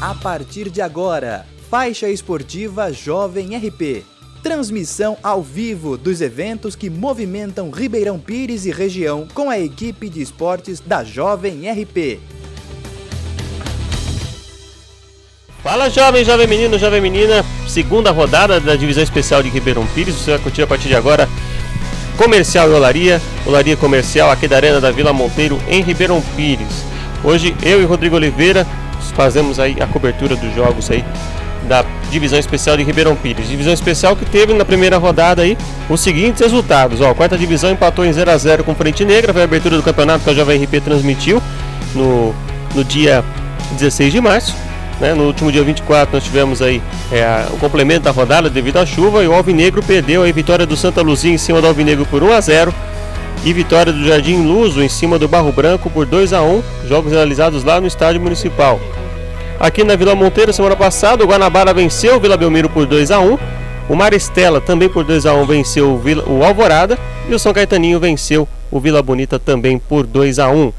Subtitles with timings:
[0.00, 4.04] A partir de agora, faixa esportiva Jovem RP.
[4.44, 10.22] Transmissão ao vivo dos eventos que movimentam Ribeirão Pires e região com a equipe de
[10.22, 12.20] esportes da Jovem RP.
[15.64, 20.30] Fala jovem, jovem menino, jovem menina, segunda rodada da divisão especial de Ribeirão Pires, você
[20.30, 21.28] vai curtir a partir de agora
[22.16, 26.84] Comercial e Olaria, Olaria Comercial aqui da Arena da Vila Monteiro em Ribeirão Pires.
[27.24, 28.64] Hoje eu e Rodrigo Oliveira
[29.14, 31.04] fazemos aí a cobertura dos jogos aí
[31.68, 33.48] da divisão especial de Ribeirão Pires.
[33.48, 35.56] Divisão especial que teve na primeira rodada aí
[35.88, 37.00] os seguintes resultados.
[37.00, 39.76] Ó, a quarta divisão empatou em 0 a 0 com Frente Negra, foi a abertura
[39.76, 41.42] do campeonato que a Jovem RP transmitiu
[41.94, 42.34] no,
[42.74, 43.24] no dia
[43.72, 44.54] 16 de março.
[45.00, 45.14] Né?
[45.14, 49.22] No último dia 24 nós tivemos aí é, o complemento da rodada devido à chuva
[49.22, 52.32] e o Alvinegro perdeu a vitória do Santa Luzia em cima do Alvinegro por 1
[52.32, 52.74] a 0
[53.44, 57.12] e vitória do Jardim Luso em cima do Barro Branco por 2 a 1 jogos
[57.12, 58.80] realizados lá no estádio municipal.
[59.58, 63.20] Aqui na Vila Monteiro, semana passada, o Guanabara venceu o Vila Belmiro por 2 a
[63.20, 63.38] 1
[63.88, 67.52] o Maristela também por 2 a 1 venceu o, Vila, o Alvorada e o São
[67.52, 70.72] Caetaninho venceu o Vila Bonita também por 2 a 1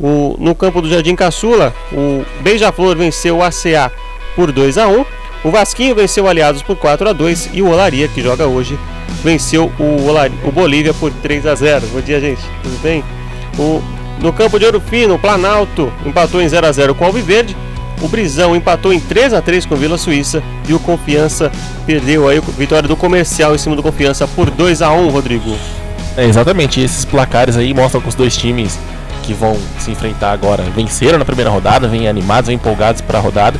[0.00, 3.92] o, no campo do Jardim Caçula, o Beija-Flor venceu o ACA
[4.34, 5.04] por 2 a 1
[5.42, 8.78] o Vasquinho venceu o Aliados por 4 a 2 e o Olaria, que joga hoje,
[9.22, 12.40] venceu o, o Bolívia por 3 a 0 Bom dia, gente.
[12.62, 13.04] Tudo bem?
[13.58, 13.82] O,
[14.20, 17.56] no campo de Ouro Fino, o Planalto empatou em 0 a 0 com o Alviverde.
[18.00, 21.52] O Brisão empatou em 3 a 3 com Vila Suíça e o Confiança
[21.84, 25.54] perdeu aí a vitória do Comercial em cima do Confiança por 2 a 1, Rodrigo.
[26.16, 28.78] É, exatamente, esses placares aí mostram que os dois times
[29.22, 33.20] que vão se enfrentar agora venceram na primeira rodada, vêm animados, vêm empolgados para a
[33.20, 33.58] rodada.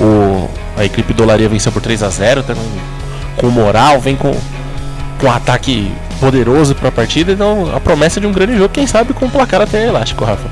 [0.00, 2.62] O, a equipe do Olaria venceu por 3 a 0 tá com,
[3.36, 4.34] com moral, vem com,
[5.20, 7.32] com um ataque poderoso para a partida.
[7.32, 10.48] Então, a promessa de um grande jogo, quem sabe com um placar até elástico, Rafa.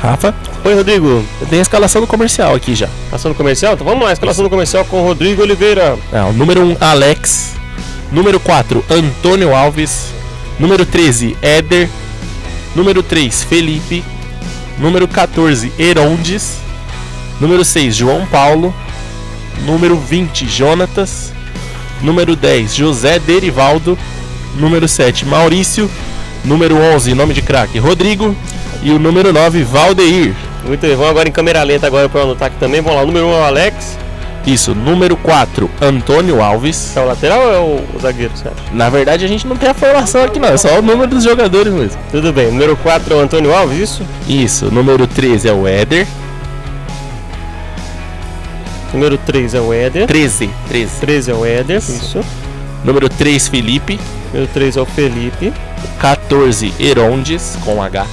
[0.00, 0.34] Rafa?
[0.64, 1.24] Oi, Rodrigo.
[1.40, 2.88] Eu tenho a escalação do comercial aqui já.
[3.04, 3.74] Escalação do comercial?
[3.74, 5.98] Então vamos lá, escalação do comercial com Rodrigo Oliveira.
[6.12, 7.54] É, o número 1, um, Alex.
[8.12, 10.12] Número 4, Antônio Alves.
[10.58, 11.88] Número 13, Éder.
[12.74, 14.04] Número 3, Felipe.
[14.78, 16.58] Número 14, Herondes.
[17.40, 18.74] Número 6, João Paulo.
[19.64, 21.32] Número 20, Jonatas.
[22.04, 23.98] Número 10, José Derivaldo.
[24.56, 25.90] Número 7, Maurício.
[26.44, 28.36] Número 11, nome de craque, Rodrigo.
[28.82, 30.34] E o número 9, Valdeir.
[30.66, 32.82] Muito bem, vamos agora em câmera lenta agora para anotar aqui também.
[32.82, 33.98] Vamos lá, número 1 Alex.
[34.46, 36.94] Isso, número 4, Antônio Alves.
[36.94, 37.58] É o lateral ou é
[37.96, 38.56] o, zagueiro, você acha?
[38.74, 41.24] Na verdade a gente não tem a formação aqui não, é só o número dos
[41.24, 41.98] jogadores mesmo.
[42.10, 44.02] Tudo bem, número 4 é o Antônio Alves, isso?
[44.28, 46.06] Isso, número 13 é o Éder.
[48.94, 50.06] Número 3 é o Éder.
[50.06, 51.00] 13, 13.
[51.00, 51.92] 13 é o Éder, isso.
[51.92, 52.20] isso.
[52.84, 53.98] Número 3, Felipe.
[54.32, 55.52] Número 3 é o Felipe.
[55.98, 58.06] 14, Herondes, com H.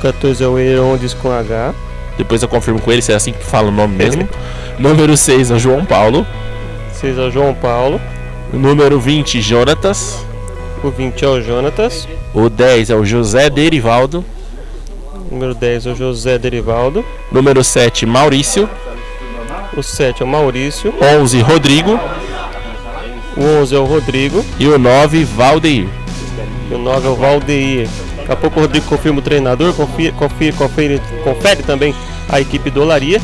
[0.00, 1.74] 14 é o Herondes com H.
[2.16, 4.26] Depois eu confirmo com ele se é assim que fala o nome mesmo.
[4.78, 6.26] Número 6 é o João Paulo.
[6.94, 8.00] 6 é o João Paulo.
[8.52, 10.24] Número 20, Jonatas.
[10.82, 12.08] O 20 é o Jonatas.
[12.32, 14.24] O 10 é o José Derivaldo.
[15.30, 17.04] Número 10 é o José Derivaldo.
[17.30, 18.68] Número 7, Maurício.
[19.74, 20.94] O 7 é o Maurício.
[21.20, 21.98] 11, Rodrigo.
[23.36, 24.44] O 11 é o Rodrigo.
[24.58, 25.88] E o 9, Valdeir.
[26.70, 27.88] E o 9 é o Valdeir.
[28.16, 31.94] Daqui a pouco o Rodrigo confirma o treinador, confere, confere, confere, confere também
[32.28, 33.20] a equipe do Olaria.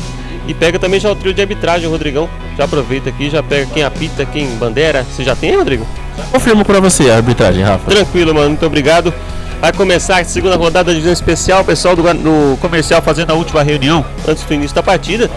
[0.47, 2.29] E pega também já o trio de arbitragem, Rodrigão.
[2.57, 5.03] Já aproveita aqui, já pega quem apita, quem bandeira.
[5.03, 5.85] Você já tem, Rodrigo?
[6.31, 7.89] Confirmo para você a arbitragem, Rafa.
[7.89, 8.49] Tranquilo, mano.
[8.49, 9.13] Muito obrigado.
[9.59, 11.61] Vai começar a segunda rodada da divisão especial.
[11.61, 15.29] O pessoal do, do comercial fazendo a última reunião antes do início da partida.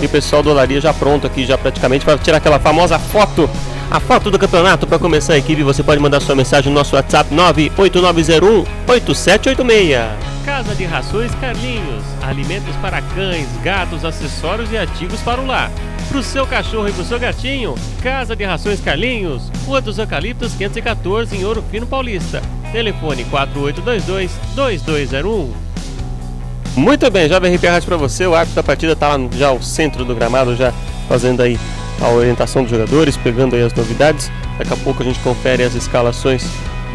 [0.00, 3.48] E o pessoal do Olaria já pronto aqui, já praticamente, para tirar aquela famosa foto.
[3.90, 5.62] A foto do campeonato para começar a equipe.
[5.62, 10.36] Você pode mandar sua mensagem no nosso WhatsApp 98901 8786.
[10.44, 12.04] Casa de Rações Carlinhos.
[12.22, 15.70] Alimentos para cães, gatos, acessórios e artigos para o lar.
[16.08, 19.50] Para o seu cachorro e para o seu gatinho, Casa de Rações Carlinhos.
[19.66, 22.42] Rua dos Eucaliptos 514 em Ouro Fino Paulista.
[22.70, 25.65] Telefone 4822-2201.
[26.76, 28.26] Muito bem, Jovem RP Rádio para você.
[28.26, 30.74] O árbitro da partida está lá já ao centro do gramado, já
[31.08, 31.58] fazendo aí
[32.02, 34.30] a orientação dos jogadores, pegando aí as novidades.
[34.58, 36.44] Daqui a pouco a gente confere as escalações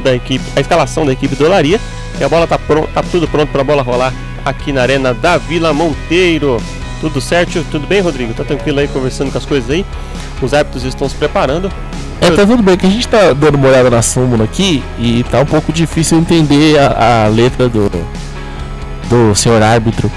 [0.03, 1.79] da equipe, a escalação da equipe do Olaria.
[2.19, 4.13] E a bola tá, pronto, tá tudo pronto para a bola rolar
[4.45, 6.61] aqui na arena da Vila Monteiro.
[6.99, 7.65] Tudo certo?
[7.71, 8.35] Tudo bem, Rodrigo?
[8.35, 9.83] Tá tranquilo aí conversando com as coisas aí?
[10.43, 11.71] Os árbitros estão se preparando.
[12.21, 15.23] É, tá tudo bem, que a gente tá dando uma olhada na súmula aqui e
[15.23, 17.89] tá um pouco difícil entender a, a letra do,
[19.11, 20.09] do senhor árbitro.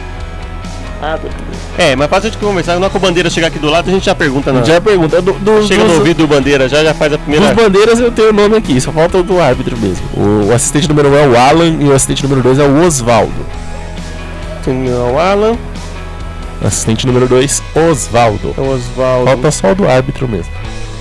[1.76, 2.74] É, mas faz a gente conversar.
[2.74, 4.52] Na hora que o Bandeira chegar aqui do lado, a gente já pergunta.
[4.52, 4.64] Não.
[4.64, 5.20] Já pergunta.
[5.20, 7.48] Do, do, Chega no ouvido do Bandeira, já, já faz a primeira.
[7.52, 10.02] Dos Bandeiras eu tenho o nome aqui, só falta o do árbitro mesmo.
[10.16, 12.64] O, o assistente número 1 um é o Alan e o assistente número 2 é
[12.64, 13.46] o Osvaldo.
[14.64, 15.58] Tem o Alan.
[16.64, 18.54] Assistente número 2, Osvaldo.
[18.56, 19.26] Osvaldo.
[19.26, 20.50] Falta só o do árbitro mesmo.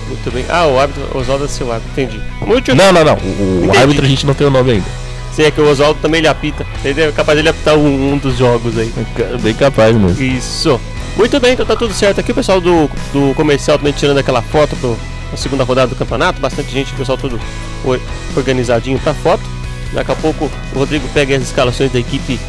[0.08, 0.46] Muito bem.
[0.50, 2.22] Ah, o árbitro, Oswaldo é seu árbitro, entendi.
[2.46, 3.16] Muito Não, não, não.
[3.16, 5.03] O, o árbitro a gente não tem o nome ainda.
[5.36, 6.66] Sei que o Oswaldo também ele apita.
[6.86, 8.94] Ele é capaz de ele apitar um, um dos jogos aí.
[9.18, 10.22] É Bem capaz mesmo.
[10.24, 10.80] Isso.
[11.18, 12.32] Muito bem, então tá tudo certo aqui.
[12.32, 14.98] O pessoal do, do comercial também tirando aquela foto pro,
[15.32, 16.40] na segunda rodada do campeonato.
[16.40, 17.40] Bastante gente, o pessoal todo
[17.84, 18.00] or-
[18.38, 19.44] organizadinho pra foto.
[19.92, 22.40] Daqui a pouco o Rodrigo pega as escalações da equipe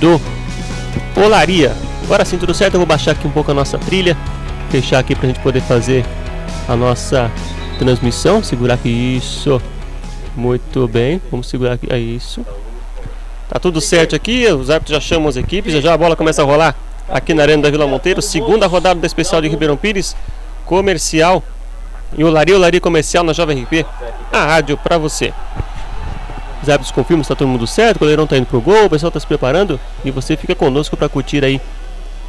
[0.00, 0.20] do
[1.16, 1.74] Olaria.
[2.04, 2.74] Agora sim, tudo certo.
[2.74, 4.16] Eu vou baixar aqui um pouco a nossa trilha.
[4.70, 6.04] Fechar aqui pra gente poder fazer
[6.68, 7.30] a nossa
[7.78, 8.42] transmissão.
[8.42, 9.60] Segurar aqui isso.
[10.40, 11.20] Muito bem.
[11.30, 11.86] Vamos segurar aqui.
[11.90, 12.44] É isso.
[13.46, 16.40] Tá tudo certo aqui, os árbitros já chamam as equipes, já já a bola começa
[16.40, 16.74] a rolar
[17.08, 20.16] aqui na Arena da Vila Monteiro, segunda rodada da especial de Ribeirão Pires,
[20.64, 21.42] comercial
[22.16, 23.84] e o Lari, o Lari comercial na Jovem RP,
[24.32, 25.34] a rádio pra você.
[26.62, 28.90] Os árbitros confirmam se tá todo mundo certo, o goleirão tá indo pro gol, o
[28.90, 31.60] pessoal tá se preparando e você fica conosco para curtir aí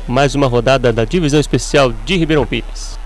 [0.07, 3.00] mais uma rodada da divisão especial de Ribeirão Pires.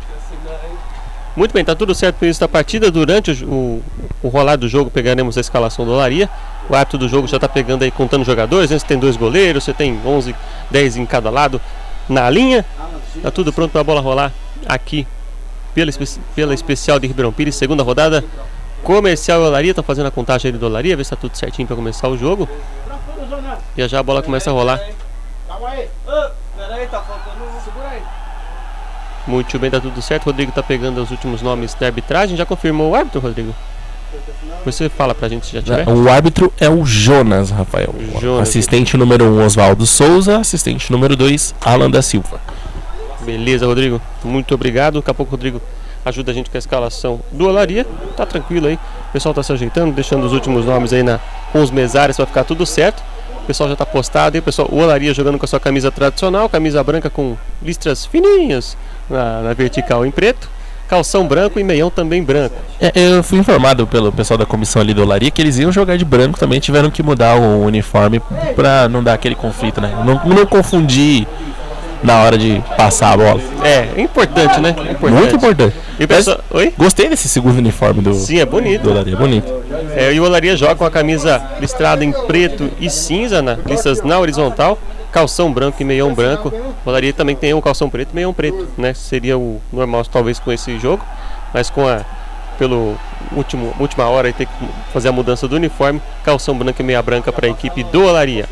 [1.35, 2.89] Muito bem, tá tudo certo para isso da partida.
[2.89, 3.83] Durante o, o,
[4.23, 6.29] o rolar do jogo pegaremos a escalação do Olaria.
[6.69, 8.71] O árbitro do jogo já está pegando aí, contando jogadores.
[8.71, 8.79] Né?
[8.79, 10.33] Você tem dois goleiros, você tem 11,
[10.71, 11.59] 10 em cada lado
[12.07, 12.65] na linha.
[13.21, 14.31] Tá tudo pronto para a bola rolar
[14.65, 15.05] aqui
[15.73, 15.91] pela,
[16.33, 18.23] pela especial de Ribeirão Pires, segunda rodada.
[18.81, 21.67] Comercial e Olaria, tá fazendo a contagem aí do Olaria, ver se tá tudo certinho
[21.67, 22.47] para começar o jogo.
[23.75, 24.79] E já a bola começa a rolar.
[25.47, 25.89] Calma aí.
[26.07, 27.45] Ô, peraí, tá faltando.
[27.63, 28.24] Segura aí.
[29.27, 30.25] Muito bem, tá tudo certo.
[30.25, 32.37] Rodrigo tá pegando os últimos nomes da arbitragem.
[32.37, 33.53] Já confirmou o árbitro, Rodrigo?
[34.63, 35.87] Você fala pra gente se já tiver.
[35.87, 37.93] O árbitro é o Jonas, Rafael.
[38.19, 38.49] Jonas.
[38.49, 40.39] Assistente número 1, um, Oswaldo Souza.
[40.39, 42.39] Assistente número 2, Alan da Silva.
[43.21, 44.01] Beleza, Rodrigo.
[44.23, 44.99] Muito obrigado.
[44.99, 45.61] Daqui a pouco o Rodrigo
[46.03, 47.85] ajuda a gente com a escalação do Olaria.
[48.15, 48.75] Tá tranquilo aí.
[49.09, 51.19] O pessoal tá se ajeitando, deixando os últimos nomes aí na,
[51.51, 53.03] com os mesários para ficar tudo certo.
[53.43, 54.39] O pessoal já tá postado aí.
[54.39, 58.77] O pessoal, o Olaria jogando com a sua camisa tradicional, camisa branca com listras fininhas
[59.09, 60.49] na, na vertical em preto.
[60.87, 62.55] Calção branco e meião também branco.
[62.79, 65.97] É, eu fui informado pelo pessoal da comissão ali do Olaria que eles iam jogar
[65.97, 68.21] de branco também, tiveram que mudar o uniforme
[68.55, 69.91] pra não dar aquele conflito, né?
[70.05, 71.27] Não, não confundir
[72.03, 73.41] na hora de passar a bola.
[73.63, 74.75] É, é importante, né?
[74.77, 75.19] É importante.
[75.19, 75.75] Muito importante.
[75.99, 76.71] E o pessoal, oi?
[76.77, 78.83] Gostei desse segundo uniforme do, Sim, é bonito.
[78.83, 79.51] do Olaria, bonito.
[79.95, 84.03] É, e o Olaria joga com a camisa listrada em preto e cinza, na, listas
[84.03, 84.77] na horizontal,
[85.15, 86.49] calção branco e meião branco.
[86.85, 88.93] O Olaria também tem um calção preto e meião preto, né?
[88.93, 91.05] Seria o normal talvez com esse jogo,
[91.53, 92.01] mas com a
[92.59, 92.95] pelo
[93.33, 94.51] último última hora aí ter que
[94.93, 98.45] fazer a mudança do uniforme, calção branco e meia branca para a equipe do Olaria.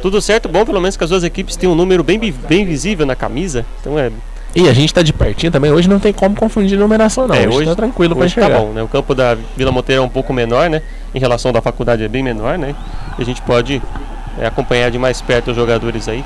[0.00, 3.04] Tudo certo, bom, pelo menos que as duas equipes têm um número bem, bem visível
[3.04, 3.66] na camisa.
[3.80, 4.10] Então é,
[4.54, 7.46] E a gente tá de pertinho também, hoje não tem como confundir numeração não, É,
[7.46, 8.60] hoje, tá tranquilo pra hoje tá enxergar.
[8.60, 8.82] bom, né?
[8.82, 10.80] O campo da Vila Monteiro é um pouco menor, né?
[11.14, 12.74] Em relação da faculdade é bem menor, né?
[13.18, 13.82] E a gente pode
[14.38, 16.24] é, acompanhar de mais perto os jogadores aí.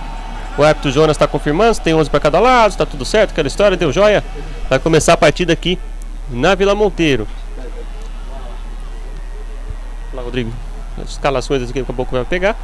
[0.58, 3.76] O árbitro Jonas está confirmando, tem 11 para cada lado, está tudo certo, aquela história,
[3.76, 4.22] deu joia.
[4.68, 5.78] Vai começar a partida aqui
[6.30, 7.26] na Vila Monteiro.
[10.12, 10.52] Olá, Rodrigo.
[11.02, 12.56] As escalações aqui daqui a pouco vai pegar.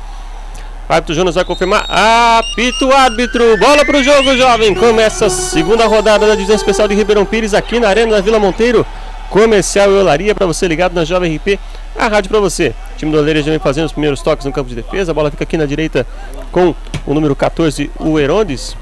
[0.89, 1.85] O árbitro Jonas vai confirmar.
[1.89, 3.57] Apito árbitro.
[3.57, 4.75] Bola pro jogo, jovem.
[4.75, 8.39] Começa a segunda rodada da divisão especial de Ribeirão Pires aqui na Arena da Vila
[8.39, 8.87] Monteiro.
[9.31, 11.59] Comercial e olaria para você ligado na Jovem RP.
[11.99, 12.75] A rádio para você.
[12.95, 15.13] O time do Oleiras já vem fazendo os primeiros toques no campo de defesa.
[15.13, 16.07] A bola fica aqui na direita
[16.53, 16.75] com
[17.07, 18.77] o número 14, o Herondes.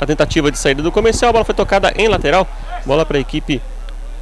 [0.00, 1.30] A tentativa de saída do comercial.
[1.30, 2.46] A bola foi tocada em lateral.
[2.84, 3.62] Bola para a equipe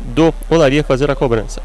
[0.00, 1.62] do Olaria fazer a cobrança.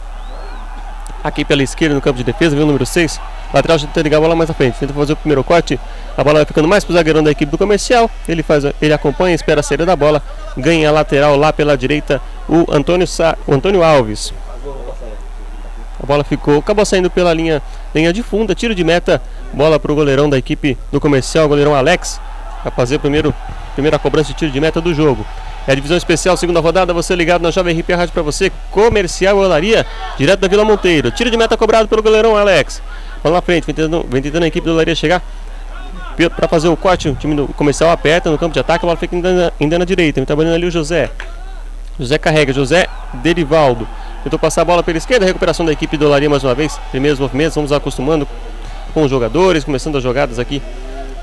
[1.24, 3.20] Aqui pela esquerda no campo de defesa, vem o número 6.
[3.54, 4.80] Lateral tenta ligar a bola mais à frente.
[4.80, 5.80] Tenta fazer o primeiro corte.
[6.18, 8.10] A bola vai ficando mais pro zagueirão da equipe do comercial.
[8.28, 10.24] Ele faz, ele acompanha, espera a saída da bola.
[10.58, 14.34] Ganha a lateral lá pela direita o Antônio, Sa, o Antônio Alves.
[16.02, 17.62] A bola ficou, acabou saindo pela linha,
[17.94, 19.22] linha de fundo, tiro de meta,
[19.54, 22.20] bola pro goleirão da equipe do comercial, goleirão Alex,
[22.64, 23.34] vai fazer o primeiro,
[23.76, 25.26] primeira cobrança de tiro de meta do jogo.
[25.68, 29.38] É a divisão especial, segunda rodada, você ligado na Jovem RP Rádio para você, comercial
[29.38, 29.86] olaria,
[30.18, 31.12] direto da Vila Monteiro.
[31.12, 32.82] Tiro de meta cobrado pelo goleirão Alex.
[33.22, 35.22] Bola na frente, vem tentando, vem tentando a equipe do olaria chegar
[36.36, 38.98] para fazer o corte, o time do comercial aperta no campo de ataque, a bola
[38.98, 41.10] fica ainda, na- ainda na direita, vem trabalhando ali o José.
[42.00, 43.88] José carrega, José Derivaldo.
[44.24, 46.80] Tentou passar a bola pela esquerda, recuperação da equipe do Olaria mais uma vez.
[46.92, 48.28] Primeiros movimentos, vamos acostumando
[48.94, 50.62] com os jogadores, começando as jogadas aqui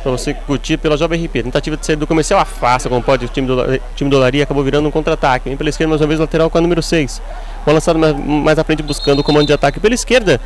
[0.02, 1.42] para você curtir pela Jovem RP.
[1.44, 4.42] Tentativa de saída do comercial, afasta como pode o time do, o time do Olaria,
[4.42, 5.48] acabou virando um contra-ataque.
[5.48, 7.22] Vem pela esquerda mais uma vez, lateral com a número 6.
[7.64, 10.40] Bola lançada mais, mais à frente buscando o comando de ataque pela esquerda.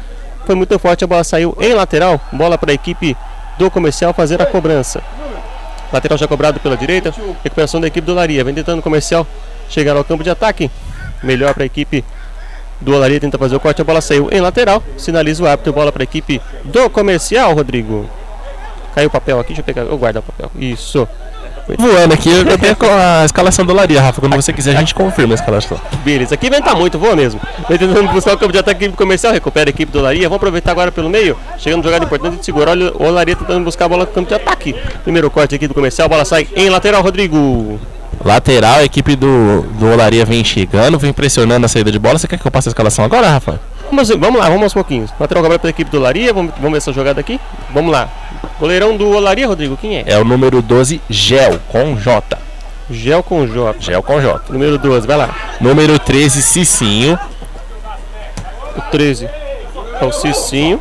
[0.45, 2.21] Foi muito forte, a bola saiu em lateral.
[2.33, 3.17] Bola para a equipe
[3.59, 5.03] do comercial fazer a cobrança.
[5.93, 7.15] Lateral já cobrado pela direita.
[7.45, 8.43] Recuperação da equipe do Olaria.
[8.43, 9.27] Vem tentando o comercial
[9.69, 10.71] chegar ao campo de ataque.
[11.23, 12.05] Melhor para a equipe
[12.83, 13.21] do Olaria.
[13.21, 13.81] Tenta fazer o corte.
[13.81, 14.83] A bola saiu em lateral.
[14.97, 15.73] Sinaliza o árbitro.
[15.73, 18.09] Bola para a equipe do comercial, Rodrigo.
[18.95, 19.49] Caiu o papel aqui.
[19.49, 19.83] Deixa eu pegar.
[19.83, 20.51] Eu guardo o papel.
[20.59, 21.09] Isso.
[21.79, 24.21] Voando aqui, eu tenho a escalação do Laria, Rafa.
[24.21, 25.81] Quando você quiser, a gente confirma a escalação.
[26.05, 27.41] Beleza, aqui venta muito, voa mesmo.
[27.69, 30.25] Vem tentando buscar o campo de ataque comercial, recupera a equipe do Olaria.
[30.25, 31.37] Vamos aproveitar agora pelo meio.
[31.59, 32.73] Chegando jogada importante de segurar.
[32.73, 34.75] Olha o Olaria tentando buscar a bola no campo de ataque.
[35.05, 37.79] Primeiro corte aqui do comercial, bola sai em lateral, Rodrigo.
[38.25, 42.19] Lateral, a equipe do, do Olaria vem chegando, vem pressionando a saída de bola.
[42.19, 43.61] Você quer que eu passe a escalação agora, Rafa?
[43.91, 45.11] Vamos, vamos lá, vamos aos pouquinhos.
[45.19, 46.33] Lateral agora para a equipe do Olaria.
[46.33, 47.41] Vamos, vamos ver essa jogada aqui.
[47.75, 48.09] Vamos lá.
[48.59, 50.05] Goleirão do Olaria, Rodrigo, quem é?
[50.07, 52.39] É o número 12, Gel, com J.
[52.91, 53.81] Gel com J.
[53.81, 54.53] Gel com J.
[54.53, 55.35] Número 12, vai lá.
[55.61, 57.19] Número 13, Cicinho.
[58.77, 59.29] O 13
[60.01, 60.81] é o Cicinho.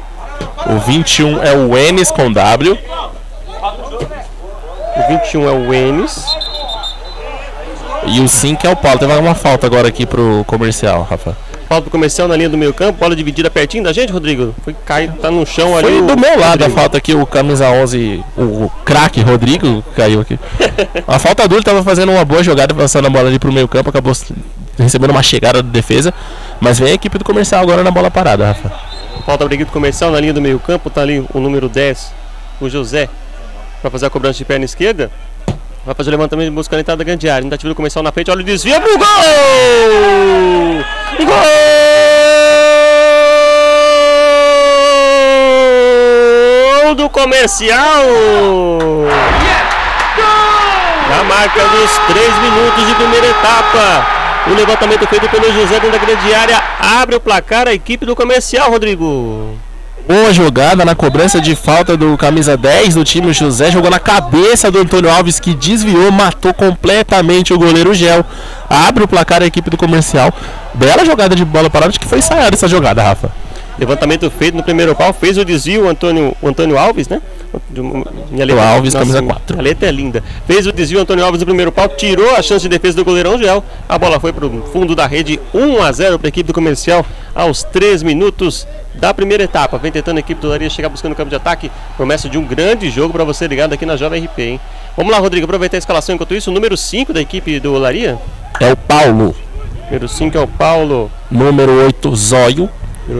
[0.67, 2.77] O 21 é o Enes com W.
[4.95, 6.25] O 21 é o Enes.
[8.08, 9.00] E o 5 é o Paulo.
[9.00, 11.36] Teve uma falta agora aqui pro comercial, Rafa.
[11.67, 14.53] Falta pro comercial na linha do meio campo, bola dividida pertinho da gente, Rodrigo.
[14.62, 15.88] Foi cair, tá no chão ali.
[15.88, 16.72] Foi do meu lado Rodrigo.
[16.72, 20.38] a falta aqui, o camisa 11, o, o craque Rodrigo caiu aqui.
[21.08, 23.89] a falta dura, tava fazendo uma boa jogada, passando a bola ali pro meio campo,
[23.89, 24.13] acabou
[24.77, 26.13] recebendo uma chegada de defesa.
[26.60, 28.70] Mas vem a equipe do comercial agora na bola parada, Rafa.
[29.25, 32.12] Falta para a equipe comercial na linha do meio campo, tá ali o número 10,
[32.60, 33.08] o José,
[33.81, 35.10] para fazer a cobrança de perna esquerda.
[35.83, 37.43] Vai fazer o levantamento buscando a entrada da grande área.
[37.43, 39.07] Tentativa do comercial na frente, olha o desvio pro gol!
[46.83, 48.05] Gol do comercial!
[51.09, 54.05] Na marca dos 3 minutos de primeira etapa.
[54.47, 58.15] O levantamento feito pelo José dentro da grande área abre o placar a equipe do
[58.15, 59.57] comercial, Rodrigo.
[60.12, 64.70] Boa jogada na cobrança de falta do camisa 10 do time, José jogou na cabeça
[64.70, 68.25] do Antônio Alves que desviou, matou completamente o goleiro Gel.
[68.70, 70.34] Abre o placar a equipe do comercial.
[70.74, 73.32] Bela jogada de bola parada, acho que foi ensaiada essa jogada, Rafa.
[73.81, 77.19] Levantamento feito no primeiro pau, fez o desvio o Antônio, o Antônio Alves, né?
[78.29, 79.57] Minha letra, Alves, camisa quatro.
[79.57, 80.23] A letra é linda.
[80.45, 83.39] Fez o desvio Antônio Alves no primeiro pau, tirou a chance de defesa do goleirão
[83.39, 83.63] Gel.
[83.89, 86.53] A bola foi para o fundo da rede, 1 a 0 para a equipe do
[86.53, 89.79] comercial aos 3 minutos da primeira etapa.
[89.79, 91.71] Vem tentando a equipe do Laria chegar buscando o campo de ataque.
[91.97, 94.59] Promessa de um grande jogo para você ligado aqui na Jovem RP, hein?
[94.95, 96.51] Vamos lá, Rodrigo, aproveitar a escalação enquanto isso.
[96.51, 98.19] O número 5 da equipe do Laria.
[98.59, 99.35] É o Paulo,
[99.85, 102.69] Número 5 é o Paulo, número 8, Zóio.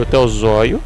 [0.02, 0.80] Até o Zóio.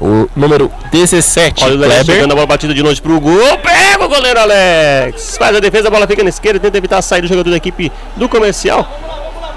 [0.00, 2.14] O número 17, Olha o Alex Kleber.
[2.14, 3.58] chegando a bola batida de longe pro gol.
[3.58, 5.36] Pega o goleiro Alex.
[5.36, 6.60] Faz a defesa, a bola fica na esquerda.
[6.60, 8.86] Tenta evitar a saída do jogador da equipe do comercial.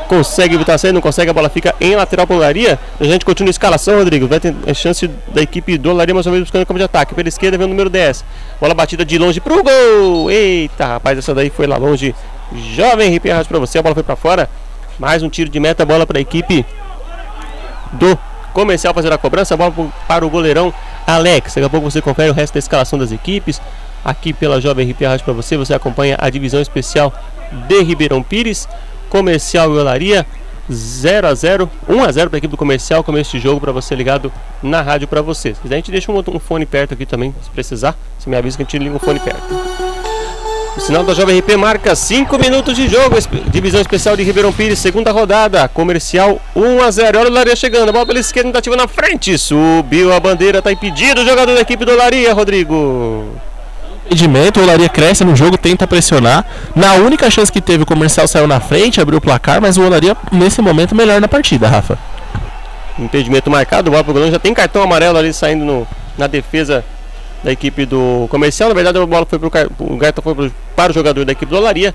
[0.08, 1.30] Consegue evitar a saída, não consegue.
[1.30, 2.80] A bola fica em lateral para o Laria.
[3.00, 4.28] A gente continua a escalação, Rodrigo.
[4.28, 6.86] Vai ter a chance da equipe do Laria mais uma vez buscando o campo de
[6.86, 7.14] ataque.
[7.14, 8.26] Pela esquerda vem o número 10.
[8.60, 10.32] Bola batida de longe pro gol.
[10.32, 12.16] Eita, rapaz, essa daí foi lá longe.
[12.76, 13.78] Jovem RP Rádio para você.
[13.78, 14.50] A bola foi para fora.
[14.98, 16.66] Mais um tiro de meta, bola para a equipe
[17.94, 18.18] do
[18.54, 19.74] comercial fazer a cobrança, bola
[20.08, 20.74] para o goleirão
[21.06, 21.56] Alex.
[21.56, 23.62] Daqui a pouco você confere o resto da escalação das equipes.
[24.04, 27.14] Aqui pela Jovem RP Rádio para você, você acompanha a divisão especial
[27.68, 28.68] de Ribeirão Pires,
[29.10, 30.26] Comercial e Olaria.
[30.72, 33.04] 0 a 0 1 a 0 para a equipe do comercial.
[33.04, 34.32] Começo de jogo para você ligado
[34.64, 35.54] na rádio para você.
[35.54, 37.96] Se quiser, a gente deixa um, um fone perto aqui também, se precisar.
[38.18, 39.81] Você me avisa que a gente liga um fone perto.
[40.78, 43.16] O sinal da Jovem RP marca 5 minutos de jogo.
[43.50, 45.68] Divisão especial de Ribeirão Pires, segunda rodada.
[45.68, 47.20] Comercial 1 a 0.
[47.20, 47.90] Olha o Laria chegando.
[47.90, 49.38] A bola pela esquerda, tentativa na frente.
[49.38, 53.36] Subiu a bandeira, tá impedido o jogador da equipe do Laria, Rodrigo.
[54.06, 56.46] Impedimento, o Olaria cresce no jogo, tenta pressionar.
[56.76, 59.84] Na única chance que teve, o comercial saiu na frente, abriu o placar, mas o
[59.86, 61.98] Olaria, nesse momento, melhor na partida, Rafa.
[62.98, 64.34] Impedimento marcado, bola pro goleiro.
[64.34, 65.88] Já tem cartão amarelo ali saindo no-
[66.18, 66.84] na defesa
[67.44, 68.70] da equipe do comercial.
[68.70, 69.48] Na verdade, a bola foi pro,
[69.80, 71.94] o cartão foi pro- para o jogador da equipe do Olaria.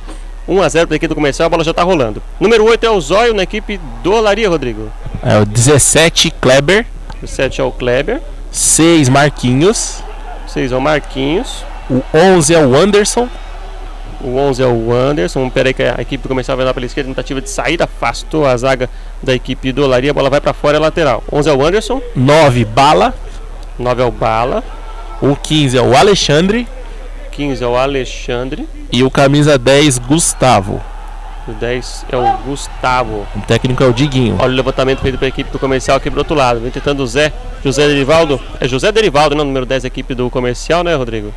[0.49, 2.23] 1 a 0 para a equipe do comercial, a bola já tá rolando.
[2.39, 4.91] Número 8 é o Zóio na equipe do Olaria, Rodrigo.
[5.25, 6.87] É o 17, Kleber.
[7.23, 8.21] O 7 é o Kleber.
[8.53, 10.03] 6, Marquinhos.
[10.47, 11.65] 6 é o Marquinhos.
[11.91, 13.29] O 11 é o Anderson.
[14.21, 15.51] O 11 é o Anderson.
[15.51, 17.09] Peraí que a equipe do comercial vai lá pela esquerda.
[17.11, 17.85] Tentativa de saída.
[17.85, 18.89] Afastou a zaga
[19.23, 20.13] da equipe do Olaria.
[20.13, 21.25] A bola vai para fora, é lateral.
[21.33, 22.01] 11 é o Anderson.
[22.15, 23.13] 9, Bala.
[23.79, 24.63] 9 é o Bala.
[25.21, 26.69] O 15 é o Alexandre.
[27.33, 28.69] 15 é o Alexandre.
[28.93, 30.81] E o camisa 10, Gustavo.
[31.49, 33.27] O 10 é o Gustavo.
[33.35, 34.37] O técnico é o Diguinho.
[34.39, 36.61] Olha o levantamento feito para a equipe do comercial aqui pro outro lado.
[36.61, 37.33] Vem tentando o Zé.
[37.65, 38.41] José Derivaldo.
[38.61, 39.43] É José Derivaldo, né?
[39.43, 41.33] Número 10 da equipe do comercial, né, Rodrigo?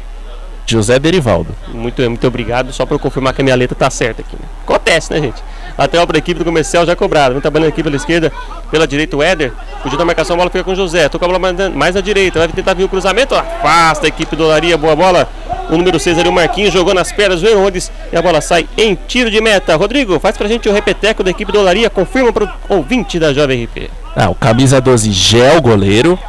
[0.65, 1.55] José Derivaldo.
[1.69, 2.74] Muito, muito obrigado.
[2.74, 4.36] Só para eu confirmar que a minha letra tá certa aqui.
[4.36, 4.48] Né?
[4.63, 5.41] Acontece, né, gente?
[5.79, 7.31] Lateral para a equipe do comercial já cobrado.
[7.36, 8.31] Vem trabalhando aqui pela esquerda,
[8.69, 9.53] pela direita o Éder.
[9.81, 11.07] Fugiu da marcação, a bola fica com o José.
[11.07, 11.39] Toca a bola
[11.74, 12.38] mais na- direita.
[12.38, 13.33] Vai tentar vir o cruzamento.
[13.33, 14.77] Afasta a equipe do Olaria.
[14.77, 15.29] Boa bola.
[15.69, 17.89] O número 6 ali, o Marquinhos, jogou nas pernas do Herodes.
[18.12, 19.74] E a bola sai em tiro de meta.
[19.77, 21.89] Rodrigo, faz pra gente o repeteco da equipe do Olaria.
[21.89, 23.89] Confirma para o ouvinte da Jovem RP.
[24.17, 26.19] Ah, o camisa 12, Gel, goleiro.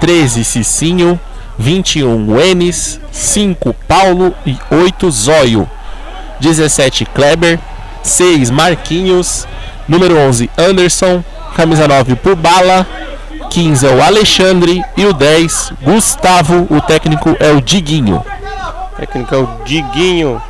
[0.00, 1.20] 13, Cicinho.
[1.56, 2.98] 21, Enes.
[3.12, 4.34] 5, Paulo.
[4.44, 5.70] E 8, Zóio.
[6.40, 7.58] 17, Kleber.
[8.06, 9.46] 6, Marquinhos.
[9.88, 11.22] Número 11, Anderson.
[11.54, 12.86] Camisa 9, por Bala.
[13.50, 14.82] 15 é o Alexandre.
[14.96, 16.66] E o 10, Gustavo.
[16.70, 18.24] O técnico é o Diguinho.
[18.96, 20.40] Técnico é o Diguinho.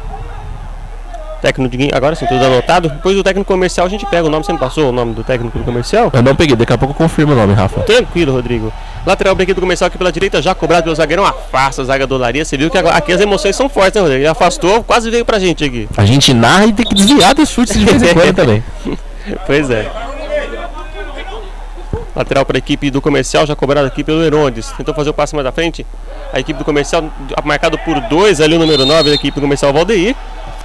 [1.46, 2.88] Técnico Diguinho, agora sim, tudo anotado.
[2.88, 4.44] Depois do técnico comercial a gente pega o nome.
[4.44, 6.10] Você não passou o nome do técnico do comercial?
[6.12, 7.82] Eu não peguei, daqui a pouco eu confirmo o nome, Rafa.
[7.82, 8.72] Tranquilo, Rodrigo.
[9.06, 12.44] Lateral brinquedo comercial aqui pela direita, já cobrado pelo zagueirão, afasta a zaga do Olaria.
[12.44, 14.22] Você viu que agora, aqui as emoções são fortes, né, Rodrigo?
[14.22, 15.88] Ele afastou, quase veio pra gente aqui.
[15.96, 18.64] A gente narra e tem que desviar dos chutes de vez em quando também.
[19.44, 19.90] Pois é.
[22.16, 24.72] Lateral para a equipe do comercial, já cobrado aqui pelo Herondes.
[24.72, 25.86] Tentou fazer o passe mais da frente.
[26.32, 27.04] A equipe do comercial,
[27.44, 30.16] marcado por dois ali o número 9 da equipe do comercial Valdeir.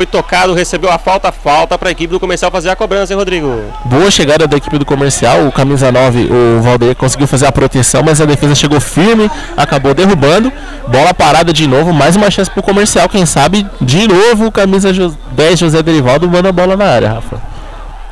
[0.01, 3.19] Foi tocado, recebeu a falta, falta para a equipe do comercial fazer a cobrança, hein,
[3.19, 3.63] Rodrigo?
[3.85, 5.45] Boa chegada da equipe do comercial.
[5.45, 9.93] O camisa 9, o Valdeir, conseguiu fazer a proteção, mas a defesa chegou firme, acabou
[9.93, 10.51] derrubando.
[10.87, 13.07] Bola parada de novo, mais uma chance para o comercial.
[13.07, 17.39] Quem sabe, de novo, o camisa 10, José Derivaldo, manda a bola na área, Rafa.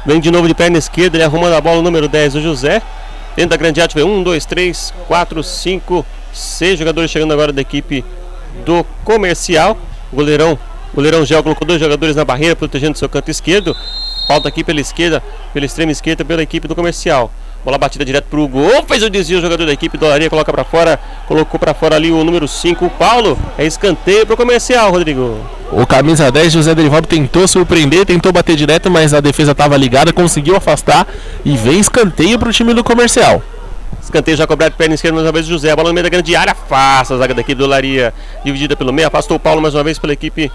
[0.05, 2.83] Vem de novo de perna esquerda, ele arrumando a bola, o número 10, o José.
[3.35, 8.05] Dentro da grande área, 1, 2, 3, 4, 5, 6 jogadores chegando agora da equipe
[8.63, 9.75] do comercial.
[10.11, 10.57] O goleirão,
[10.99, 13.73] goleirão Gel colocou dois jogadores na barreira, protegendo seu canto esquerdo.
[14.27, 17.31] Falta aqui pela esquerda, pela extrema esquerda, pela equipe do comercial.
[17.63, 20.51] Bola batida direto pro gol, fez o desvio, o jogador da equipe do Olaria coloca
[20.51, 23.37] para fora, colocou para fora ali o número 5, o Paulo.
[23.57, 25.39] É escanteio pro comercial, Rodrigo.
[25.71, 30.11] O camisa 10, José Derivaldo, tentou surpreender, tentou bater direto, mas a defesa estava ligada,
[30.11, 31.07] conseguiu afastar
[31.45, 33.41] e vem escanteio pro time do comercial.
[34.01, 35.71] Escanteio já cobrado perna esquerda mais uma vez José.
[35.71, 38.13] A bola no meio da grande área, afasta a zaga da equipe do Olaria.
[38.43, 40.51] Dividida pelo meio, afastou o Paulo mais uma vez pela equipe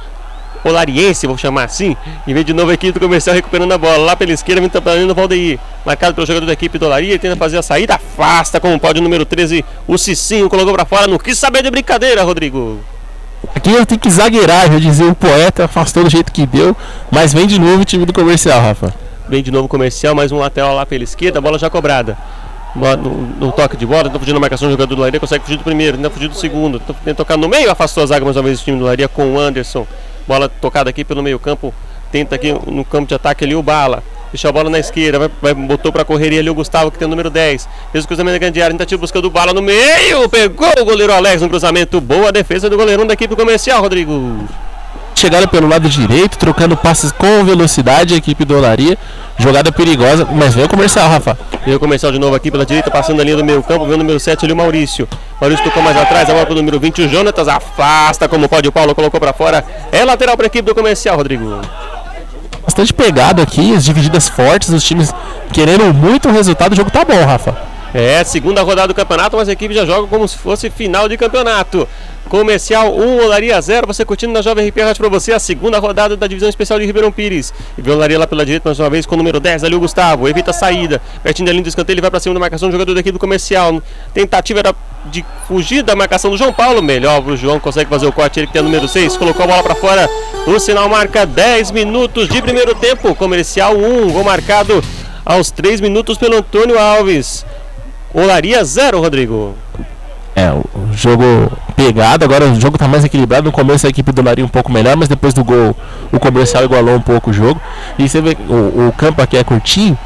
[0.64, 1.96] Olariense, vou chamar assim.
[2.26, 3.98] E vem de novo a equipe do comercial recuperando a bola.
[3.98, 5.58] Lá pela esquerda, vem trabalhando o Valdeir.
[5.84, 7.18] Marcado pelo jogador da equipe do Olaria.
[7.18, 9.64] Tenta fazer a saída, afasta como pode o número 13.
[9.86, 11.06] O Cicinho colocou pra fora.
[11.06, 12.80] Não quis saber de brincadeira, Rodrigo.
[13.54, 16.74] Aqui eu tenho que zagueirar, já dizia o poeta, afastou do jeito que deu.
[17.10, 18.94] Mas vem de novo o time do comercial, Rafa.
[19.28, 21.38] Vem de novo o comercial, mais um lateral lá pela esquerda.
[21.38, 22.16] A bola já cobrada.
[22.74, 25.44] No, no, no, toque de bola, tenta fugir na marcação do jogador do Laria, consegue
[25.44, 28.36] fugir do primeiro, tenta fugir do segundo, tenta tocar no meio, afastou a zaga mais
[28.36, 29.86] uma vez o time do Laria com o Anderson.
[30.26, 31.74] Bola tocada aqui pelo meio campo.
[32.10, 34.02] Tenta aqui no campo de ataque ali o Bala.
[34.32, 35.18] Deixa a bola na esquerda.
[35.18, 37.68] Vai, vai botou pra correria ali o Gustavo, que tem o número 10.
[37.92, 38.72] Fez o cruzamento da grande área.
[38.72, 40.28] Tentativa buscando o Bala no meio.
[40.28, 42.00] Pegou o goleiro Alex no cruzamento.
[42.00, 44.46] Boa defesa do goleirão da equipe comercial, Rodrigo.
[45.14, 48.98] Chegaram pelo lado direito, trocando passes com velocidade a equipe do Olaria.
[49.38, 51.38] Jogada perigosa, mas vem o comercial, Rafa.
[51.64, 53.84] Vem o comercial de novo aqui pela direita, passando a linha do meio campo.
[53.84, 55.08] Vem o número 7 ali, o Maurício.
[55.40, 57.02] Maurício tocou mais atrás, a bola pro número 20.
[57.02, 58.68] O Jonatas afasta como pode.
[58.68, 59.64] O Paulo colocou para fora.
[59.90, 61.60] É lateral para a equipe do comercial, Rodrigo.
[62.64, 65.12] Bastante pegado aqui, as divididas fortes, os times
[65.52, 66.72] querendo muito o resultado.
[66.72, 67.56] O jogo tá bom, Rafa.
[67.92, 71.16] É, segunda rodada do campeonato, mas a equipe já joga como se fosse final de
[71.16, 71.86] campeonato.
[72.28, 73.86] Comercial 1, Olaria 0.
[73.86, 76.86] Você curtindo na Jovem RP Rádio para você a segunda rodada da divisão especial de
[76.86, 77.52] Ribeirão Pires.
[77.76, 79.80] E vê Olaria lá pela direita mais uma vez com o número 10 ali o
[79.80, 80.28] Gustavo.
[80.28, 81.00] Evita a saída.
[81.22, 83.18] Pertinho da linha do escanteio, ele vai para cima da marcação do jogador daqui do
[83.18, 83.82] comercial.
[84.12, 84.74] Tentativa era
[85.06, 86.82] de fugir da marcação do João Paulo.
[86.82, 88.40] Melhor o João consegue fazer o corte.
[88.40, 89.16] Ele que tem o número 6.
[89.16, 90.08] Colocou a bola para fora.
[90.46, 93.14] O sinal marca 10 minutos de primeiro tempo.
[93.14, 94.10] Comercial 1.
[94.10, 94.82] Gol marcado
[95.24, 97.44] aos 3 minutos pelo Antônio Alves.
[98.12, 99.63] Olaria 0, Rodrigo.
[100.36, 101.24] É, o jogo
[101.76, 103.44] pegado, agora o jogo tá mais equilibrado.
[103.44, 105.76] No começo a equipe do Laria um pouco melhor, mas depois do gol
[106.12, 107.60] o comercial igualou um pouco o jogo.
[107.98, 109.96] E você vê o, o campo aqui é curtinho.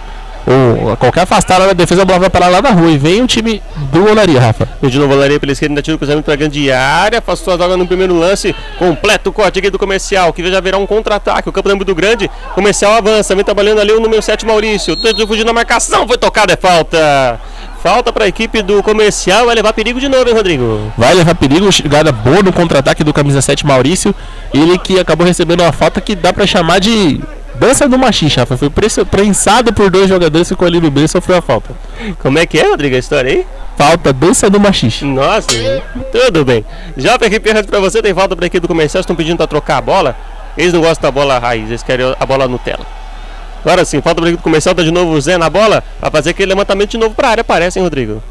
[0.48, 2.90] Ou qualquer afastada na defesa, a bola vai parar lá na rua.
[2.90, 3.62] E vem o time
[3.92, 4.66] do Olaria, Rafa.
[4.82, 7.18] E de novo, Olaria pela esquerda, ainda tira o cruzamento para a grande área.
[7.18, 8.54] Afastou a zaga no primeiro lance.
[8.78, 11.50] Completo o corte aqui do comercial, que já virá um contra-ataque.
[11.50, 12.30] O campo é muito grande.
[12.54, 14.96] Comercial avança, vem trabalhando ali o número 7, Maurício.
[14.96, 17.38] Tenta fugir na marcação, foi tocado, é falta.
[17.82, 20.92] Falta para a equipe do comercial, vai levar perigo de novo, hein, Rodrigo?
[20.96, 24.14] Vai levar perigo, chegada boa no contra-ataque do camisa 7 Maurício.
[24.52, 27.20] Ele que acabou recebendo uma falta que dá para chamar de
[27.54, 28.44] dança do machixa.
[28.46, 28.70] Foi
[29.04, 31.70] prensado por dois jogadores, ficou ali no meio e sofreu a falta.
[32.20, 33.46] Como é que é, Rodrigo, a história aí?
[33.76, 35.04] Falta, dança do machixe.
[35.04, 35.48] Nossa,
[36.10, 36.64] tudo bem.
[36.96, 39.46] Já para equipe para você, tem falta para a equipe do comercial, estão pedindo para
[39.46, 40.16] trocar a bola.
[40.56, 42.97] Eles não gostam da bola raiz, eles querem a bola Nutella.
[43.68, 46.48] Agora sim, falta o comercial, tá de novo o Zé na bola, vai fazer aquele
[46.48, 48.22] levantamento de novo para a área, parece, hein, Rodrigo?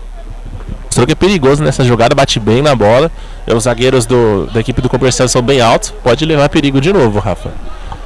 [0.85, 3.11] Mostrou que é perigoso nessa jogada, bate bem na bola.
[3.45, 7.19] Os zagueiros do, da equipe do comercial são bem altos, pode levar perigo de novo,
[7.19, 7.51] Rafa.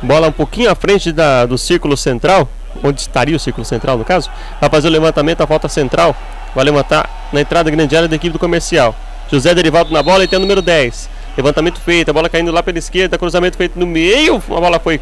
[0.01, 2.49] Bola um pouquinho à frente da, do círculo central,
[2.83, 6.13] onde estaria o círculo central no caso, vai fazer o levantamento, a falta central,
[6.53, 8.93] vai levantar na entrada grande área da equipe do comercial.
[9.31, 11.09] José Derivado na bola e tem o número 10.
[11.37, 14.99] Levantamento feito, a bola caindo lá pela esquerda, cruzamento feito no meio, a bola foi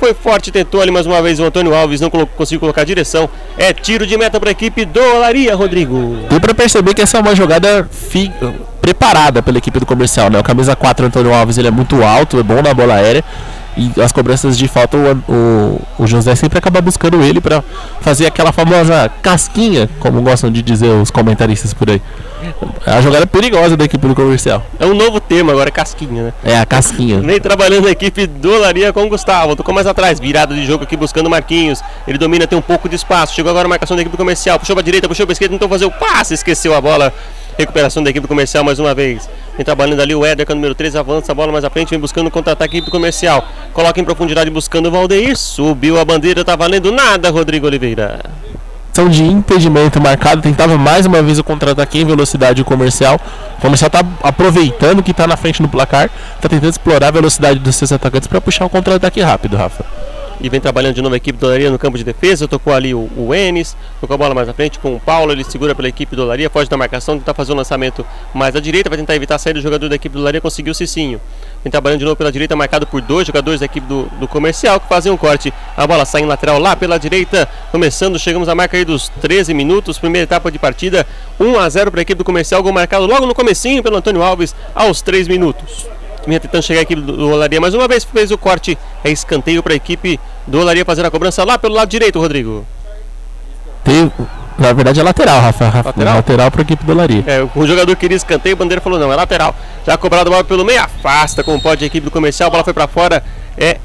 [0.00, 3.28] foi forte, tentou ali mais uma vez o Antônio Alves, não conseguiu colocar a direção.
[3.58, 6.16] É tiro de meta para a equipe do Olaria, Rodrigo.
[6.30, 8.32] Deu para perceber que essa é uma jogada fi...
[8.80, 10.40] preparada pela equipe do comercial, né?
[10.40, 13.22] O camisa 4 Antônio Alves, ele é muito alto, é bom na bola aérea.
[13.76, 17.62] E as cobranças de falta, o, o, o José sempre acaba buscando ele para
[18.00, 22.00] fazer aquela famosa casquinha, como gostam de dizer os comentaristas por aí.
[22.86, 24.62] É a jogada perigosa da equipe do comercial.
[24.78, 26.32] É um novo termo agora, é casquinha, né?
[26.42, 27.20] É a casquinha.
[27.20, 29.54] Nem trabalhando a equipe do Olaria com o Gustavo.
[29.54, 31.82] Tocou mais atrás, virada de jogo aqui buscando o Marquinhos.
[32.06, 33.34] Ele domina, tem um pouco de espaço.
[33.34, 34.58] Chegou agora a marcação da equipe comercial.
[34.58, 37.12] Puxou pra direita, puxou pra esquerda, tentou fazer o passe, esqueceu a bola.
[37.58, 39.28] Recuperação da equipe comercial mais uma vez.
[39.56, 41.68] Vem trabalhando ali o Éder, que é o número 3, avança a bola mais à
[41.68, 43.46] frente, vem buscando o contra-ataque equipe comercial.
[43.74, 45.36] Coloca em profundidade buscando o Valdeir.
[45.36, 48.20] Subiu a bandeira, tá valendo nada, Rodrigo Oliveira.
[49.08, 53.18] De impedimento marcado, tentava mais uma vez o contra-ataque em velocidade comercial.
[53.56, 57.58] O comercial está aproveitando que está na frente no placar, está tentando explorar a velocidade
[57.60, 59.84] dos seus atacantes para puxar um contra-ataque rápido, Rafa.
[60.42, 62.48] E vem trabalhando de novo a equipe do Olaria no campo de defesa.
[62.48, 65.32] Tocou ali o, o Enes, tocou a bola mais à frente com o Paulo.
[65.32, 68.60] Ele segura pela equipe do Olaria, foge da marcação, tentar fazer o lançamento mais à
[68.60, 70.40] direita, vai tentar evitar a saída do jogador da equipe do Olaria.
[70.40, 71.20] Conseguiu o Cicinho.
[71.62, 74.80] Vem trabalhando de novo pela direita, marcado por dois jogadores da equipe do, do comercial
[74.80, 75.52] que fazem um corte.
[75.76, 77.46] A bola sai em lateral lá pela direita.
[77.70, 79.98] Começando, chegamos à marca aí dos 13 minutos.
[79.98, 81.06] Primeira etapa de partida,
[81.38, 82.62] 1 a 0 para a equipe do comercial.
[82.62, 85.99] Gol marcado logo no comecinho pelo Antônio Alves aos 3 minutos.
[86.26, 88.76] Vinha tentando chegar a equipe do Olaria mais uma vez, fez o corte.
[89.02, 92.66] É escanteio para a equipe do Olaria fazer a cobrança lá pelo lado direito, Rodrigo.
[93.82, 94.12] Tem,
[94.58, 95.64] na verdade é lateral, Rafa.
[95.68, 96.16] Rafa Lateral?
[96.16, 97.24] lateral para a equipe do Olaria.
[97.26, 99.54] É, o jogador queria escanteio, o bandeira falou não, é lateral.
[99.86, 102.64] Já cobrado a bola pelo meio, afasta como pode a equipe do comercial, a bola
[102.64, 103.24] foi para fora.
[103.60, 103.76] É,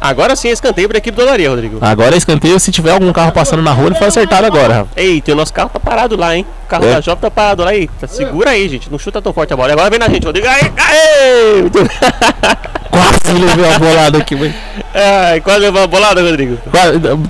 [0.00, 1.78] agora sim é escanteio para a equipe do Olaria, Rodrigo.
[1.80, 4.88] Agora é escanteio, se tiver algum carro passando na rua, ele foi acertado agora, Rafa.
[4.96, 6.44] Eita, o nosso carro tá parado lá, hein?
[6.64, 6.94] O carro É.
[6.94, 8.08] da Jovem tá parado lá, eita.
[8.08, 8.90] Segura aí, gente.
[8.90, 9.72] Não chuta tão forte a bola.
[9.72, 10.48] Agora vem na gente, Rodrigo.
[10.48, 11.60] Aê, aê!
[11.62, 11.78] Muito-
[12.90, 14.36] Quase levei a bolada aqui.
[14.92, 16.58] Ai, quase levou a bolada, Rodrigo.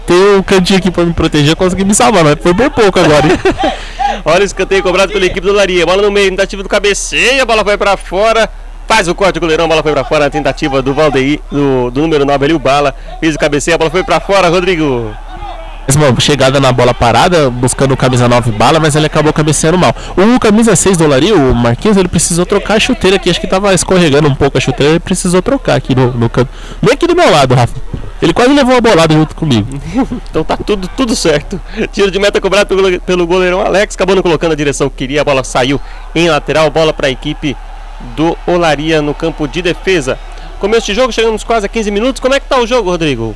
[0.06, 2.98] Tem um cantinho aqui para me proteger, eu consegui me salvar, mas foi por pouco
[2.98, 3.38] agora, hein?
[4.24, 5.84] Olha o escanteio cobrado pela equipe do Olaria.
[5.84, 8.48] Bola no meio, tentativa do cabeceio, a bola vai pra fora.
[8.90, 10.26] Faz o corte, o goleirão, a bola foi pra fora.
[10.26, 12.92] A tentativa do Valdeir, do, do número 9 ali, o Bala.
[13.20, 15.14] Fez o cabeceio, a bola foi pra fora, Rodrigo.
[15.87, 19.79] Mais uma chegada na bola parada, buscando o camisa 9 bala, mas ele acabou cabeceando
[19.79, 19.94] mal.
[20.16, 23.31] O camisa 6 do Olaria, o Marquinhos, ele precisou trocar a chuteira aqui.
[23.31, 26.50] Acho que tava escorregando um pouco a chuteira, ele precisou trocar aqui no, no canto.
[26.83, 27.74] Nem aqui do meu lado, Rafa.
[28.20, 29.68] Ele quase levou a bolada junto comigo.
[30.29, 31.61] Então tá tudo, tudo certo.
[31.92, 33.94] Tiro de meta cobrado pelo, pelo goleirão Alex.
[33.94, 35.22] Acabou não colocando a direção que queria.
[35.22, 35.81] A bola saiu
[36.12, 36.70] em lateral.
[36.70, 37.57] Bola para a equipe
[38.16, 40.18] do Olaria no campo de defesa.
[40.58, 42.20] Começo de jogo, chegamos quase a 15 minutos.
[42.20, 43.34] Como é que tá o jogo, Rodrigo?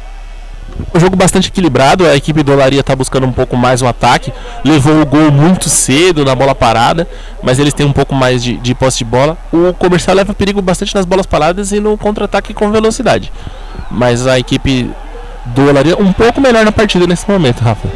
[0.94, 4.32] Um jogo bastante equilibrado, a equipe do Olaria tá buscando um pouco mais o ataque.
[4.64, 7.06] Levou o gol muito cedo na bola parada,
[7.42, 9.36] mas eles têm um pouco mais de, de posse de bola.
[9.52, 13.30] O comercial leva perigo bastante nas bolas paradas e no contra-ataque com velocidade.
[13.90, 14.90] Mas a equipe
[15.46, 17.86] do Olaria um pouco melhor na partida nesse momento, Rafa.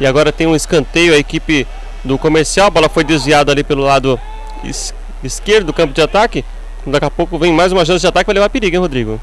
[0.00, 1.12] E agora tem um escanteio.
[1.12, 1.66] A equipe
[2.04, 2.68] do comercial.
[2.68, 4.18] A bola foi desviada ali pelo lado
[4.64, 6.44] es- esquerdo do campo de ataque.
[6.86, 8.26] Daqui a pouco vem mais uma chance de ataque.
[8.26, 9.20] Vai levar perigo, hein, Rodrigo?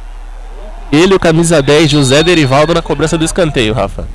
[0.91, 4.07] Ele, o camisa 10, José Derivaldo na cobrança do escanteio, Rafa.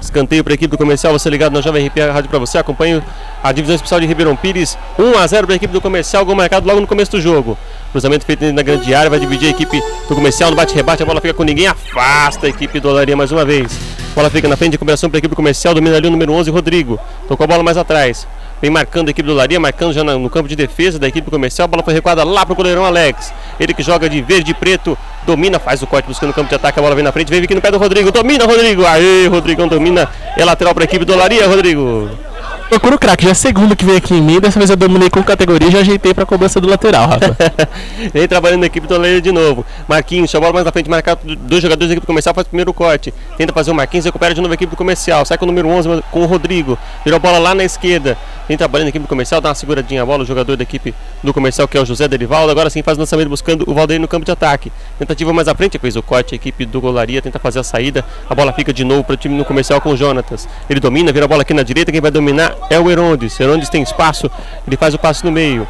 [0.00, 3.02] Escanteio para a equipe do comercial, você ligado na Jovem RP Rádio para você, acompanha
[3.42, 6.34] a divisão especial de Ribeirão Pires, 1 a 0 para a equipe do comercial, gol
[6.34, 7.58] marcado logo no começo do jogo.
[7.92, 11.20] Cruzamento feito da grande área, vai dividir a equipe do comercial no bate-rebate, a bola
[11.20, 13.78] fica com ninguém, afasta a equipe do Olaria mais uma vez.
[14.12, 16.32] A bola fica na frente de recuperação para a equipe comercial, domina ali o número
[16.32, 16.98] 11, Rodrigo.
[17.28, 18.26] Tocou a bola mais atrás.
[18.60, 21.64] Vem marcando a equipe do Olaria, marcando já no campo de defesa da equipe comercial.
[21.64, 23.32] A bola foi recuada lá pro goleirão Alex.
[23.58, 24.96] Ele que joga de verde e preto,
[25.26, 26.78] domina, faz o corte buscando o campo de ataque.
[26.78, 28.12] A bola vem na frente, vem aqui no pé do Rodrigo.
[28.12, 28.84] Domina, Rodrigo.
[28.84, 30.08] Aê, Rodrigão domina.
[30.36, 32.29] É lateral para a equipe do Olaria, Rodrigo.
[32.70, 34.76] Procura o craque, já é a segunda que vem aqui em mim, dessa vez eu
[34.76, 37.36] dominei com categoria e já ajeitei pra cobrança do lateral, Rafa.
[38.14, 39.66] Vem trabalhando na equipe do Oleiro de novo.
[39.88, 42.72] Marquinhos, a bola mais na frente, marcado dois jogadores da equipe comercial, faz o primeiro
[42.72, 43.12] corte.
[43.36, 45.24] Tenta fazer o Marquinhos, recupera de novo a equipe do comercial.
[45.24, 46.78] Sai com o número 11 com o Rodrigo.
[47.02, 48.16] Virou a bola lá na esquerda.
[48.46, 50.22] Vem trabalhando na equipe comercial, dá uma seguradinha a bola.
[50.22, 52.52] O jogador da equipe do comercial, que é o José Derivaldo.
[52.52, 54.70] Agora sim faz o lançamento buscando o Valdeir no campo de ataque.
[54.96, 56.34] Tentativa mais à frente, fez o corte.
[56.34, 58.04] A equipe do Golaria tenta fazer a saída.
[58.28, 60.48] A bola fica de novo para o time no comercial com o Jonatas.
[60.68, 61.90] Ele domina, vira a bola aqui na direita.
[61.90, 63.38] Quem vai dominar é o Herondes.
[63.38, 64.30] Herondes tem espaço,
[64.66, 65.66] ele faz o passe no meio.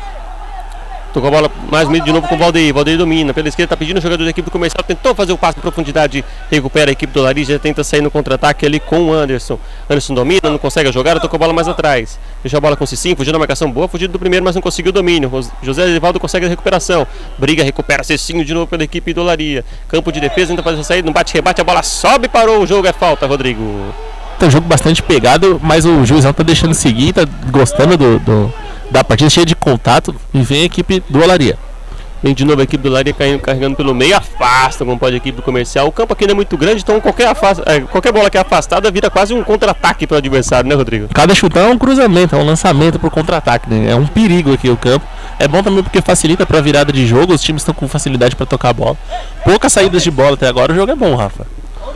[1.12, 2.72] Tocou a bola mais meio de novo com o Valdeir.
[2.72, 3.34] Valdeir domina.
[3.34, 4.82] Pela esquerda, tá pedindo o jogador da equipe comercial.
[4.84, 6.24] Tentou fazer o passe em profundidade.
[6.48, 7.42] Recupera a equipe do Lari.
[7.42, 9.58] Já tenta sair no contra-ataque ali com o Anderson.
[9.88, 11.18] Anderson domina, não consegue a jogada.
[11.18, 12.16] Tocou a bola mais atrás.
[12.42, 13.16] Deixou a bola com o Cicinho.
[13.16, 13.88] Fugiu da marcação boa.
[13.88, 15.28] Fugiu do primeiro, mas não conseguiu o domínio.
[15.62, 17.04] José Edivaldo consegue a recuperação.
[17.36, 19.64] Briga, recupera Cicinho de novo pela equipe do Olaria.
[19.88, 21.06] Campo de defesa, tenta fazer a saída.
[21.06, 21.60] Não bate-rebate.
[21.60, 22.62] A bola sobe, parou.
[22.62, 23.60] O jogo é falta, Rodrigo.
[24.40, 28.52] Tá um jogo bastante pegado, mas o juizão tá deixando seguir, tá gostando do, do-
[28.90, 31.56] da partida, cheia de contato, e vem a equipe do Olaria.
[32.22, 35.16] Vem de novo a equipe do Laria caindo, carregando pelo meio, afasta como pode a
[35.16, 35.86] equipe do comercial.
[35.86, 38.40] O campo aqui não é muito grande, então qualquer, afasta, é, qualquer bola que é
[38.42, 41.08] afastada vira quase um contra-ataque para o adversário, né, Rodrigo?
[41.14, 43.90] Cada chutão é um cruzamento, é um lançamento pro contra-ataque, né?
[43.92, 45.06] É um perigo aqui o campo.
[45.38, 48.44] É bom também porque facilita pra virada de jogo, os times estão com facilidade pra
[48.44, 48.96] tocar a bola.
[49.44, 51.46] Poucas saídas de bola até agora, o jogo é bom, Rafa.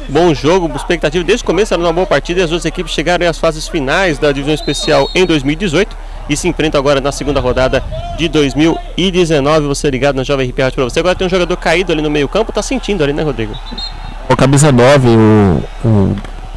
[0.09, 3.29] Bom jogo, expectativa desde o começo era uma boa partida e as duas equipes chegaram
[3.29, 5.97] às fases finais da divisão especial em 2018
[6.29, 7.83] e se enfrentam agora na segunda rodada
[8.17, 9.67] de 2019.
[9.67, 11.01] Você ligado na Jovem RP Rádio pra você.
[11.01, 13.55] Agora tem um jogador caído ali no meio-campo, tá sentindo ali, né, Rodrigo?
[14.29, 16.17] O camisa 9, o, o,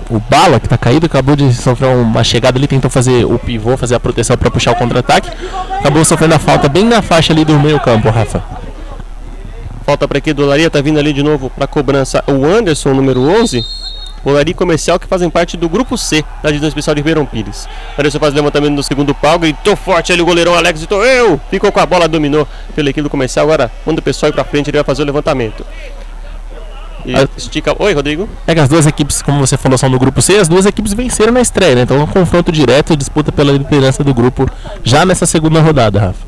[0.09, 3.75] o Bala, que tá caído, acabou de sofrer uma chegada ali, tentou fazer o pivô,
[3.75, 5.29] fazer a proteção pra puxar o contra-ataque.
[5.79, 8.43] Acabou sofrendo a falta bem na faixa ali do meio-campo, Rafa.
[9.87, 13.21] Falta para aqui do Olaria, tá vindo ali de novo para cobrança o Anderson, número
[13.21, 13.65] 11.
[14.25, 17.69] Olaria Comercial que fazem parte do grupo C da divisão especial de Ribeirão Pires.
[17.97, 21.39] Anderson faz levantamento no segundo pau, gritou forte ali o goleirão Alex, gritou eu!
[21.49, 22.45] Ficou com a bola, dominou
[22.75, 23.45] pela equipe do comercial.
[23.45, 25.65] Agora, quando o pessoal ir para frente, ele vai fazer o levantamento.
[27.05, 27.73] E estica.
[27.81, 28.27] Oi, Rodrigo.
[28.45, 30.91] É que as duas equipes, como você falou, são do grupo C, as duas equipes
[30.91, 31.81] venceram na estreia, né?
[31.83, 34.49] Então é um confronto direto, disputa pela liderança do grupo
[34.83, 36.26] já nessa segunda rodada, Rafa.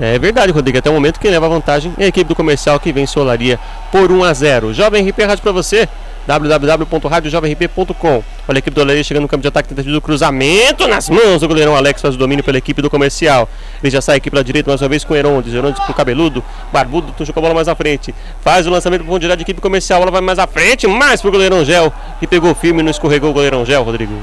[0.00, 0.78] É verdade, Rodrigo.
[0.78, 3.60] Até o momento quem leva vantagem é a equipe do comercial que vence o Olaria
[3.92, 4.72] por 1 a 0.
[4.72, 5.86] Jovem RP Rádio para você
[6.26, 8.24] www.radiojovemrp.com.
[8.48, 11.40] Olha a equipe do Olaria chegando no campo de ataque, tentativa do cruzamento nas mãos
[11.40, 13.46] do goleirão Alex faz o domínio pela equipe do comercial.
[13.82, 15.52] Ele já sai a equipe lá direita mais uma vez com o Herondes.
[15.52, 18.14] Herondes com o cabeludo, barbudo, puxa a bola mais à frente.
[18.40, 19.98] Faz o lançamento para o direto da equipe comercial.
[19.98, 21.92] A bola vai mais à frente, mais pro goleirão Gel.
[22.22, 24.14] E pegou firme e não escorregou o goleirão Gel, Rodrigo.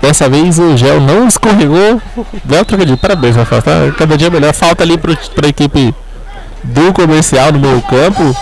[0.00, 2.00] Dessa vez o Gel não escorregou.
[2.44, 3.62] Belo trocadilho, parabéns, Rafael.
[3.62, 4.52] Tá cada dia melhor.
[4.54, 5.94] Falta ali pro, pra equipe
[6.64, 8.34] do comercial no meio campo.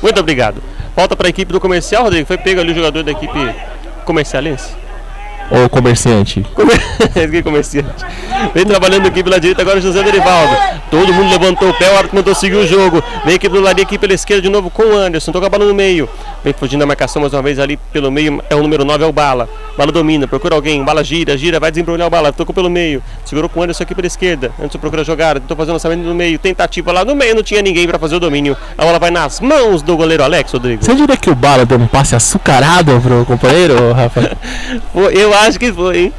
[0.00, 0.62] Muito obrigado.
[0.94, 2.26] Volta para a equipe do comercial, Rodrigo.
[2.26, 3.54] Foi pego ali o jogador da equipe
[4.04, 4.85] comercialense.
[5.50, 6.44] Ou comerciante.
[7.14, 8.04] Esse comerciante.
[8.54, 10.56] Vem trabalhando aqui pela direita agora o José Derivaldo.
[10.90, 13.02] Todo mundo levantou o pé, o árbitro mandou seguir o jogo.
[13.24, 15.32] Vem aqui do lado aqui pela esquerda de novo com o Anderson.
[15.32, 16.08] Toca a bola no meio.
[16.44, 18.42] Vem fugindo da marcação mais uma vez ali pelo meio.
[18.48, 19.48] É o número 9, é o Bala.
[19.76, 20.84] Bala domina, procura alguém.
[20.84, 22.32] Bala gira, gira, vai desembrulhar o Bala.
[22.32, 23.02] Tocou pelo meio.
[23.24, 24.52] Segurou com o Anderson aqui pela esquerda.
[24.58, 25.34] Anderson procura jogar.
[25.40, 26.38] Tentou fazer o lançamento no meio.
[26.38, 27.34] Tentativa lá no meio.
[27.34, 28.56] Não tinha ninguém para fazer o domínio.
[28.76, 30.84] A bola vai nas mãos do goleiro Alex, Rodrigo.
[30.84, 34.36] Você diria que o Bala deu um passe açucarado pro companheiro, Rafa?
[35.12, 36.12] Eu acho que foi, hein?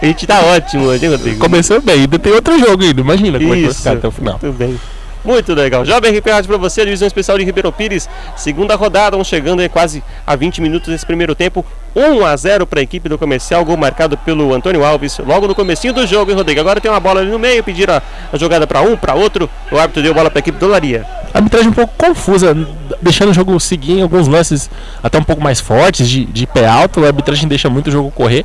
[0.00, 1.38] A gente tá ótimo hoje, hein, Rodrigo?
[1.38, 3.00] Começou bem, ainda tem outro jogo ainda.
[3.00, 4.38] Imagina como é que vai Isso, ficar até o final.
[4.42, 4.78] Muito bem.
[5.24, 5.84] Muito legal.
[5.84, 8.08] Jovem RP Rádio pra você, divisão especial de Ribeirão Pires.
[8.36, 11.64] Segunda rodada, vamos chegando aí quase a 20 minutos desse primeiro tempo.
[11.94, 15.54] 1 a 0 para a equipe do comercial, gol marcado pelo Antônio Alves logo no
[15.54, 16.60] comecinho do jogo, hein, Rodrigo?
[16.60, 18.02] Agora tem uma bola ali no meio, pediram a,
[18.32, 19.50] a jogada para um, para outro.
[19.70, 21.04] O árbitro deu bola para a equipe do Laria.
[21.34, 22.56] Arbitragem um pouco confusa,
[23.02, 24.70] deixando o jogo seguir em alguns lances
[25.02, 27.04] até um pouco mais fortes, de, de pé alto.
[27.04, 28.44] A arbitragem deixa muito o jogo correr.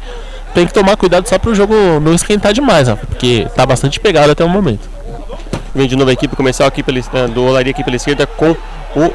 [0.54, 4.00] Tem que tomar cuidado só para o jogo não esquentar demais, Rafa, porque tá bastante
[4.00, 4.95] pegado até o momento.
[5.76, 8.52] Vem de novo a equipe comercial aqui pela, eh, do Olaria aqui pela esquerda com
[8.52, 9.14] o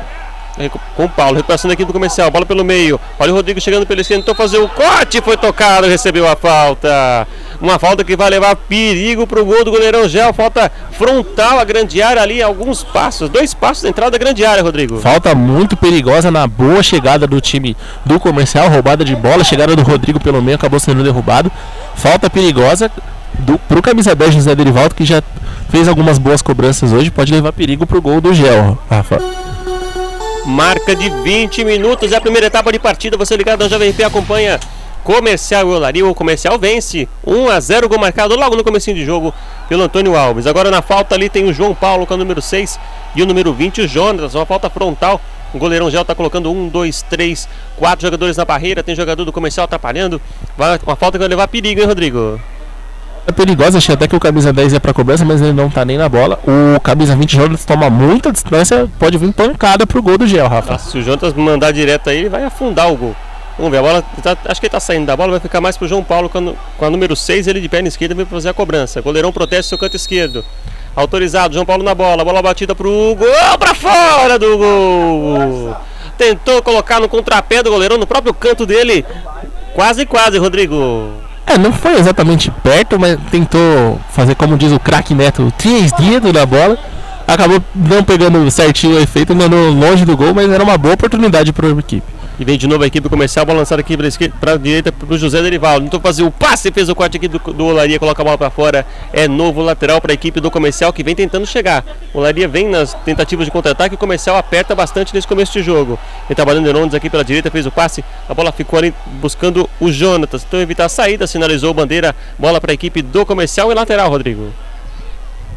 [0.95, 3.01] com o Paulo, recuperação da equipe do comercial, bola pelo meio.
[3.19, 7.27] Olha o Rodrigo chegando pela esquerda, tentou fazer o corte, foi tocado, recebeu a falta.
[7.61, 10.33] Uma falta que vai levar perigo pro gol do goleirão Gel.
[10.33, 14.63] Falta frontal à grande área ali, alguns passos, dois passos da entrada da grande área,
[14.63, 14.99] Rodrigo.
[14.99, 19.83] Falta muito perigosa na boa chegada do time do comercial, roubada de bola, chegada do
[19.83, 21.51] Rodrigo pelo meio, acabou sendo derrubado.
[21.95, 22.91] Falta perigosa
[23.39, 25.23] do, pro camisa 10 José Derivaldo, que já
[25.71, 29.19] fez algumas boas cobranças hoje, pode levar perigo pro gol do Gel, Rafa.
[30.45, 33.17] Marca de 20 minutos, é a primeira etapa de partida.
[33.17, 34.59] Você ligado na Jovem P acompanha
[35.05, 36.07] Comercial e Olaria.
[36.07, 39.33] O Comercial vence 1 a 0 gol marcado logo no comecinho de jogo
[39.69, 40.47] pelo Antônio Alves.
[40.47, 42.79] Agora na falta ali tem o João Paulo com o número 6
[43.15, 44.35] e o número 20 o Jonas.
[44.35, 45.21] Uma falta frontal.
[45.53, 48.83] O goleirão Gel está colocando um, dois, três, quatro jogadores na barreira.
[48.83, 50.21] Tem jogador do comercial atrapalhando.
[50.87, 52.41] Uma falta que vai levar perigo, hein, Rodrigo?
[53.31, 55.85] É perigosa, achei até que o camisa 10 ia pra cobrança, mas ele não tá
[55.85, 56.41] nem na bola.
[56.45, 60.75] O camisa 20 Jonas toma muita distância, pode vir pancada pro gol do Gel, Rafa.
[60.75, 63.15] Ah, se o Jonas mandar direto aí, ele vai afundar o gol.
[63.57, 64.03] Vamos ver, a bola.
[64.21, 66.57] tá- acho que ele tá saindo da bola, vai ficar mais pro João Paulo nu-
[66.77, 69.01] com a número 6, ele de perna esquerda vem fazer a cobrança.
[69.01, 70.45] Goleirão protege seu canto esquerdo.
[70.97, 75.77] Autorizado, João Paulo na bola, bola batida pro gol pra fora do gol.
[76.19, 79.05] Tentou colocar no contrapé do goleirão no próprio canto dele.
[79.75, 81.13] Quase, quase, Rodrigo.
[81.47, 86.33] É, não foi exatamente perto, mas tentou fazer, como diz o craque Neto, três dedos
[86.33, 86.79] na bola.
[87.27, 91.53] Acabou não pegando certinho o efeito, mandou longe do gol, mas era uma boa oportunidade
[91.53, 92.03] para a equipe.
[92.41, 94.09] E vem de novo a equipe comercial, bola lançada aqui para
[94.41, 95.85] para direita pro José Derivaldo.
[95.85, 98.49] Tentou fazer o passe, fez o corte aqui do, do Olaria, coloca a bola para
[98.49, 98.87] fora.
[99.13, 101.85] É novo lateral para a equipe do comercial que vem tentando chegar.
[102.15, 105.99] O Olaria vem nas tentativas de contra-ataque, o comercial aperta bastante nesse começo de jogo.
[106.31, 109.93] Ele trabalhando Herondes aqui pela direita, fez o passe, a bola ficou ali buscando o
[109.93, 110.43] Jonatas.
[110.43, 114.51] Tentou evitar a saída, sinalizou bandeira, bola para a equipe do comercial e lateral, Rodrigo.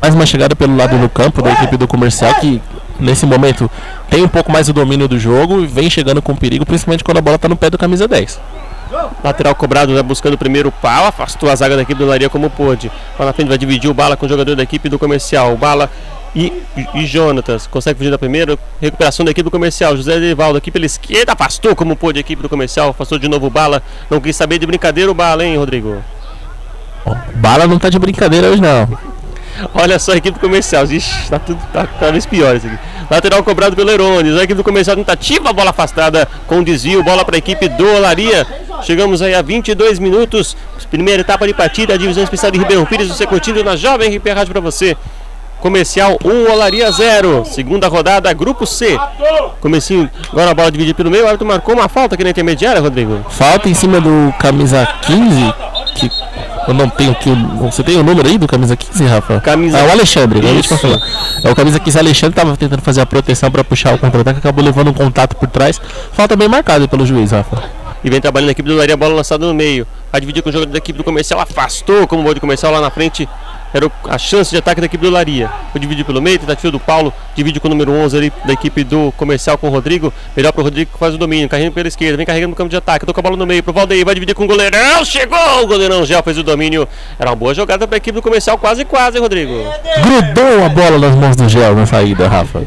[0.01, 2.61] Mais uma chegada pelo lado do campo da equipe do comercial, que
[2.99, 3.69] nesse momento
[4.09, 7.17] tem um pouco mais o domínio do jogo e vem chegando com perigo, principalmente quando
[7.17, 8.39] a bola está no pé do camisa 10.
[9.23, 12.49] Lateral cobrado, vai buscando o primeiro pau, afastou a zaga da equipe do Olaria como
[12.49, 12.91] pôde.
[13.17, 15.53] Lá na frente vai dividir o Bala com o jogador da equipe do comercial.
[15.53, 15.89] O Bala
[16.35, 16.51] e,
[16.93, 18.57] e Jonatas consegue fugir da primeira.
[18.79, 19.95] Recuperação da equipe do comercial.
[19.95, 21.33] José Edivaldo aqui pela esquerda.
[21.33, 22.89] Afastou como pôde a equipe do comercial.
[22.89, 23.81] Afastou de novo o Bala.
[24.09, 25.97] Não quis saber de brincadeira o Bala, hein, Rodrigo?
[27.35, 29.12] Bala não tá de brincadeira hoje não.
[29.73, 30.85] Olha só a equipe comercial.
[30.85, 32.77] Ixi, tá tudo tá cada vez pior isso aqui.
[33.09, 34.37] Lateral cobrado pelo Herones.
[34.37, 37.03] A equipe do comercial tentativa, bola afastada com desvio.
[37.03, 38.45] Bola para a equipe do Olaria.
[38.83, 40.55] Chegamos aí a 22 minutos.
[40.89, 43.07] Primeira etapa de partida, a divisão especial de Ribeirão Pires.
[43.07, 44.95] Você curtindo na Jovem RP Rádio para você.
[45.63, 47.45] Comercial 1, Olaria 0.
[47.45, 48.97] Segunda rodada, grupo C.
[49.61, 51.23] Comecinho, agora a bola dividida pelo meio.
[51.23, 53.25] O árbitro marcou uma falta aqui na intermediária, Rodrigo.
[53.29, 55.53] Falta em cima do camisa 15,
[55.95, 56.11] que
[56.67, 57.29] eu não tenho aqui.
[57.29, 59.39] o- Você tem o número aí do camisa 15, Rafa?
[59.41, 60.39] Camisa- É o Alexandre.
[61.43, 64.63] É o camisa 15 Alexandre tava tentando fazer a proteção para puxar o contra-ataque, acabou
[64.63, 65.79] levando um contato por trás.
[66.13, 67.63] Falta bem marcada pelo juiz, Rafa.
[68.03, 69.87] E vem trabalhando a equipe do Olaria, bola lançada no meio.
[70.11, 72.71] Vai dividir com o jogador da equipe do comercial, afastou como o gol de comercial
[72.71, 73.27] lá na frente.
[73.73, 75.49] Era a chance de ataque da equipe do Olaria.
[75.71, 78.83] Foi dividir pelo meio, tentativa do Paulo, divide com o número 11 ali da equipe
[78.83, 80.13] do comercial com o Rodrigo.
[80.37, 82.75] Melhor pro Rodrigo que faz o domínio, carregando pela esquerda, vem carregando no campo de
[82.75, 85.63] ataque, toca a bola no meio pro Valdeir, vai dividir com o goleirão, chegou!
[85.63, 86.87] O goleirão já fez o domínio.
[87.17, 89.53] Era uma boa jogada pra equipe do comercial, quase quase, hein, Rodrigo.
[90.03, 92.61] Grudou a bola nas mãos do Gel na saída, Rafa.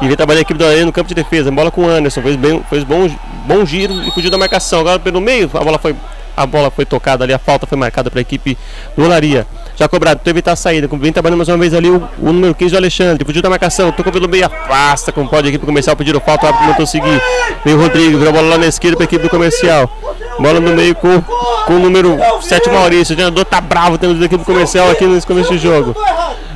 [0.00, 2.22] E vem trabalhar a equipe do Olaria no campo de defesa, bola com o Anderson,
[2.22, 3.08] fez, bem, fez bom,
[3.46, 4.80] bom giro e fugiu da marcação.
[4.80, 5.94] Agora pelo meio, a bola foi
[6.36, 8.56] a bola foi tocada ali, a falta foi marcada para a equipe
[8.96, 9.46] do Olaria.
[9.76, 10.88] Já cobrado, teve a saída.
[10.92, 13.24] Vem trabalhando mais uma vez ali o, o número 15 do Alexandre.
[13.24, 15.12] Fugiu da marcação, tocou pelo meio, afasta.
[15.12, 17.20] Como pode a equipe comercial pediram falta, o árbitro tentou seguir.
[17.64, 19.90] Veio o Rodrigo, virou a bola lá na esquerda para a equipe do comercial.
[20.38, 23.12] Bola no meio com, com o número 7 Maurício.
[23.12, 25.94] O treinador tá bravo tendo da equipe comercial aqui nesse começo de jogo.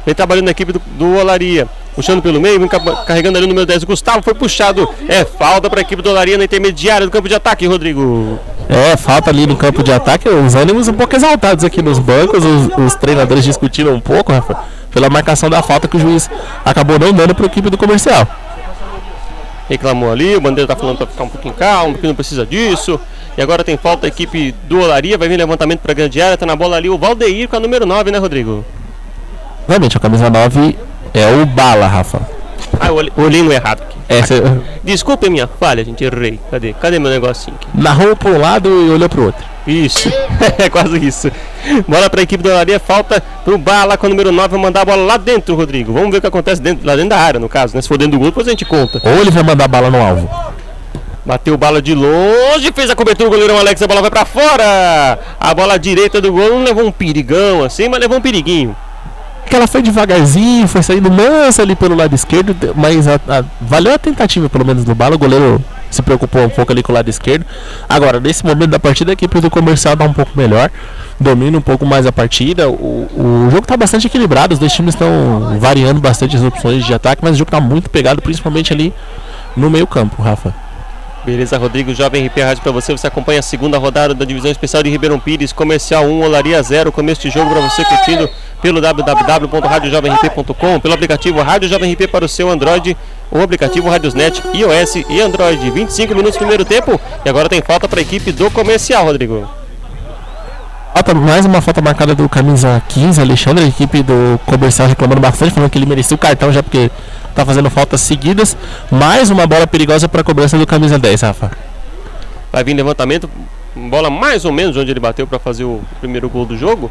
[0.06, 1.68] Vem trabalhando na equipe do, do Olaria.
[1.94, 3.84] Puxando pelo meio, vem ca- carregando ali o número 10.
[3.84, 4.88] Gustavo foi puxado.
[5.08, 8.38] É falta para a equipe do Olaria na intermediária do campo de ataque, Rodrigo.
[8.70, 12.44] É, falta ali no campo de ataque, os ânimos um pouco exaltados aqui nos bancos,
[12.44, 14.56] os, os treinadores discutiram um pouco, Rafa,
[14.92, 16.30] pela marcação da falta que o juiz
[16.64, 18.24] acabou não dando para a equipe do comercial.
[19.68, 23.00] reclamou ali, o Bandeira tá falando para ficar um pouquinho calmo, que não precisa disso.
[23.36, 26.36] E agora tem falta a equipe do Olaria, vai vir levantamento para a grande área,
[26.36, 28.64] tá na bola ali o Valdeir com a número 9, né, Rodrigo?
[29.66, 30.78] Realmente, a camisa 9
[31.12, 32.39] é o Bala, Rafa.
[32.78, 33.98] Ah, eu olhei, olhei no errado aqui.
[34.08, 34.34] Essa,
[34.82, 36.38] Desculpe a minha falha, gente, errei.
[36.50, 36.72] Cadê?
[36.74, 37.68] Cadê meu negocinho aqui?
[37.74, 39.44] narrou para um lado e olhou para o outro.
[39.66, 40.08] Isso,
[40.58, 41.30] é quase isso.
[41.86, 44.80] Bola para a equipe do Olaria, falta pro Bala com a número 9, vai mandar
[44.82, 45.92] a bola lá dentro, Rodrigo.
[45.92, 47.82] Vamos ver o que acontece dentro, lá dentro da área, no caso, né?
[47.82, 49.00] Se for dentro do gol, depois a gente conta.
[49.04, 50.28] Ou ele vai mandar bala no alvo.
[51.24, 55.18] Bateu bala de longe, fez a cobertura, o goleirão Alex, a bola vai pra fora.
[55.38, 58.74] A bola direita do gol não levou um perigão assim, mas levou um periguinho.
[59.50, 63.92] Que ela foi devagarzinho, foi saindo mansa ali pelo lado esquerdo, mas a- a- valeu
[63.92, 65.16] a tentativa pelo menos do bala.
[65.16, 65.60] O goleiro
[65.90, 67.44] se preocupou um pouco ali com o lado esquerdo.
[67.88, 70.70] Agora, nesse momento da partida, a equipe do comercial tá um pouco melhor,
[71.18, 72.68] domina um pouco mais a partida.
[72.70, 76.94] O, o jogo tá bastante equilibrado, os dois times estão variando bastante as opções de
[76.94, 78.94] ataque, mas o jogo tá muito pegado, principalmente ali
[79.56, 80.54] no meio-campo, Rafa.
[81.24, 82.92] Beleza, Rodrigo, Jovem RP Rádio pra você.
[82.92, 86.90] Você acompanha a segunda rodada da divisão especial de Ribeirão Pires, comercial 1, Olaria 0.
[86.90, 88.26] Começo de jogo pra você curtindo
[88.62, 92.96] pelo www.radiojovemrp.com, pelo aplicativo Rádio Jovem RP para o seu Android,
[93.30, 95.70] o aplicativo Radiosnet, iOS e Android.
[95.70, 99.46] 25 minutos primeiro tempo e agora tem falta pra equipe do comercial, Rodrigo.
[100.94, 105.52] Falta, mais uma falta marcada do camisa 15, Alexandre, a equipe do comercial reclamando bastante,
[105.52, 106.90] falando que ele merecia o cartão já porque
[107.34, 108.56] tá fazendo faltas seguidas.
[108.90, 111.50] Mais uma bola perigosa para a cobrança do camisa 10, Rafa.
[112.52, 113.30] Vai vir levantamento,
[113.74, 116.90] bola mais ou menos onde ele bateu pra fazer o primeiro gol do jogo.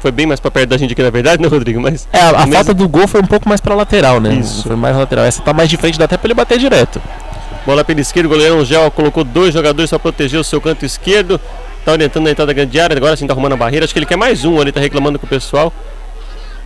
[0.00, 1.80] Foi bem mais pra perto da gente aqui, na verdade, né, Rodrigo?
[1.80, 4.34] Mas É, a, a Mesmo- falta do gol foi um pouco mais para lateral, né?
[4.34, 4.64] Isso.
[4.66, 5.24] Foi mais lateral.
[5.24, 7.00] Essa tá mais de frente, dá até para ele bater direto.
[7.64, 11.40] Bola pela esquerda, o goleirão Gel colocou dois jogadores para proteger o seu canto esquerdo.
[11.84, 13.84] Tá orientando na entrada da grande área, agora sim tá arrumando a barreira.
[13.84, 15.72] Acho que ele quer mais um ali, tá reclamando com o pessoal.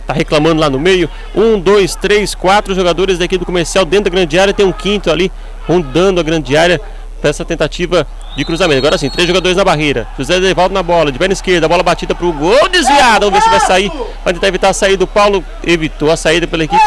[0.07, 1.09] Tá reclamando lá no meio.
[1.35, 4.53] Um, dois, três, quatro jogadores da equipe do comercial dentro da grande área.
[4.53, 5.29] Tem um quinto ali
[5.67, 6.79] rondando a grande área
[7.19, 8.77] para essa tentativa de cruzamento.
[8.77, 10.07] Agora sim, três jogadores na barreira.
[10.17, 13.25] José Devaldo na bola, de perna esquerda, a bola batida pro gol, desviada.
[13.25, 13.91] Vamos ver se vai sair.
[14.23, 15.03] Vai tentar evitar a saída.
[15.03, 16.81] O Paulo evitou a saída pela equipe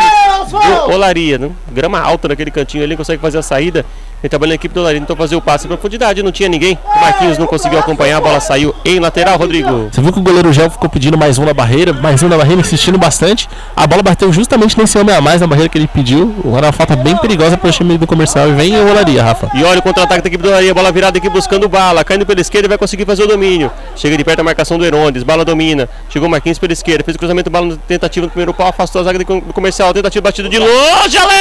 [0.87, 1.37] do Olaria.
[1.37, 1.51] Né?
[1.71, 3.85] Grama alta naquele cantinho ali, consegue fazer a saída.
[4.23, 6.79] Ele trabalha na equipe do Olaria, tentou fazer o passe em profundidade, não tinha ninguém.
[6.85, 9.89] O Marquinhos não conseguiu acompanhar, a bola saiu em lateral, Rodrigo.
[9.91, 12.37] Você viu que o goleiro Gel ficou pedindo mais um na barreira, mais um na
[12.37, 13.49] barreira, insistindo bastante.
[13.75, 16.35] A bola bateu justamente nesse homem a mais na barreira que ele pediu.
[16.57, 18.49] Era uma falta bem perigosa para o time do comercial.
[18.51, 19.51] E vem o Olaria, Rafa.
[19.55, 22.41] E olha o contra-ataque da equipe do Olaria, bola virada aqui buscando bala, caindo pela
[22.41, 23.71] esquerda e vai conseguir fazer o domínio.
[23.97, 25.89] Chega de perto a marcação do Herondes, bala domina.
[26.11, 29.05] Chegou o Marquinhos pela esquerda, fez o cruzamento, bala tentativa no primeiro pau, afastou a
[29.05, 31.41] zaga do do comercial, tentativa batida de longe, Alex!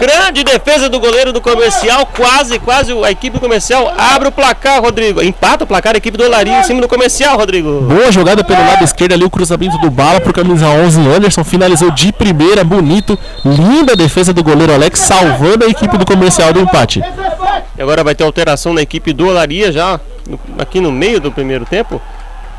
[0.00, 2.06] Grande defesa do goleiro do comercial.
[2.06, 5.22] Quase, quase a equipe do comercial abre o placar, Rodrigo.
[5.22, 7.82] Empata o placar a equipe do Olaria em cima do comercial, Rodrigo.
[7.82, 11.44] Boa jogada pelo lado esquerdo ali, o cruzamento do bala pro camisa 11 Anderson.
[11.44, 13.18] Finalizou de primeira, bonito.
[13.44, 17.00] Linda defesa do goleiro Alex, salvando a equipe do comercial do empate.
[17.76, 21.30] E agora vai ter alteração na equipe do Olaria já no- aqui no meio do
[21.30, 22.00] primeiro tempo.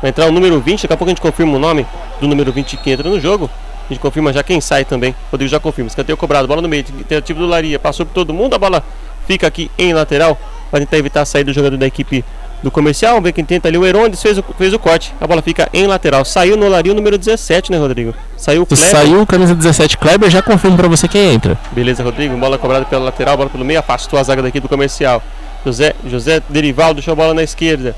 [0.00, 1.86] Vai entrar o número 20, daqui a pouco a gente confirma o nome
[2.20, 3.48] do número 20 que entra no jogo.
[3.84, 5.14] A gente confirma já quem sai também.
[5.30, 5.88] Rodrigo já confirma.
[5.88, 6.84] Escanteio cobrado, bola no meio.
[6.84, 8.82] Tentativa do Olaria, passou por todo mundo, a bola
[9.26, 10.38] fica aqui em lateral.
[10.72, 12.24] Vai tentar evitar a saída do jogador da equipe
[12.62, 13.12] do comercial.
[13.12, 13.78] Vamos ver quem tenta ali.
[13.78, 15.14] O Herondes fez o, fez o corte.
[15.20, 16.24] A bola fica em lateral.
[16.24, 18.14] Saiu no Olaria o número 17, né, Rodrigo?
[18.36, 18.90] Saiu o Kleber.
[18.90, 21.58] Saiu o camisa 17 Kleber, já confirmo pra você quem entra.
[21.72, 22.36] Beleza, Rodrigo.
[22.36, 25.22] Bola cobrada pela lateral, bola pelo meio, afastou a zaga da equipe do comercial.
[25.64, 27.94] José, José Derivaldo deixou a bola na esquerda.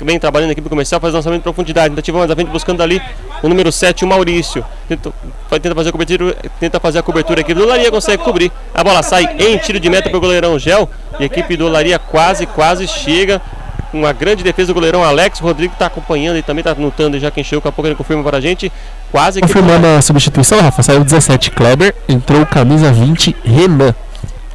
[0.00, 1.90] Vem, trabalhando aqui do comercial, faz lançamento de profundidade.
[1.90, 3.00] Tentativa mais à frente, buscando ali
[3.42, 4.64] o número 7, o Maurício.
[4.88, 5.12] Tenta,
[5.50, 8.52] tenta, fazer a cobertura, tenta fazer a cobertura aqui do Olaria, consegue cobrir.
[8.74, 10.88] A bola sai em tiro de meta para o goleirão Gel.
[11.18, 13.40] E a equipe do Olaria quase, quase chega.
[13.92, 15.40] Uma grande defesa do goleirão Alex.
[15.40, 17.60] O Rodrigo está acompanhando e também está anotando já quem chegou.
[17.60, 18.70] Daqui a pouco ele confirma para a gente.
[19.10, 19.46] Quase que.
[19.46, 23.94] Confirmando a substituição, Rafa, saiu o 17 Kleber, entrou camisa 20 Renan.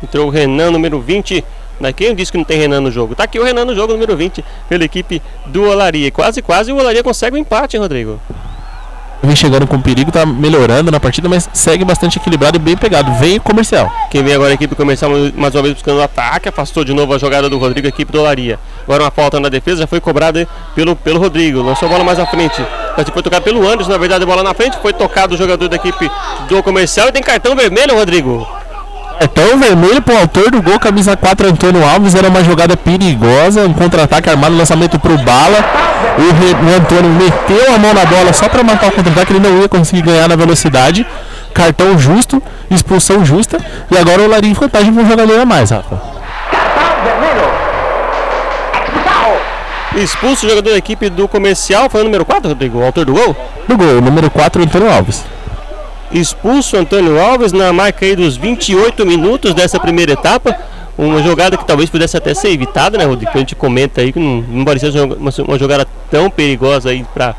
[0.02, 1.44] Entrou o Renan, número 20.
[1.80, 1.92] Né?
[1.94, 3.16] Quem disse que não tem Renan no jogo?
[3.16, 6.12] Tá aqui o Renan no jogo, número 20, pela equipe do Olaria.
[6.12, 8.20] Quase, quase o Olaria consegue o empate, hein, Rodrigo?
[9.26, 13.12] Vem chegando com perigo, tá melhorando na partida, mas segue bastante equilibrado e bem pegado.
[13.14, 13.92] Vem comercial.
[14.12, 17.14] Quem vem agora a equipe comercial mais uma vez buscando o ataque, afastou de novo
[17.14, 18.60] a jogada do Rodrigo, a equipe do Olaria.
[18.84, 21.62] Agora uma falta na defesa, já foi cobrada pelo, pelo Rodrigo.
[21.62, 22.64] Lançou a bola mais à frente.
[22.96, 24.78] Mas Foi tocado pelo Anderson, na verdade, a bola na frente.
[24.78, 26.10] Foi tocado o jogador da equipe
[26.48, 28.48] do comercial e tem cartão vermelho, Rodrigo.
[29.20, 32.16] Cartão vermelho pro autor do gol, camisa 4 Antônio Alves.
[32.16, 35.58] Era uma jogada perigosa, um contra-ataque armado, lançamento pro bala.
[36.18, 39.40] O, Re- o Antônio meteu a mão na bola só para matar o contra-ataque, ele
[39.40, 41.06] não ia conseguir ganhar na velocidade.
[41.54, 43.58] Cartão justo, expulsão justa.
[43.90, 46.00] E agora o Larim em vantagem com um jogador a mais, Rafa.
[49.96, 51.90] Expulso o jogador da equipe do comercial.
[51.90, 53.36] Foi o número 4, Rodrigo, o autor do gol.
[53.68, 55.24] No gol, número 4 Antônio Alves.
[56.20, 60.58] Expulso Antônio Alves na marca aí dos 28 minutos dessa primeira etapa.
[60.98, 63.32] Uma jogada que talvez pudesse até ser evitada, né, Rodrigo?
[63.32, 67.36] Que a gente comenta aí que não, não parecia uma, jogada tão perigosa aí pra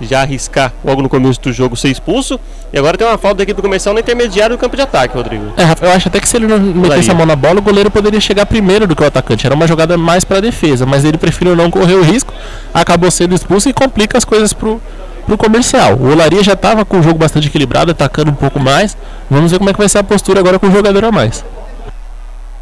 [0.00, 2.40] já arriscar logo no começo do jogo ser expulso.
[2.72, 5.14] E agora tem uma falta da equipe do comercial no intermediário do campo de ataque,
[5.14, 5.52] Rodrigo.
[5.56, 7.90] É, eu acho até que se ele não metesse a mão na bola, o goleiro
[7.90, 9.46] poderia chegar primeiro do que o atacante.
[9.46, 12.32] Era uma jogada mais para defesa, mas ele preferiu não correr o risco,
[12.74, 14.80] acabou sendo expulso e complica as coisas pro,
[15.30, 15.94] pro comercial.
[15.94, 18.96] O Olaria já estava com o jogo bastante equilibrado, atacando um pouco mais.
[19.30, 21.44] Vamos ver como é que vai ser a postura agora com o jogador a mais.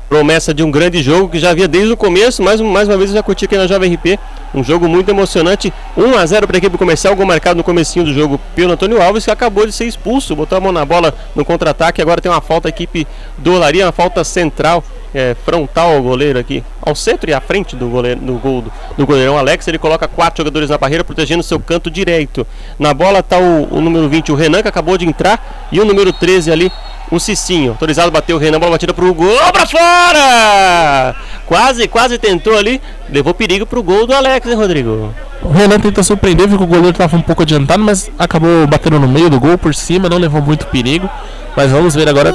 [0.09, 2.97] promessa de um grande jogo que já havia desde o começo, mais, um- mais uma
[2.97, 4.19] vez eu já curti aqui na Jovem RP,
[4.55, 8.07] um jogo muito emocionante, 1 a 0 para a equipe comercial, gol marcado no comecinho
[8.07, 11.13] do jogo pelo Antônio Alves, que acabou de ser expulso, botou a mão na bola
[11.37, 13.07] no contra-ataque, agora tem uma falta a equipe
[13.37, 14.83] do Olaria, uma falta central,
[15.15, 18.65] é, frontal ao goleiro aqui, ao centro e à frente do, goleiro, do gol
[18.97, 22.47] do, goleirão Alex, ele coloca quatro jogadores na barreira, protegendo seu canto direito.
[22.79, 25.85] Na bola está o, o número 20, o Renan, que acabou de entrar, e o
[25.85, 26.73] número 13 ali,
[27.11, 31.17] um Cicinho, autorizado, bateu o Renan, bola batida pro gol, pra fora!
[31.47, 35.15] Quase, quase tentou ali, levou perigo pro gol do Alex, hein, Rodrigo?
[35.43, 38.99] O Renan tentou surpreender, viu que o goleiro estava um pouco adiantado, mas acabou batendo
[38.99, 41.09] no meio do gol por cima, não levou muito perigo.
[41.57, 42.35] Mas vamos ver agora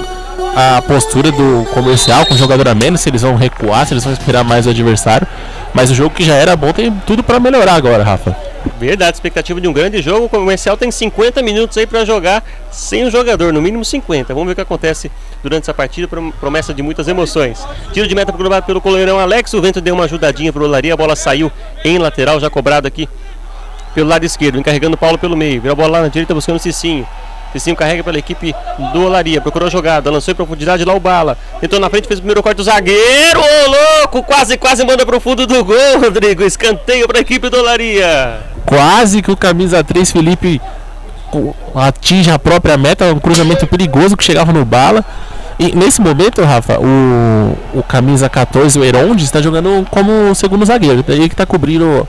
[0.56, 4.04] a postura do comercial com o jogador a menos, se eles vão recuar, se eles
[4.04, 5.28] vão esperar mais o adversário.
[5.74, 8.36] Mas o jogo que já era bom tem tudo para melhorar agora, Rafa.
[8.80, 10.26] Verdade, expectativa de um grande jogo.
[10.26, 14.34] O comercial tem 50 minutos aí para jogar sem o jogador, no mínimo 50.
[14.34, 16.08] Vamos ver o que acontece durante essa partida.
[16.08, 17.66] prom- Promessa de muitas emoções.
[17.92, 19.54] Tiro de meta cobrado pelo coleirão Alex.
[19.54, 20.94] O vento deu uma ajudadinha pro Olaria.
[20.94, 21.52] A bola saiu
[21.84, 23.10] em lateral, já cobrado aqui
[23.96, 25.60] pelo lado esquerdo, encarregando o Paulo pelo meio.
[25.60, 27.06] Virou a bola lá na direita buscando o Cicinho.
[27.54, 28.54] Cicinho carrega pela equipe
[28.92, 29.40] do Olaria.
[29.40, 31.38] Procurou a jogada, lançou em profundidade lá o bala.
[31.62, 33.40] Tentou na frente, fez o primeiro corte do zagueiro.
[33.40, 34.24] Ô louco!
[34.24, 36.44] Quase, quase manda pro fundo do gol, Rodrigo.
[36.44, 38.40] Escanteio para a equipe do Olaria.
[38.66, 40.60] Quase que o camisa 3 Felipe
[41.76, 45.06] atinge a própria meta, um cruzamento perigoso que chegava no bala.
[45.60, 51.06] E nesse momento, Rafa, o, o camisa 14, o Herondes, está jogando como segundo zagueiro.
[51.08, 52.08] Ele que está cobrindo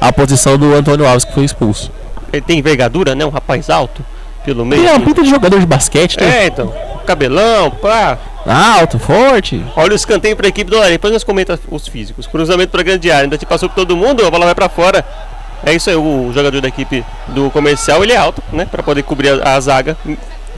[0.00, 1.90] a posição do Antônio Alves, que foi expulso.
[2.32, 3.24] Ele tem envergadura, né?
[3.24, 4.04] Um rapaz alto
[4.46, 4.80] pelo meio.
[4.80, 6.44] Ele é uma pinta de jogador de basquete, né?
[6.44, 6.72] É, então.
[7.04, 8.16] Cabelão, pá.
[8.46, 9.62] Alto, forte.
[9.74, 10.94] Olha o escanteio para a equipe do Olaria.
[10.94, 12.28] Depois nós comentamos os físicos.
[12.28, 13.24] Cruzamento para grande área.
[13.24, 15.04] Ainda te passou por todo mundo, a bola vai para fora.
[15.64, 18.68] É isso aí, o jogador da equipe do comercial, ele é alto, né?
[18.70, 19.96] Para poder cobrir a, a zaga.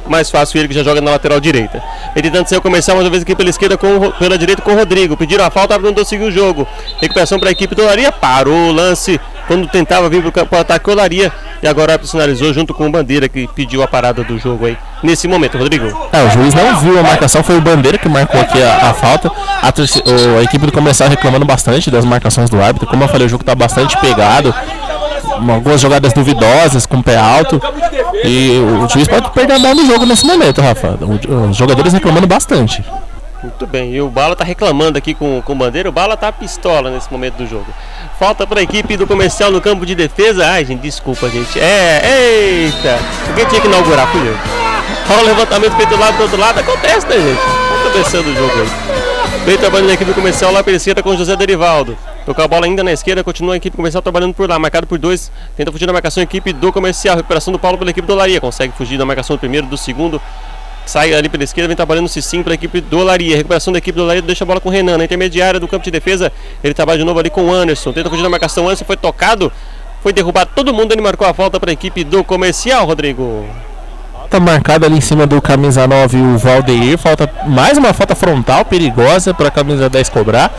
[0.06, 1.82] Mais fácil ele que já joga na lateral direita.
[2.14, 4.72] Ele tentando ser o comercial, mais uma vez aqui pela esquerda, com, pela direita com
[4.72, 5.16] o Rodrigo.
[5.16, 6.66] Pediram a falta, não seguir o jogo.
[7.00, 8.12] Recuperação para a equipe do Olaria.
[8.12, 9.18] Parou o lance
[9.48, 11.32] quando tentava vir para o ataque Olaria
[11.62, 14.66] e agora o árbitro sinalizou junto com o Bandeira que pediu a parada do jogo
[14.66, 15.86] aí nesse momento, Rodrigo.
[16.12, 18.94] É, o juiz não viu a marcação, foi o Bandeira que marcou aqui a, a
[18.94, 19.28] falta.
[19.28, 22.86] A, o, a, equipe do começar reclamando bastante das marcações do árbitro.
[22.86, 24.54] Como eu falei, o jogo está bastante pegado.
[25.50, 27.60] Algumas jogadas duvidosas com o pé alto.
[28.24, 30.98] E o juiz pode perder a mão no jogo nesse momento, Rafa.
[31.50, 32.84] Os jogadores reclamando bastante.
[33.42, 35.88] Muito bem, e o Bala tá reclamando aqui com, com o Bandeira.
[35.88, 37.66] O Bala tá pistola nesse momento do jogo.
[38.18, 40.44] Falta para a equipe do comercial no campo de defesa.
[40.44, 41.58] Ai, gente, desculpa, gente.
[41.60, 42.98] É, eita!
[43.28, 44.36] Alguém tinha que inaugurar, fui eu.
[45.10, 46.58] Olha o levantamento feito do lado do outro lado.
[46.58, 47.38] Acontece, né, gente?
[47.38, 48.98] Tá começando o jogo aí.
[49.46, 51.96] Bem trabalhando na equipe comercial lá pela esquerda com José Derivaldo.
[52.26, 54.98] Tocar a bola ainda na esquerda, continua a equipe comercial trabalhando por lá, marcado por
[54.98, 55.30] dois.
[55.56, 57.16] Tenta fugir da marcação, equipe do comercial.
[57.16, 58.40] Recuperação do Paulo pela equipe do Olaria.
[58.40, 60.20] Consegue fugir da marcação do primeiro, do segundo
[60.88, 63.36] sai ali pela esquerda, vem trabalhando o Cicinho para a equipe do Olaria.
[63.36, 64.96] Recuperação da equipe do Olaria, deixa a bola com o Renan.
[64.96, 66.32] Na intermediária do campo de defesa,
[66.64, 67.92] ele trabalha de novo ali com o Anderson.
[67.92, 69.52] Tenta fugir da marcação, Anderson foi tocado,
[70.02, 70.92] foi derrubado todo mundo.
[70.92, 73.46] Ele marcou a falta para a equipe do comercial, Rodrigo.
[74.30, 76.96] Tá marcado ali em cima do camisa 9 o Valdeir.
[76.96, 80.52] Falta mais uma falta frontal perigosa para a camisa 10 cobrar.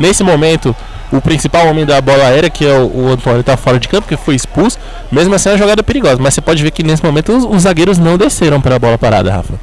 [0.00, 0.74] Nesse momento,
[1.16, 4.08] o principal homem da bola aérea, que é o, o Antônio, está fora de campo,
[4.08, 4.78] que foi expulso.
[5.12, 6.20] Mesmo assim, é uma jogada perigosa.
[6.20, 8.98] Mas você pode ver que nesse momento os, os zagueiros não desceram para a bola
[8.98, 9.54] parada, Rafa.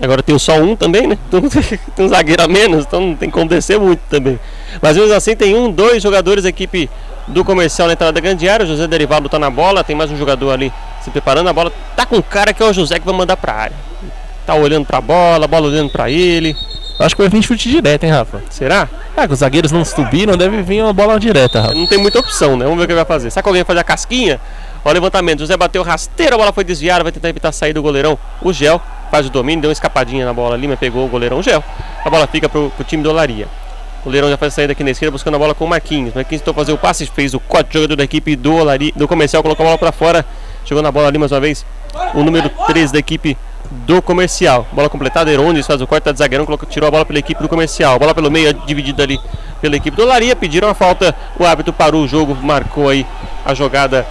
[0.00, 1.18] Agora tem só um também, né?
[1.28, 1.42] Então,
[1.94, 4.40] tem um zagueiro a menos, então não tem como descer muito também.
[4.80, 6.88] Mas mesmo assim tem um, dois jogadores da equipe
[7.28, 8.64] do comercial na entrada da grande área.
[8.64, 11.48] O José Derivado tá na bola, tem mais um jogador ali se preparando.
[11.48, 13.76] A bola tá com o cara que é o José que vai mandar pra área.
[14.46, 16.56] Tá olhando pra bola, a bola olhando pra ele.
[17.04, 18.42] Acho que vai vir chute direto, hein, Rafa?
[18.48, 18.88] Será?
[19.16, 21.74] Ah, que os zagueiros não subiram, deve vir uma bola direta, Rafa.
[21.74, 22.64] Não tem muita opção, né?
[22.64, 23.30] Vamos ver o que vai fazer.
[23.30, 24.40] Será que alguém vai fazer a casquinha?
[24.84, 25.40] Olha o levantamento.
[25.40, 28.18] José bateu rasteiro, a bola foi desviada, vai tentar evitar saída do goleirão.
[28.40, 28.80] O Gel
[29.10, 31.62] faz o domínio, deu uma escapadinha na bola ali, mas pegou o goleirão Gel.
[32.04, 33.46] A bola fica pro, pro time do Olaria.
[34.00, 36.12] O goleirão já faz a saída aqui na esquerda buscando a bola com o Marquinhos.
[36.14, 39.42] Marquinhos tentou fazer o passe, fez o corte jogador da equipe do, Olaria, do comercial,
[39.42, 40.26] colocou a bola para fora.
[40.64, 41.64] Chegou na bola ali mais uma vez.
[42.14, 43.36] O número 13 da equipe
[43.72, 44.66] do comercial.
[44.72, 47.42] Bola completada, Herondes faz o corte, tá de zagueirão, colocou, tirou a bola pela equipe
[47.42, 47.98] do comercial.
[47.98, 49.18] Bola pelo meio, dividida ali
[49.60, 50.36] pela equipe do Olaria.
[50.36, 53.06] Pediram a falta, o árbitro parou o jogo, marcou aí
[53.44, 54.06] a jogada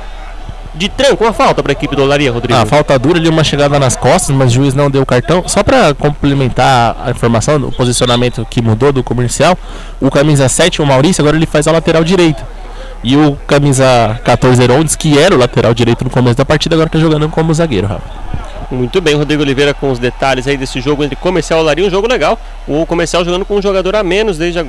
[0.74, 2.58] de tranco, uma falta para a equipe do Olaria, Rodrigo.
[2.58, 5.44] Ah, falta dura ali, uma chegada nas costas, mas o juiz não deu o cartão.
[5.48, 9.58] Só para complementar a informação, o posicionamento que mudou do comercial,
[10.00, 12.48] o camisa 7, o Maurício, agora ele faz a lateral direita.
[13.04, 16.88] E o camisa 14 Herondes, que era o lateral direito no começo da partida, agora
[16.88, 18.21] está jogando como zagueiro, Rafa.
[18.72, 21.90] Muito bem, Rodrigo Oliveira com os detalhes aí desse jogo entre comercial e Olaria, um
[21.90, 22.40] jogo legal.
[22.66, 24.66] O comercial jogando com um jogador a menos desde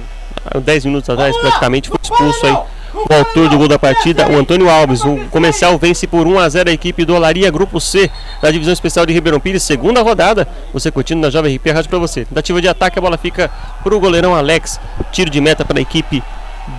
[0.61, 2.57] 10 minutos atrás, praticamente foi expulso aí
[2.95, 5.05] o autor do gol da partida, o Antônio Alves.
[5.05, 8.73] O comercial vence por 1 a 0 a equipe do Olaria Grupo C da divisão
[8.73, 10.47] especial de Ribeirão Pires, segunda rodada.
[10.73, 12.25] Você curtindo na Jovem RP Rádio para você.
[12.25, 13.51] Tentativa de ataque, a bola fica
[13.83, 14.81] para o goleirão Alex.
[15.11, 16.23] Tiro de meta para a equipe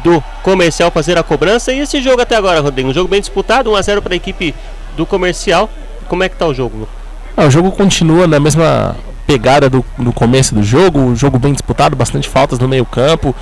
[0.03, 1.71] do comercial fazer a cobrança.
[1.71, 4.17] E esse jogo até agora, Rodrigo, um jogo bem disputado, 1 a 0 para a
[4.17, 4.53] equipe
[4.95, 5.69] do comercial.
[6.07, 6.87] Como é que tá o jogo?
[7.35, 11.53] Ah, o jogo continua na mesma pegada do, do começo do jogo, um jogo bem
[11.53, 13.33] disputado, bastante faltas no meio campo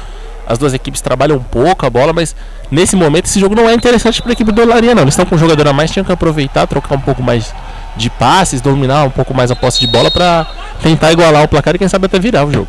[0.51, 2.35] as duas equipes trabalham um pouco a bola, mas
[2.69, 5.03] nesse momento esse jogo não é interessante para a equipe do Olaria, não.
[5.03, 7.53] Eles estão com um jogador a mais, tinham que aproveitar, trocar um pouco mais
[7.95, 10.45] de passes, dominar um pouco mais a posse de bola para
[10.81, 12.67] tentar igualar o placar e quem sabe até virar o jogo.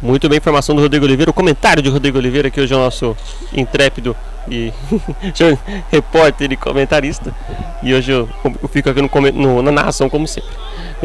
[0.00, 1.30] Muito bem, informação do Rodrigo Oliveira.
[1.30, 3.16] O comentário de Rodrigo Oliveira, que hoje é o nosso
[3.52, 4.14] intrépido
[4.48, 4.72] e
[5.90, 7.34] repórter e comentarista.
[7.82, 8.28] E hoje eu,
[8.62, 10.50] eu fico aqui no, no, na narração, como sempre.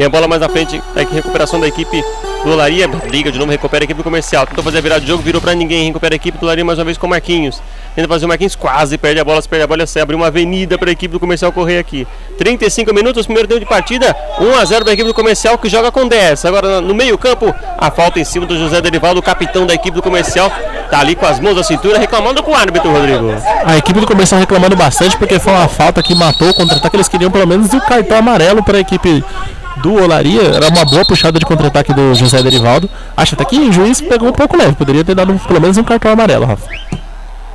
[0.04, 2.02] A bola mais à frente, é recuperação da equipe
[2.42, 2.88] do Olaria.
[3.10, 4.46] Liga de novo, recupera a equipe comercial.
[4.46, 5.88] Tentou fazer a virada de jogo, virou pra ninguém.
[5.88, 7.60] Recupera a equipe do Olaria mais uma vez com o Marquinhos.
[7.94, 9.42] Tenta fazer o Marquinhos, quase perde a bola.
[9.42, 12.06] Se perde a bola, você abre uma avenida para a equipe do comercial correr aqui.
[12.38, 14.16] 35 minutos, primeiro tempo de partida.
[14.40, 16.46] 1 a 0 para a equipe do comercial que joga com 10.
[16.46, 20.50] Agora no meio-campo, a falta em cima do José Derivaldo, capitão da equipe do comercial.
[20.90, 23.29] Tá ali com as mãos à cintura, reclamando com o árbitro, Rodrigo.
[23.64, 26.96] A equipe do comercial reclamando bastante porque foi uma falta que matou o contra-ataque.
[26.96, 29.24] Eles queriam pelo menos o cartão amarelo para a equipe
[29.76, 30.42] do Olaria.
[30.42, 32.88] Era uma boa puxada de contra-ataque do José Derivaldo.
[33.16, 34.74] Acho até que o juiz pegou um pouco leve.
[34.74, 36.68] Poderia ter dado pelo menos um cartão amarelo, Rafa.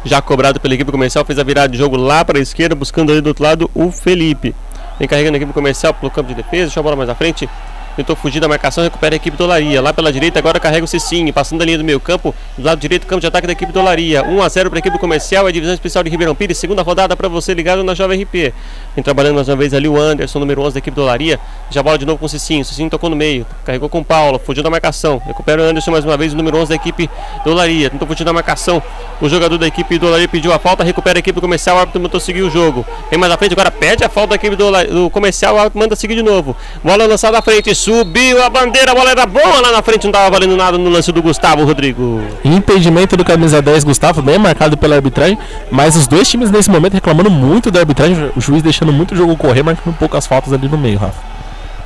[0.03, 3.11] Já cobrado pela equipe comercial, fez a virada de jogo lá para a esquerda, buscando
[3.11, 4.53] ali do outro lado o Felipe.
[4.99, 7.49] Vem carregando a equipe comercial pelo campo de defesa, deixa a bola mais à frente.
[7.95, 9.81] Tentou fugir da marcação, recupera a equipe do Olaria.
[9.81, 12.35] Lá pela direita, agora carrega o Cicinho, passando a linha do meio campo.
[12.57, 14.23] Do lado direito, campo de ataque da equipe do Olaria.
[14.23, 16.57] 1 a 0 para a equipe comercial, é a divisão especial de Ribeirão Pires.
[16.57, 18.53] Segunda rodada para você ligado na Jovem RP.
[18.95, 21.39] Vem trabalhando mais uma vez ali o Anderson, número 11 da equipe do Olaria.
[21.69, 22.63] Já bola de novo com o Cicinho.
[22.63, 25.21] O Cicinho tocou no meio, carregou com o Paulo, fugiu da marcação.
[25.25, 27.09] Recupera o Anderson mais uma vez, o número 11 da equipe
[27.45, 27.89] do Olaria.
[27.89, 28.83] Tentou fugir da marcação.
[29.21, 31.77] O jogador da equipe do Olaria pediu a falta, recupera a equipe comercial.
[31.77, 32.85] O árbitro mandou seguir o jogo.
[33.09, 35.55] Vem mais à frente, agora pede a falta da equipe do, do comercial.
[35.55, 36.55] O árbitro manda seguir de novo.
[36.83, 40.09] Bola lançada à frente, Subiu a bandeira, a bola era boa lá na frente, não
[40.09, 42.19] estava valendo nada no lance do Gustavo, Rodrigo.
[42.43, 45.37] Impedimento do camisa 10, Gustavo, bem marcado pela arbitragem.
[45.69, 48.31] Mas os dois times nesse momento reclamando muito da arbitragem.
[48.35, 51.21] O juiz deixando muito o jogo correr, marcando poucas faltas ali no meio, Rafa.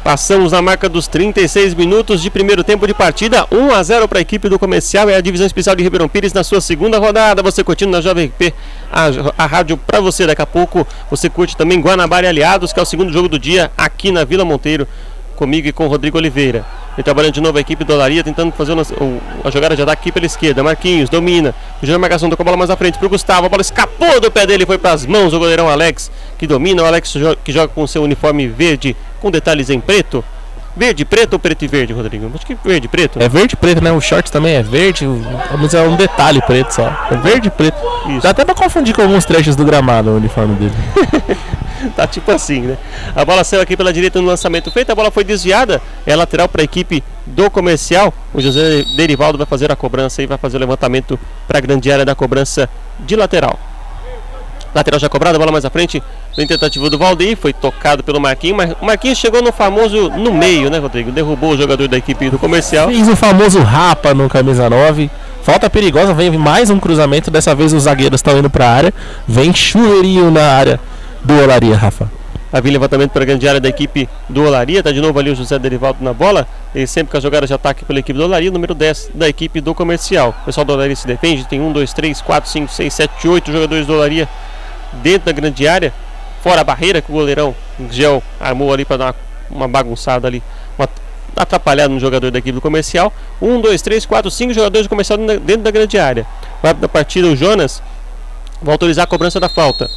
[0.01, 3.45] Passamos na marca dos 36 minutos de primeiro tempo de partida.
[3.51, 5.09] 1 a 0 para a equipe do comercial.
[5.09, 7.43] É a divisão especial de Ribeirão Pires na sua segunda rodada.
[7.43, 8.53] Você curtindo na Jovem P,
[8.89, 10.25] a, a rádio para você.
[10.25, 13.37] Daqui a pouco você curte também Guanabara e Aliados, que é o segundo jogo do
[13.37, 14.87] dia aqui na Vila Monteiro
[15.39, 16.65] comigo e com o Rodrigo Oliveira.
[16.95, 20.01] Ele trabalhando de novo a equipe do Olaria, tentando fazer o, a jogada de ataque
[20.01, 20.61] aqui pela esquerda.
[20.61, 21.55] Marquinhos domina.
[21.81, 23.45] O a marcação tocou a bola mais à frente para o Gustavo.
[23.45, 26.83] A bola escapou do pé dele, foi para as mãos do goleirão Alex, que domina.
[26.83, 30.23] O Alex que joga com seu uniforme verde com detalhes em preto.
[30.75, 32.29] Verde, preto ou preto e verde, Rodrigo?
[32.35, 33.21] Acho que verde, preto.
[33.21, 33.91] É verde e preto, né?
[33.91, 35.05] O short também é verde,
[35.57, 37.07] mas é um detalhe preto só.
[37.09, 37.77] É verde e preto.
[38.09, 38.21] Isso.
[38.21, 40.73] Dá até pra confundir com alguns trechos do gramado o uniforme dele.
[41.95, 42.77] tá tipo assim, né?
[43.15, 46.47] A bola saiu aqui pela direita no lançamento feito, a bola foi desviada, é lateral
[46.47, 48.13] para a equipe do comercial.
[48.33, 51.91] O José Derivaldo vai fazer a cobrança e vai fazer o levantamento para a grande
[51.91, 52.69] área da cobrança
[52.99, 53.59] de lateral.
[54.73, 56.01] Lateral já cobrada, bola mais à frente.
[56.37, 60.31] Vem tentativa do Valdir, foi tocado pelo Marquinhos, mas o Marquinhos chegou no famoso no
[60.31, 61.11] meio, né, Rodrigo?
[61.11, 62.87] Derrubou o jogador da equipe do comercial.
[62.87, 65.09] Fez o famoso rapa no camisa 9.
[65.41, 67.31] Falta perigosa, vem mais um cruzamento.
[67.31, 68.93] Dessa vez os zagueiros estão indo para a área.
[69.27, 70.79] Vem chuveirinho na área
[71.23, 72.09] do Olaria, Rafa.
[72.51, 74.79] Havia levantamento para a grande área da equipe do Olaria.
[74.79, 76.47] Está de novo ali o José Derivaldo na bola.
[76.73, 78.49] Ele sempre com a jogada de ataque pela equipe do Olaria.
[78.49, 80.35] Número 10 da equipe do Comercial.
[80.41, 81.45] O pessoal do Olaria se defende.
[81.45, 84.27] Tem 1, 2, 3, 4, 5, 6, 7, 8 jogadores do Olaria
[84.93, 85.93] dentro da grande área.
[86.41, 87.55] Fora a barreira que o goleirão
[87.91, 89.15] Gel armou ali para dar
[89.51, 90.41] uma, bagunçada ali.
[90.75, 90.89] Uma
[91.35, 93.13] atrapalhada no jogador da equipe do Comercial.
[93.39, 96.25] 1, 2, 3, 4, 5 jogadores do Comercial dentro da grande área.
[96.63, 97.83] Vai da partida o Jonas.
[98.59, 99.87] Vai autorizar a cobrança da falta.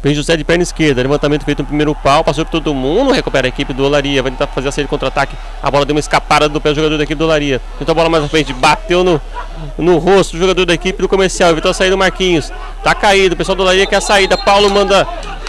[0.00, 3.48] Vem José de perna esquerda, levantamento feito no primeiro pau, passou por todo mundo, recupera
[3.48, 5.34] a equipe do Olaria, vai tentar fazer a saída de contra-ataque.
[5.60, 7.60] A bola deu uma escapada do pé do jogador da equipe do Olaria.
[7.80, 9.20] Tentou a bola mais à frente, bateu no,
[9.76, 11.50] no rosto do jogador da equipe do comercial.
[11.50, 12.52] Evitou a saída do Marquinhos.
[12.84, 14.38] Tá caído, o pessoal do Olaria quer a saída.
[14.38, 15.04] Paulo manda,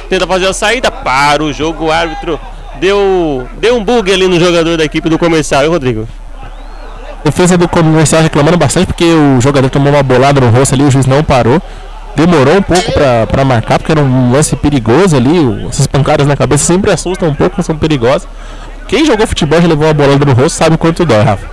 [0.10, 2.40] tenta fazer a saída, para o jogo, o árbitro
[2.80, 6.08] deu, deu um bug ali no jogador da equipe do comercial, e Rodrigo?
[7.24, 10.90] Defesa do comercial reclamando bastante porque o jogador tomou uma bolada no rosto ali, o
[10.90, 11.62] juiz não parou
[12.16, 15.68] demorou um pouco para marcar, porque era um lance perigoso ali.
[15.68, 18.28] Essas pancadas na cabeça sempre assustam um pouco, mas são perigosas.
[18.88, 21.48] Quem jogou futebol já levou uma bolada no rosto sabe quanto dói, Rafa.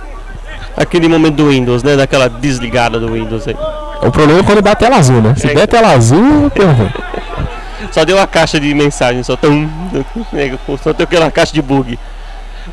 [0.75, 1.95] Aquele momento do Windows, né?
[1.95, 3.55] Daquela desligada do Windows aí.
[4.01, 5.35] O problema é quando dá tela azul, né?
[5.35, 6.51] Se é, der tela azul,
[7.91, 9.69] Só deu a caixa de mensagem, só tão.
[10.83, 11.97] Só deu aquela caixa de bug.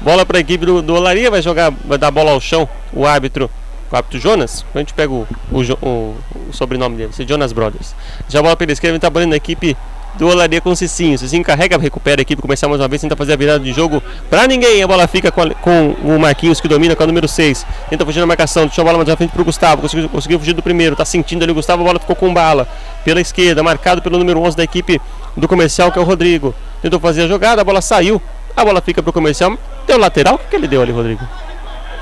[0.01, 2.69] Bola para a equipe do, do Olaria, vai jogar, vai dar bola ao chão.
[2.93, 3.51] O árbitro
[3.97, 6.17] árbitro Jonas, a gente pega o, o, o,
[6.49, 7.95] o sobrenome dele, esse Jonas Brothers.
[8.29, 9.77] Já a bola pela esquerda, vem trabalhando na equipe
[10.17, 11.19] do Olaria com o Cicinho.
[11.19, 14.03] Cicinho carrega, recupera a equipe, começar mais uma vez, tenta fazer a virada de jogo
[14.31, 14.83] para ninguém.
[14.83, 17.67] A bola fica com, a, com, o Marquinhos que domina com a número 6.
[17.91, 19.83] Tenta fugir na marcação, deixa a bola mais à frente para o Gustavo.
[19.83, 22.69] Conseguiu, conseguiu fugir do primeiro, tá sentindo ali o Gustavo, a bola ficou com bala
[23.05, 25.01] pela esquerda, marcado pelo número 11 da equipe
[25.37, 26.55] do comercial, que é o Rodrigo.
[26.81, 28.21] Tentou fazer a jogada, a bola saiu,
[28.57, 29.59] a bola fica para o comercial.
[29.87, 31.27] Deu lateral, o que ele deu ali, Rodrigo?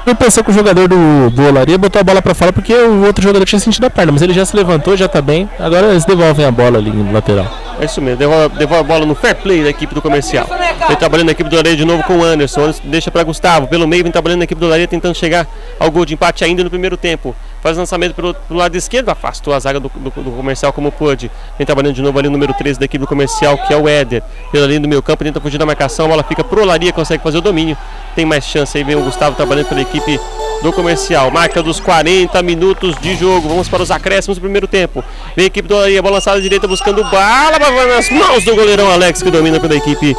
[0.04, 3.04] Eu pensei que o jogador do, do Olaria botou a bola para fora porque o
[3.06, 5.48] outro jogador tinha sentido a perna, mas ele já se levantou, já tá bem.
[5.58, 7.46] Agora eles devolvem a bola ali no lateral.
[7.80, 10.46] É isso mesmo, devolve, devolve a bola no fair play da equipe do comercial.
[10.88, 12.62] Vem trabalhando na equipe do Olaria de novo com o Anderson.
[12.62, 13.68] Anderson deixa para Gustavo.
[13.68, 15.46] Pelo meio, vem trabalhando na equipe do Olaria tentando chegar
[15.78, 17.34] ao gol de empate ainda no primeiro tempo.
[17.62, 21.30] Faz lançamento pelo, pelo lado esquerdo, afastou a zaga do, do, do, comercial como pôde.
[21.56, 23.88] Vem trabalhando de novo ali o número 13 da equipe do comercial, que é o
[23.88, 24.20] Éder.
[24.50, 26.06] Pela linha do meio campo, tenta fugir da marcação.
[26.06, 27.78] A bola fica pro Olaria, consegue fazer o domínio.
[28.16, 30.18] Tem mais chance aí, vem o Gustavo trabalhando pela equipe
[30.60, 31.30] do comercial.
[31.30, 33.48] Marca dos 40 minutos de jogo.
[33.48, 35.04] Vamos para os acréscimos do primeiro tempo.
[35.36, 39.22] Vem a equipe do Olaria, bola lançada direita buscando bala, nas mãos do goleirão Alex,
[39.22, 40.16] que domina pela equipe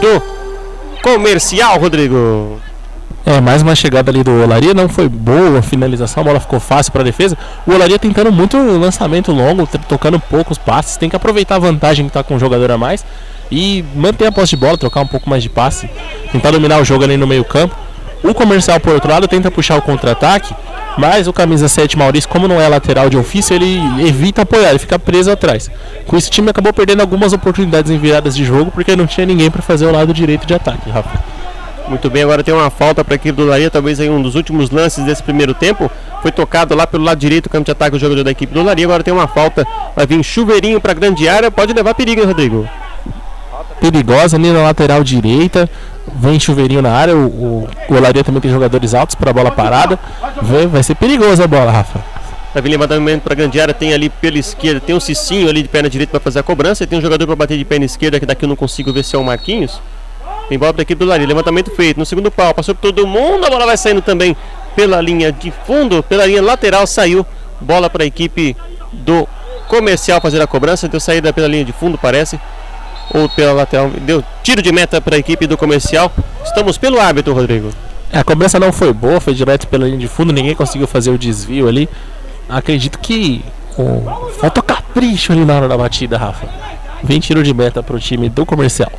[0.00, 0.22] do
[1.02, 2.60] comercial, Rodrigo.
[3.26, 6.60] É, mais uma chegada ali do Olaria, não foi boa a finalização, a bola ficou
[6.60, 7.38] fácil para a defesa.
[7.66, 12.10] O Olaria tentando muito lançamento longo, tocando poucos passes, tem que aproveitar a vantagem que
[12.10, 13.02] está com o jogador a mais
[13.50, 15.88] e manter a posse de bola, trocar um pouco mais de passe,
[16.32, 17.74] tentar dominar o jogo ali no meio-campo.
[18.22, 20.54] O comercial, por outro lado, tenta puxar o contra-ataque,
[20.98, 24.78] mas o camisa 7 Maurício, como não é lateral de ofício, ele evita apoiar, ele
[24.78, 25.70] fica preso atrás.
[26.06, 29.26] Com isso, o time acabou perdendo algumas oportunidades em viradas de jogo porque não tinha
[29.26, 31.33] ninguém para fazer o lado direito de ataque, Rafa.
[31.88, 34.34] Muito bem, agora tem uma falta para a equipe do Laria, talvez aí um dos
[34.34, 35.90] últimos lances desse primeiro tempo.
[36.22, 38.62] Foi tocado lá pelo lado direito, o campo de ataque do jogador da equipe do
[38.62, 38.86] Laria.
[38.86, 42.26] Agora tem uma falta, vai vir chuveirinho para a grande área, pode levar perigo, hein,
[42.26, 42.68] Rodrigo?
[43.80, 45.68] Perigosa ali na lateral direita,
[46.16, 47.14] vem chuveirinho na área.
[47.14, 49.98] O, o, o Olaria também tem jogadores altos para a bola parada.
[50.40, 52.02] Vem, vai ser perigosa a bola, Rafa.
[52.54, 55.60] Vai vir levantamento para a grande área, tem ali pela esquerda, tem um Cicinho ali
[55.60, 57.84] de perna direita para fazer a cobrança, e tem um jogador para bater de perna
[57.84, 59.80] esquerda, que daqui eu não consigo ver se é o Marquinhos.
[60.48, 61.26] Tem bola para a equipe do Olaria.
[61.26, 62.54] Levantamento feito no segundo pau.
[62.54, 63.46] Passou por todo mundo.
[63.46, 64.36] A bola vai saindo também
[64.76, 66.86] pela linha de fundo, pela linha lateral.
[66.86, 67.26] Saiu.
[67.60, 68.56] Bola para a equipe
[68.92, 69.26] do
[69.68, 70.88] comercial fazer a cobrança.
[70.88, 72.38] Deu saída pela linha de fundo, parece.
[73.12, 73.90] Ou pela lateral.
[73.90, 76.12] Deu tiro de meta para a equipe do comercial.
[76.44, 77.70] Estamos pelo árbitro, Rodrigo.
[78.14, 81.10] É, a cobrança não foi boa, foi direto pela linha de fundo, ninguém conseguiu fazer
[81.10, 81.88] o desvio ali.
[82.48, 83.44] Acredito que
[83.76, 86.46] oh, falta capricho ali na hora da batida, Rafa.
[87.02, 88.92] Vem tiro de meta para o time do comercial.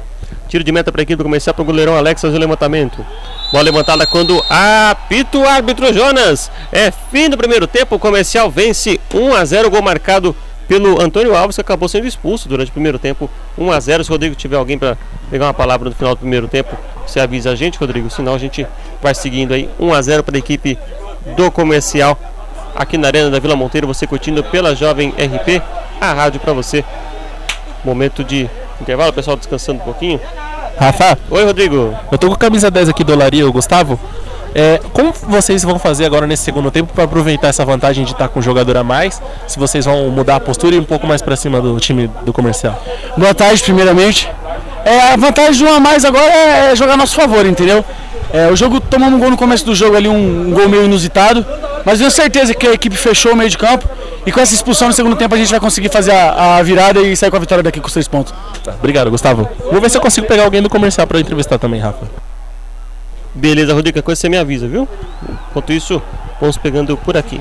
[0.48, 3.06] Tiro de meta para a equipe comercial para o goleirão Alex fazer o levantamento.
[3.52, 6.52] Bola levantada quando apita o árbitro Jonas.
[6.72, 7.96] É fim do primeiro tempo.
[7.96, 9.70] O comercial vence 1 a 0.
[9.70, 10.36] Gol marcado
[10.68, 13.30] pelo Antônio Alves, que acabou sendo expulso durante o primeiro tempo.
[13.58, 14.04] 1 a 0.
[14.04, 14.98] Se o Rodrigo tiver alguém para
[15.30, 18.10] pegar uma palavra no final do primeiro tempo, você avisa a gente, Rodrigo.
[18.10, 18.66] Senão a gente
[19.02, 19.70] vai seguindo aí.
[19.80, 20.78] 1 a 0 para a equipe
[21.36, 22.20] do comercial.
[22.76, 25.62] Aqui na Arena da Vila Monteiro, você curtindo pela Jovem RP,
[26.02, 26.84] a rádio para você.
[27.86, 28.50] Momento de
[28.82, 30.20] intervalo, o pessoal descansando um pouquinho.
[30.78, 31.96] Rafa, Oi, Rodrigo.
[32.12, 34.00] eu tô com a camisa 10 aqui do Olaria, o Gustavo.
[34.54, 38.30] É, como vocês vão fazer agora nesse segundo tempo para aproveitar essa vantagem de estar
[38.30, 39.22] com um jogador a mais?
[39.48, 42.10] Se vocês vão mudar a postura e ir um pouco mais para cima do time
[42.24, 42.82] do comercial?
[43.18, 44.30] Boa tarde, primeiramente.
[44.86, 47.84] É, a vantagem de um a mais agora é jogar a nosso favor, entendeu?
[48.36, 50.84] É, o jogo tomamos um gol no começo do jogo ali, um, um gol meio
[50.84, 51.46] inusitado,
[51.86, 53.88] mas tenho certeza que a equipe fechou o meio de campo
[54.26, 57.00] e com essa expulsão no segundo tempo a gente vai conseguir fazer a, a virada
[57.00, 58.34] e sair com a vitória daqui com os três pontos.
[58.62, 59.48] Tá, obrigado, Gustavo.
[59.72, 62.06] Vou ver se eu consigo pegar alguém do comercial para entrevistar também, Rafa.
[63.34, 64.86] Beleza, Rodrigo, qualquer coisa você me avisa, viu?
[65.50, 66.02] Enquanto isso,
[66.42, 67.40] vamos pegando por aqui.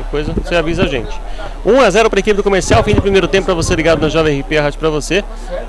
[0.00, 1.20] Qualquer coisa você avisa a gente.
[1.64, 4.00] 1 a 0 para a equipe do comercial, fim do primeiro tempo para você ligado
[4.00, 5.22] na Jovem RP Rádio para você.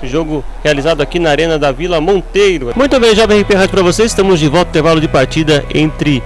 [0.03, 2.71] Jogo realizado aqui na Arena da Vila Monteiro.
[2.75, 4.03] Muito bem, Jovem RP Rádio para você.
[4.03, 6.23] Estamos de volta ao intervalo de partida entre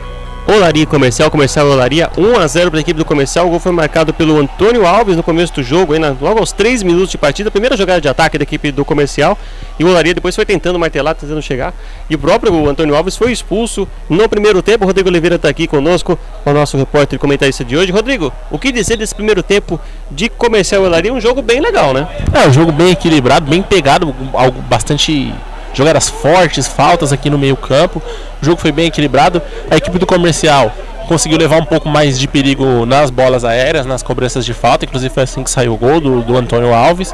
[0.47, 3.47] Olaria Comercial, Comercial Olaria, 1 a 0 para a equipe do Comercial.
[3.47, 6.83] O gol foi marcado pelo Antônio Alves no começo do jogo, aí logo aos 3
[6.83, 7.49] minutos de partida.
[7.49, 9.35] Primeira jogada de ataque da equipe do Comercial.
[9.79, 11.73] E o Olaria depois foi tentando martelar, tentando chegar.
[12.07, 14.83] E o próprio Antônio Alves foi expulso no primeiro tempo.
[14.83, 17.91] O Rodrigo Oliveira está aqui conosco, o nosso repórter e comentarista de hoje.
[17.91, 19.81] Rodrigo, o que dizer desse primeiro tempo
[20.11, 21.11] de Comercial Olaria?
[21.11, 22.07] Um jogo bem legal, né?
[22.31, 25.33] É, um jogo bem equilibrado, bem pegado, algo bastante
[25.75, 28.01] jogadas fortes, faltas aqui no meio-campo.
[28.41, 29.41] O jogo foi bem equilibrado.
[29.69, 30.71] A equipe do comercial
[31.07, 34.85] conseguiu levar um pouco mais de perigo nas bolas aéreas, nas cobranças de falta.
[34.85, 37.13] Inclusive foi assim que saiu o gol do, do Antônio Alves.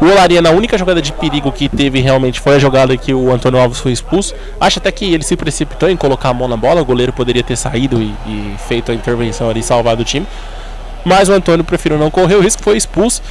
[0.00, 3.32] O Olaria, na única jogada de perigo que teve realmente foi a jogada que o
[3.32, 4.34] Antônio Alves foi expulso.
[4.60, 6.82] Acho até que ele se precipitou em colocar a mão na bola.
[6.82, 10.26] O goleiro poderia ter saído e, e feito a intervenção ali, salvado o time.
[11.04, 13.22] Mas o Antônio preferiu não correr o risco, foi expulso.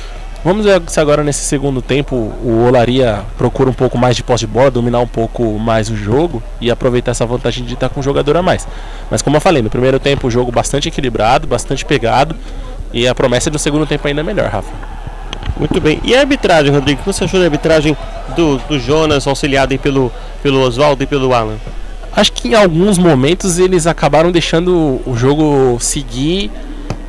[0.43, 4.45] Vamos ver se agora nesse segundo tempo o Olaria procura um pouco mais de posse
[4.45, 8.01] de bola, dominar um pouco mais o jogo e aproveitar essa vantagem de estar com
[8.01, 8.67] um jogador a mais.
[9.09, 12.35] Mas como eu falei, no primeiro tempo o jogo bastante equilibrado, bastante pegado
[12.91, 14.71] e a promessa do segundo tempo ainda é melhor, Rafa.
[15.57, 16.01] Muito bem.
[16.03, 16.99] E a arbitragem, Rodrigo?
[16.99, 17.95] O que você achou da arbitragem
[18.35, 21.55] do, do Jonas, auxiliado pelo, pelo Oswaldo e pelo Alan?
[22.11, 26.51] Acho que em alguns momentos eles acabaram deixando o jogo seguir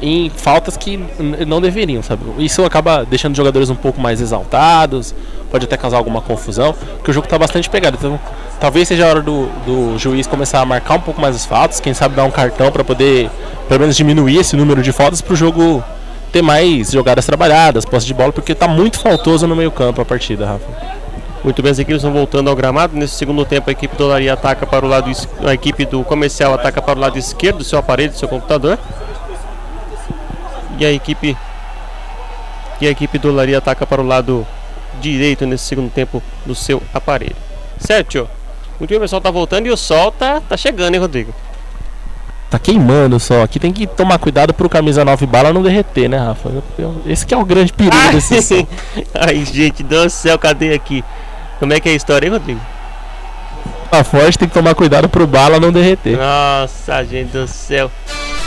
[0.04, 1.00] em faltas que
[1.46, 2.22] não deveriam, sabe?
[2.38, 5.14] Isso acaba deixando os jogadores um pouco mais exaltados,
[5.50, 7.96] pode até causar alguma confusão, porque o jogo está bastante pegado.
[7.98, 8.20] Então,
[8.60, 11.80] talvez seja a hora do, do juiz começar a marcar um pouco mais as faltas,
[11.80, 13.30] quem sabe dar um cartão para poder,
[13.66, 15.82] pelo menos, diminuir esse número de faltas para o jogo
[16.30, 20.44] ter mais jogadas trabalhadas, posse de bola, porque está muito faltoso no meio-campo a partida,
[20.44, 20.66] Rafa.
[21.42, 22.96] Muito bem, as equipes vão voltando ao gramado.
[22.96, 25.10] Nesse segundo tempo, a equipe do Olaria ataca para o lado
[25.46, 28.78] a equipe do comercial ataca para o lado esquerdo do seu aparelho, do seu computador
[30.78, 31.36] e a equipe
[32.80, 34.46] e a equipe do Olaria ataca para o lado
[35.00, 37.36] direito nesse segundo tempo do seu aparelho.
[37.78, 38.28] Certo?
[38.80, 41.32] O pessoal tá voltando e o sol tá, tá chegando, hein, Rodrigo?
[42.50, 43.42] Tá queimando só.
[43.42, 46.50] Aqui tem que tomar cuidado pro camisa 9 bala não derreter, né, Rafa?
[47.06, 48.68] Esse que é o grande perigo Ai, desse sol.
[49.14, 51.04] Ai, gente do céu, cadê aqui?
[51.58, 52.60] Como é que é a história, hein, Rodrigo?
[53.90, 56.16] Tá forte, tem que tomar cuidado pro bala não derreter.
[56.16, 57.90] Nossa, gente do céu.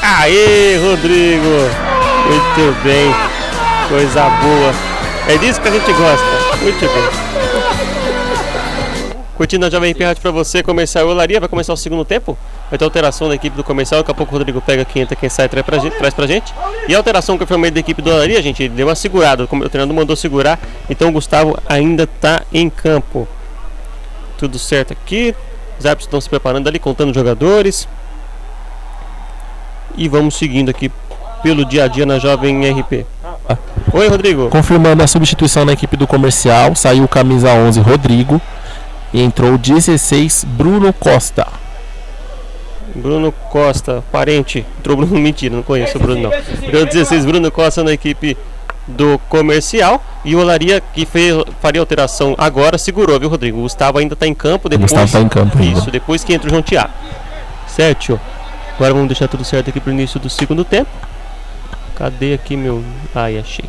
[0.01, 2.06] Aê, Rodrigo!
[2.27, 3.13] Muito bem,
[3.87, 4.73] coisa boa.
[5.29, 6.57] É disso que a gente gosta.
[6.61, 7.27] Muito bem.
[9.35, 11.39] Curtindo a Jovem Rádio pra você, comercial e olaria.
[11.39, 12.37] Vai começar o segundo tempo.
[12.69, 14.01] Vai ter alteração na equipe do comercial.
[14.01, 15.65] Daqui a pouco o Rodrigo pega quem entra, quem sai, traz.
[15.97, 16.53] Traz pra gente.
[16.87, 19.43] E a alteração que eu formei da equipe do olaria, gente, deu uma segurada.
[19.43, 20.59] O treinador mandou segurar.
[20.89, 23.27] Então o Gustavo ainda tá em campo.
[24.37, 25.35] Tudo certo aqui.
[25.79, 27.87] Os árbitros estão se preparando ali, contando os jogadores.
[29.95, 30.91] E vamos seguindo aqui
[31.41, 33.05] pelo dia a dia na Jovem RP.
[33.93, 34.49] Oi, Rodrigo.
[34.49, 38.41] Confirmando a substituição na equipe do comercial, saiu o camisa 11 Rodrigo
[39.13, 41.47] e entrou o 16 Bruno Costa.
[42.93, 44.65] Bruno Costa, parente.
[44.79, 46.33] Entrou Bruno, mentira, não conheço o Bruno não.
[46.33, 48.37] Entrou 16 Bruno Costa na equipe
[48.87, 53.57] do comercial E o Olaria, que fez, faria alteração agora, segurou, viu, Rodrigo?
[53.59, 54.69] O Gustavo ainda está em campo.
[54.69, 55.79] Depois, Gustavo tá em campo ainda.
[55.79, 56.93] Isso, depois que entra o João Tiago.
[57.67, 58.19] Certo?
[58.75, 60.89] Agora vamos deixar tudo certo aqui pro início do segundo tempo.
[61.97, 62.83] Cadê aqui meu.
[63.13, 63.65] Ai, achei.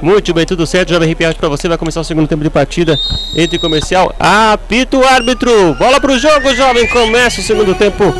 [0.00, 0.90] Muito bem, tudo certo.
[0.90, 1.68] Jovem RP para você.
[1.68, 2.96] Vai começar o segundo tempo de partida
[3.36, 4.14] entre comercial.
[4.18, 5.74] Apita o árbitro.
[5.74, 6.86] Bola pro jogo, jovem.
[6.86, 8.14] Começa o segundo tempo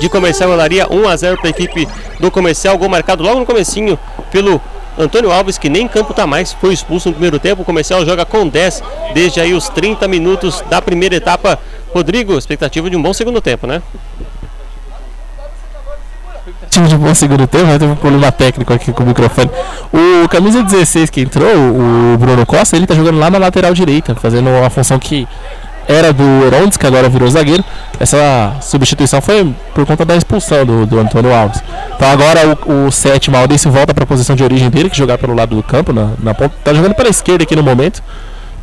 [0.00, 0.88] de comercial Olaria.
[0.90, 1.86] 1 a 0 para a equipe
[2.18, 2.76] do comercial.
[2.76, 3.98] Gol marcado logo no comecinho
[4.32, 4.60] pelo
[4.98, 7.62] Antônio Alves, que nem em campo tá mais, foi expulso no primeiro tempo.
[7.62, 8.82] O comercial joga com 10
[9.14, 11.58] desde aí os 30 minutos da primeira etapa.
[11.94, 13.82] Rodrigo, expectativa de um bom segundo tempo, né?
[16.82, 19.50] Time de bom segundo tempo, vai ter um problema técnico aqui com o microfone.
[19.92, 24.14] O camisa 16 que entrou, o Bruno Costa, ele tá jogando lá na lateral direita,
[24.14, 25.26] fazendo uma função que
[25.86, 27.64] era do Herondes, que agora virou zagueiro.
[27.98, 31.62] Essa substituição foi por conta da expulsão do, do Antônio Alves.
[31.94, 35.18] Então agora o, o sétimo Aldense volta para a posição de origem dele, que jogar
[35.18, 36.54] pelo lado do campo, na, na ponta.
[36.64, 38.02] Tá jogando pela esquerda aqui no momento.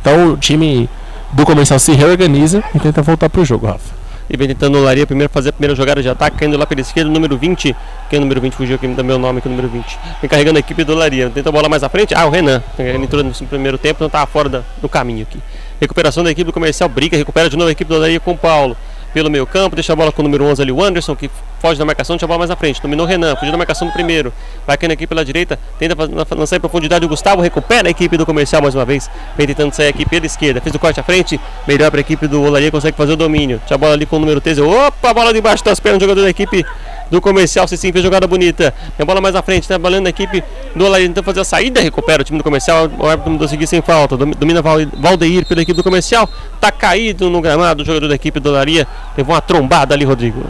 [0.00, 0.88] Então o time
[1.32, 3.99] do comercial se reorganiza e tenta voltar pro jogo, Rafa.
[4.32, 6.80] E vem tentando o Laria primeiro fazer a primeira jogada de ataque, caindo lá pela
[6.80, 7.74] esquerda, número 20.
[8.08, 9.98] Quem é o número 20 fugiu aqui, dá meu nome aqui, o número 20.
[10.20, 11.28] Vem carregando a equipe do Laria.
[11.30, 12.14] Tenta a bola mais à frente.
[12.14, 12.62] Ah, o Renan.
[12.78, 15.40] Ele entrou no primeiro tempo, não estava fora da, do caminho aqui.
[15.80, 18.38] Recuperação da equipe do comercial, briga, recupera de novo a equipe do Laria com o
[18.38, 18.76] Paulo
[19.12, 21.30] pelo meio campo, deixa a bola com o número 11 ali, o Anderson, que
[21.60, 23.88] foge da marcação, deixa a bola mais na frente, dominou o Renan, fugiu da marcação
[23.88, 24.32] do primeiro,
[24.66, 25.94] vai caindo aqui pela direita, tenta
[26.34, 27.04] lançar em profundidade.
[27.04, 30.26] O Gustavo, recupera a equipe do comercial mais uma vez, vem tentando sair aqui pela
[30.26, 33.16] esquerda, fez o corte à frente, melhor para a equipe do Olaria, consegue fazer o
[33.16, 35.98] domínio, deixa a bola ali com o número 13, opa, a bola debaixo das pernas
[35.98, 36.64] do jogador da equipe
[37.10, 40.42] do comercial, sim, fez jogada bonita, tem bola mais à frente, trabalhando a equipe
[40.74, 43.66] do Olaria, tentando fazer a saída, recupera o time do comercial, o árbitro mandou seguir
[43.66, 46.28] sem falta, domina Valdeir pela equipe do comercial,
[46.60, 48.86] tá caído no gramado o jogador da equipe do Olaria,
[49.16, 50.44] levou uma trombada ali, Rodrigo.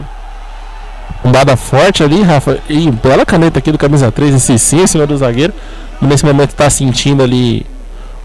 [1.21, 2.57] Trombada forte ali, Rafa.
[2.67, 5.53] E bela caneta aqui do camisa 3, esse sim, senhor do zagueiro.
[6.01, 7.65] Nesse momento tá sentindo ali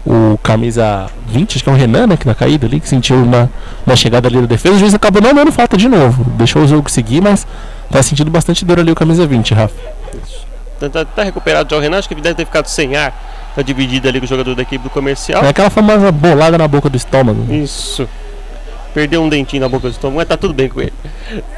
[0.05, 3.25] o camisa 20, acho que é o Renan, né, que na caída ali, que sentiu
[3.25, 3.49] na,
[3.85, 4.75] na chegada ali da defesa.
[4.75, 6.23] O juiz acabou não dando falta de novo.
[6.37, 7.45] Deixou o jogo seguir, mas
[7.91, 9.75] tá sentindo bastante dor ali o camisa 20, Rafa.
[10.79, 13.13] Tá, tá, tá recuperado já o Renan, acho que deve ter ficado sem ar.
[13.55, 15.43] Tá dividido ali com o jogador da equipe do comercial.
[15.43, 17.51] É aquela famosa bolada na boca do estômago.
[17.51, 18.07] Isso.
[18.93, 20.93] Perdeu um dentinho na boca do estômago, mas tá tudo bem com ele.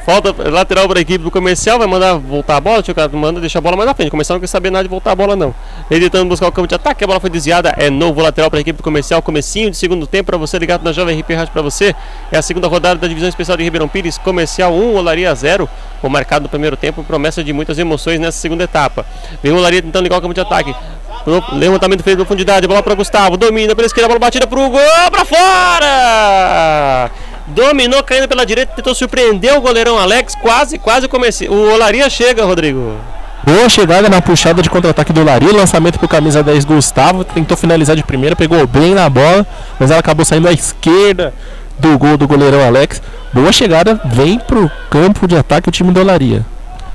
[0.04, 2.80] Falta lateral para a equipe do comercial, vai mandar voltar a bola.
[2.80, 4.08] O cara manda deixar a bola mais na frente.
[4.08, 5.54] O comercial não quer saber nada de voltar a bola, não.
[5.90, 7.74] Ele tentando buscar o campo de ataque, a bola foi desviada.
[7.78, 9.22] É novo lateral para a equipe do comercial.
[9.22, 11.94] Comecinho de segundo tempo para você ligado na Jovem RP Rádio para você.
[12.30, 14.18] É a segunda rodada da divisão especial de Ribeirão Pires.
[14.18, 15.68] Comercial 1, Olaria 0.
[16.02, 19.06] O marcado no primeiro tempo, promessa de muitas emoções nessa segunda etapa.
[19.42, 20.74] Vem o Olaria tentando ligar o campo de ataque.
[21.52, 24.80] Levantamento feito de profundidade, bola para Gustavo, domina pela esquerda, bola batida para o gol,
[25.10, 27.10] para fora!
[27.50, 31.48] Dominou caindo pela direita, tentou surpreender o goleirão Alex, quase, quase comecei.
[31.48, 32.94] O Olaria chega, Rodrigo.
[33.42, 37.96] Boa chegada na puxada de contra-ataque do Olaria, lançamento pro camisa 10 Gustavo, tentou finalizar
[37.96, 39.46] de primeira, pegou bem na bola,
[39.78, 41.32] mas ela acabou saindo à esquerda
[41.78, 43.02] do gol do goleirão Alex.
[43.32, 46.44] Boa chegada, vem pro campo de ataque o time do Olaria.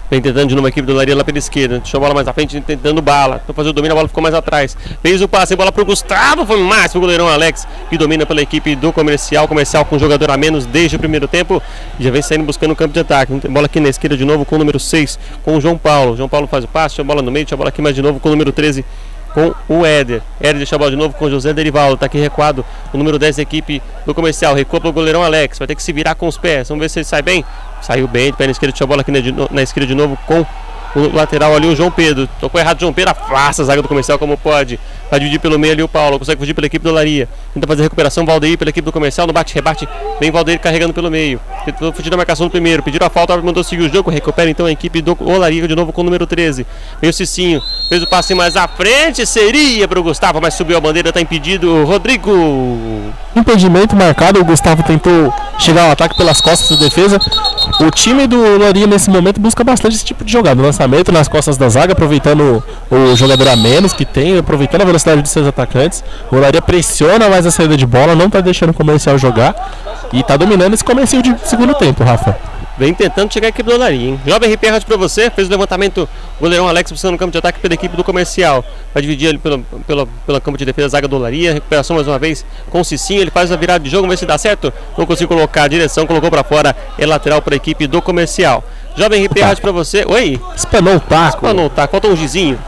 [0.10, 1.80] Vem tentando de novo a equipe do Laria lá pela esquerda.
[1.80, 3.42] Deixou a bola mais à frente, tentando bala.
[3.44, 4.78] Então fazer o domínio, a bola ficou mais atrás.
[5.02, 6.46] Fez o passe, bola pro Gustavo.
[6.46, 9.48] Foi mais pro goleirão Alex, que domina pela equipe do comercial.
[9.48, 11.62] Comercial com jogador a menos desde o primeiro tempo.
[12.00, 13.34] Já vem saindo buscando o campo de ataque.
[13.50, 16.16] Bola aqui na esquerda de novo com o número 6, com o João Paulo.
[16.16, 18.20] João Paulo faz o passe, a bola no meio, a bola aqui mais de novo
[18.20, 18.86] com o número 13,
[19.36, 20.22] com o Éder.
[20.40, 21.98] Éder deixa a bola de novo com José Derivaldo.
[21.98, 24.56] Tá aqui recuado o número 10 da equipe do comercial.
[24.56, 25.60] Recua pro goleirão Alex.
[25.60, 26.70] Vai ter que se virar com os pés.
[26.70, 27.44] Vamos ver se ele sai bem.
[27.82, 29.20] Saiu bem, de pé na esquerda, deixa a bola aqui na,
[29.52, 30.46] na esquerda de novo com
[30.96, 32.28] o lateral ali, o João Pedro.
[32.40, 34.80] Tocou errado João Pedro, afasta a zaga do comercial como pode.
[35.10, 37.28] Vai dividir pelo meio ali o Paulo, consegue fugir pela equipe do Laria.
[37.54, 39.88] Tenta fazer recuperação, Valdeir pela equipe do comercial, no bate-rebate,
[40.20, 41.40] vem Valdeir carregando pelo meio.
[41.64, 44.66] Tentou fugir da marcação do primeiro, pediram a falta, mandou seguir o jogo, recupera então
[44.66, 46.66] a equipe do Olaria de novo com o número 13.
[47.02, 50.78] Vem o Cicinho, fez o passe mais à frente, seria para o Gustavo, mas subiu
[50.78, 51.86] a bandeira, está impedido.
[51.86, 52.32] Rodrigo.
[53.36, 57.20] Impedimento marcado, o Gustavo tentou chegar ao ataque pelas costas da defesa.
[57.80, 61.58] O time do Olaria nesse momento busca bastante esse tipo de jogada, lançamento nas costas
[61.58, 66.04] da zaga, aproveitando o, jogador a menos que tem, aproveitando a velocidade dos seus atacantes.
[66.32, 69.56] O Olaria pressiona mais a saída de bola, não está deixando o comercial jogar
[70.14, 72.38] e está dominando esse começo de segundo tempo, Rafa.
[72.78, 74.20] Vem tentando chegar a equipe do Olaria, hein?
[74.28, 76.10] Jovem RP Rádio pra você, fez o levantamento,
[76.42, 78.66] goleirão Alex buscando no campo de ataque pela equipe do comercial.
[78.94, 82.20] Vai dividir ali pelo, pelo, pelo campo de defesa, zaga do Olaria, recuperação mais uma
[82.20, 84.74] vez com o Cicinho, ele faz a virada de jogo, vamos ver se dá certo.
[84.98, 88.62] Não consigo colocar a direção, colocou pra fora, é lateral pra equipe do comercial.
[88.98, 90.40] Jovem RP Rádio pra você, oi?
[90.54, 91.38] Espanou o taco.
[91.38, 92.60] Espanou o taco, falta um gizinho.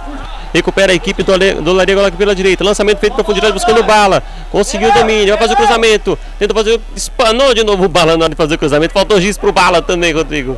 [0.57, 2.63] Recupera a equipe do, Ale, do pela direita.
[2.63, 4.23] Lançamento feito profundidade buscando bala.
[4.51, 5.29] Conseguiu o domínio.
[5.29, 6.19] Vai fazer o cruzamento.
[6.39, 6.79] Tenta fazer.
[6.95, 8.93] Espanou de novo o bala na hora de fazer o cruzamento.
[8.93, 10.57] Faltou giz pro bala também, Rodrigo.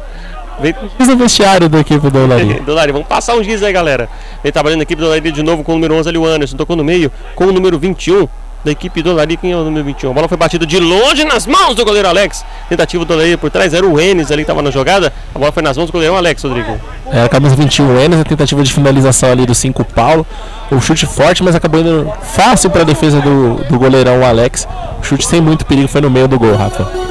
[0.59, 0.75] Vem...
[0.99, 2.61] O vestiário da equipe do Olaria.
[2.65, 4.09] Dolaria, vamos passar um giz aí, galera.
[4.43, 6.57] Ele trabalhando na equipe do Olaria de novo com o número 11 ali, o Anderson.
[6.57, 8.27] Tocou no meio com o número 21
[8.63, 10.11] da equipe do é o número 21?
[10.11, 12.45] A bola foi batida de longe nas mãos do goleiro Alex.
[12.67, 15.13] Tentativa do Olaria por trás, era o Enes ali que estava na jogada.
[15.33, 16.79] A bola foi nas mãos do goleirão Alex, Rodrigo.
[17.11, 20.25] É, a camisa 21 Enes, a tentativa de finalização ali do 5 Paulo.
[20.71, 24.67] O chute forte, mas acabou indo fácil para a defesa do, do goleirão Alex.
[25.01, 27.08] O chute sem muito perigo foi no meio do gol, Rafa.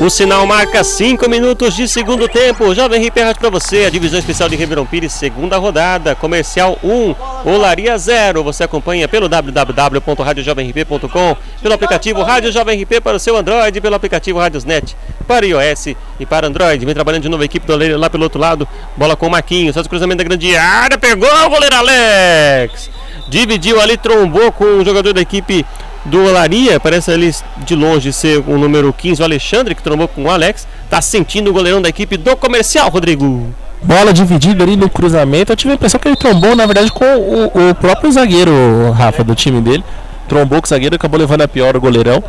[0.00, 2.74] O sinal marca 5 minutos de segundo tempo.
[2.74, 7.14] Jovem Rádio para você, a divisão especial de Ribeirão Pires, segunda rodada, comercial 1,
[7.48, 8.42] Olaria 0.
[8.42, 14.40] Você acompanha pelo www.radiojovemrp.com, pelo aplicativo Rádio Jovem RP para o seu Android, pelo aplicativo
[14.40, 14.96] Radiosnet
[15.28, 16.84] para iOS e para Android.
[16.84, 18.66] Vem trabalhando de novo a equipe do Oleiro lá pelo outro lado.
[18.96, 22.90] Bola com o Marquinhos, faz o cruzamento da grande área, pegou o goleiro Alex.
[23.28, 25.64] Dividiu ali, trombou com o jogador da equipe
[26.04, 27.34] do Olaria, parece ali
[27.64, 30.66] de longe ser o número 15, o Alexandre, que trombou com o Alex.
[30.90, 33.54] Tá sentindo o goleirão da equipe do comercial, Rodrigo.
[33.82, 35.52] Bola dividida ali no cruzamento.
[35.52, 39.24] Eu tive a impressão que ele trombou, na verdade, com o, o próprio zagueiro, Rafa,
[39.24, 39.84] do time dele.
[40.28, 42.22] Trombou com o zagueiro, acabou levando a pior o goleirão.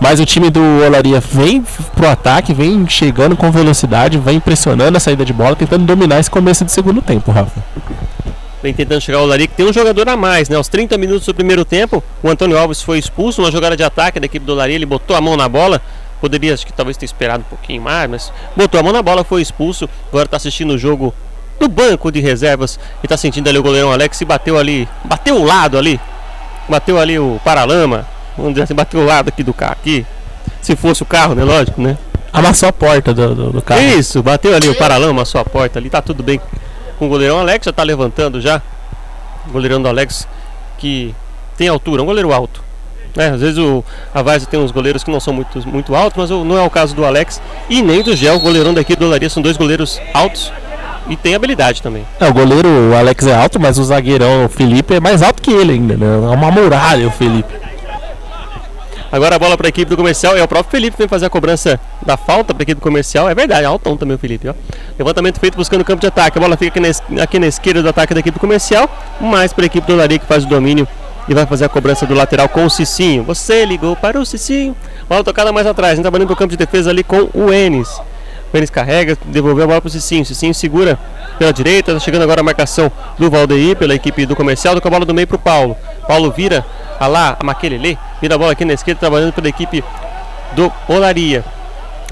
[0.00, 1.64] Mas o time do Olaria vem
[1.94, 6.30] pro ataque, vem chegando com velocidade, vem pressionando a saída de bola, tentando dominar esse
[6.30, 7.62] começo de segundo tempo, Rafa.
[8.62, 10.56] Vem tentando chegar o que tem um jogador a mais, né?
[10.56, 14.18] Aos 30 minutos do primeiro tempo, o Antônio Alves foi expulso, uma jogada de ataque
[14.18, 15.80] da equipe do Olaria, ele botou a mão na bola,
[16.20, 19.22] poderia, acho que talvez ter esperado um pouquinho mais, mas botou a mão na bola,
[19.24, 21.14] foi expulso, agora está assistindo o jogo
[21.60, 25.36] do banco de reservas e está sentindo ali o goleirão Alex e bateu ali, bateu
[25.36, 26.00] o lado ali,
[26.66, 30.06] bateu ali o paralama, vamos dizer assim, bateu o lado aqui do carro aqui,
[30.62, 31.44] se fosse o carro, né?
[31.44, 31.98] Lógico, né?
[32.32, 33.80] Amassou a porta do, do, do carro.
[33.80, 36.40] Isso, bateu ali o paralama, amassou a porta ali, tá tudo bem
[36.98, 38.60] com o goleirão Alex, já tá levantando já.
[39.46, 40.26] O goleirão do Alex
[40.78, 41.14] que
[41.56, 42.64] tem altura, um goleiro alto.
[43.16, 43.82] É, às vezes o,
[44.14, 46.68] a Várzea tem uns goleiros que não são muito, muito altos, mas não é o
[46.68, 49.98] caso do Alex e nem do Gel, o goleirão daqui do Olaria, são dois goleiros
[50.12, 50.52] altos
[51.08, 52.04] e tem habilidade também.
[52.20, 55.42] É, o goleiro o Alex é alto, mas o zagueirão o Felipe é mais alto
[55.42, 56.06] que ele ainda, né?
[56.06, 57.65] É uma muralha o Felipe.
[59.10, 60.36] Agora a bola para a equipe do comercial.
[60.36, 62.82] É o próprio Felipe que vem fazer a cobrança da falta para a equipe do
[62.82, 63.28] comercial.
[63.28, 64.48] É verdade, altão também o Felipe.
[64.48, 64.54] Ó.
[64.98, 66.38] Levantamento feito buscando o campo de ataque.
[66.38, 68.88] A bola fica aqui na, aqui na esquerda do ataque da equipe do comercial.
[69.20, 70.86] Mais para a equipe do Olaria que faz o domínio
[71.28, 73.22] e vai fazer a cobrança do lateral com o Cicinho.
[73.24, 74.76] Você ligou para o Cicinho.
[75.08, 75.98] Bola tocada mais atrás.
[75.98, 77.88] Trabalhando pro campo de defesa ali com o Enes.
[78.56, 80.24] Enes carrega, devolveu a bola para o Cicinho.
[80.24, 80.98] Cicinho segura
[81.38, 81.92] pela direita.
[81.92, 84.74] Tá chegando agora a marcação do Valdeir pela equipe do comercial.
[84.74, 85.76] Toca a bola do meio para o Paulo.
[86.06, 86.64] Paulo vira
[86.98, 87.98] a lá, a Maquelele.
[88.20, 89.84] Vira a bola aqui na esquerda, trabalhando pela equipe
[90.54, 91.44] do Olaria.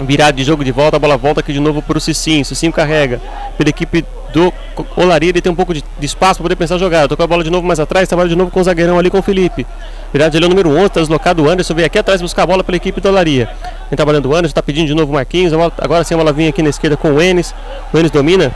[0.03, 2.45] Virado de jogo de volta, a bola volta aqui de novo para o Cicinho.
[2.45, 3.21] Cicinho carrega
[3.57, 4.53] pela equipe do
[4.97, 5.31] Olaria.
[5.31, 7.09] Ele tem um pouco de, de espaço para poder pensar a jogada.
[7.09, 9.19] Tocou a bola de novo mais atrás, trabalha de novo com o zagueirão ali com
[9.19, 9.67] o Felipe.
[10.13, 11.75] Virado de ele é o número 11, está deslocado o Anderson.
[11.75, 13.49] Vem aqui atrás buscar a bola pela equipe do Olaria.
[13.89, 15.53] Vem trabalhando o Anderson, está pedindo de novo o Marquinhos.
[15.79, 17.55] agora sim a bola vinha aqui na esquerda com o Enes.
[17.93, 18.53] O Enes domina.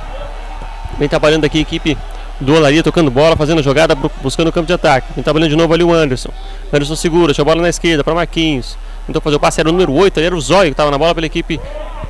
[0.98, 1.96] Vem trabalhando aqui a equipe
[2.40, 5.06] do Olaria, tocando bola, fazendo jogada, bu- buscando o campo de ataque.
[5.14, 6.30] Vem trabalhando de novo ali o Anderson.
[6.72, 8.76] O Anderson segura, deixa a bola na esquerda para Marquinhos.
[9.06, 10.98] Tentou fazer o passe, era o número 8, ali era o Zóio que estava na
[10.98, 11.58] bola pela equipe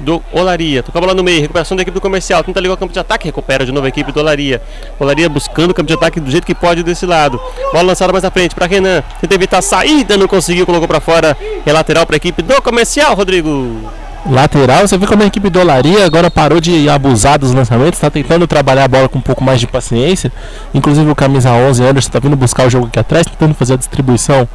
[0.01, 0.83] do Olaria.
[0.83, 2.43] Toca a bola no meio, recuperação da equipe do comercial.
[2.43, 4.61] Tenta ligar o campo de ataque, recupera de novo a equipe do Olaria.
[4.99, 7.41] Olaria buscando o campo de ataque do jeito que pode desse lado.
[7.73, 9.03] Bola lançada mais à frente para Renan.
[9.21, 11.37] Tenta evitar a saída, não conseguiu, colocou para fora.
[11.65, 13.91] É lateral para a equipe do comercial, Rodrigo.
[14.27, 18.11] Lateral, você vê como a equipe do Olaria agora parou de abusar dos lançamentos, está
[18.11, 20.31] tentando trabalhar a bola com um pouco mais de paciência.
[20.75, 23.77] Inclusive o camisa 11 Anderson está vindo buscar o jogo aqui atrás, tentando fazer a
[23.77, 24.47] distribuição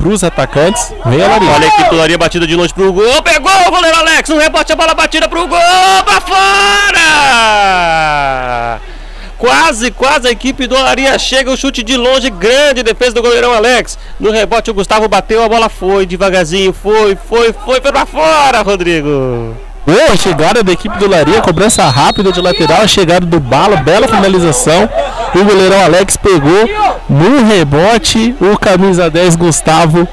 [0.00, 0.92] para os atacantes.
[1.04, 1.50] Vem a Olaria.
[1.50, 3.22] Olha a equipe do Olaria batida de longe pro gol.
[3.22, 4.30] Pegou o goleiro Alex.
[4.30, 5.58] No rebote a bola batida pro gol.
[6.04, 7.00] Pra fora!
[9.36, 11.50] Quase, quase a equipe do Olaria chega.
[11.50, 13.98] O chute de longe, grande defesa do goleirão Alex.
[14.18, 16.72] No rebote o Gustavo bateu, a bola foi devagarzinho.
[16.72, 19.54] Foi, foi, foi, foi pra fora, Rodrigo.
[19.86, 24.88] Boa chegada da equipe do Olaria, cobrança rápida de lateral, chegada do Bala, bela finalização.
[25.34, 26.68] O goleirão Alex pegou
[27.08, 30.06] no rebote, o camisa 10 Gustavo.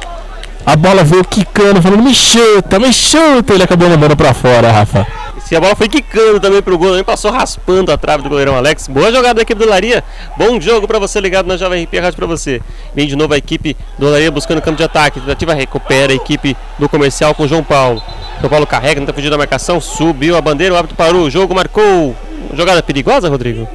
[0.66, 3.54] A bola veio quicando, falando: me chuta, me chuta.
[3.54, 5.06] Ele acabou mandando pra fora, Rafa.
[5.48, 8.58] Se a bola foi quicando também pro gol, também passou raspando a trave do goleirão
[8.58, 8.90] Alex.
[8.90, 10.04] Boa jogada da equipe do Olaria.
[10.38, 12.62] Bom jogo pra você ligado na Jovem RP Rádio pra você.
[12.94, 15.22] Vem de novo a equipe do Olaria buscando campo de ataque.
[15.22, 18.04] Tentativa recupera a equipe do comercial com o João Paulo.
[18.42, 21.56] João Paulo carrega, tenta fugir da marcação, subiu a bandeira, o árbitro parou, o jogo
[21.56, 22.14] marcou.
[22.54, 23.70] Jogada perigosa, Rodrigo?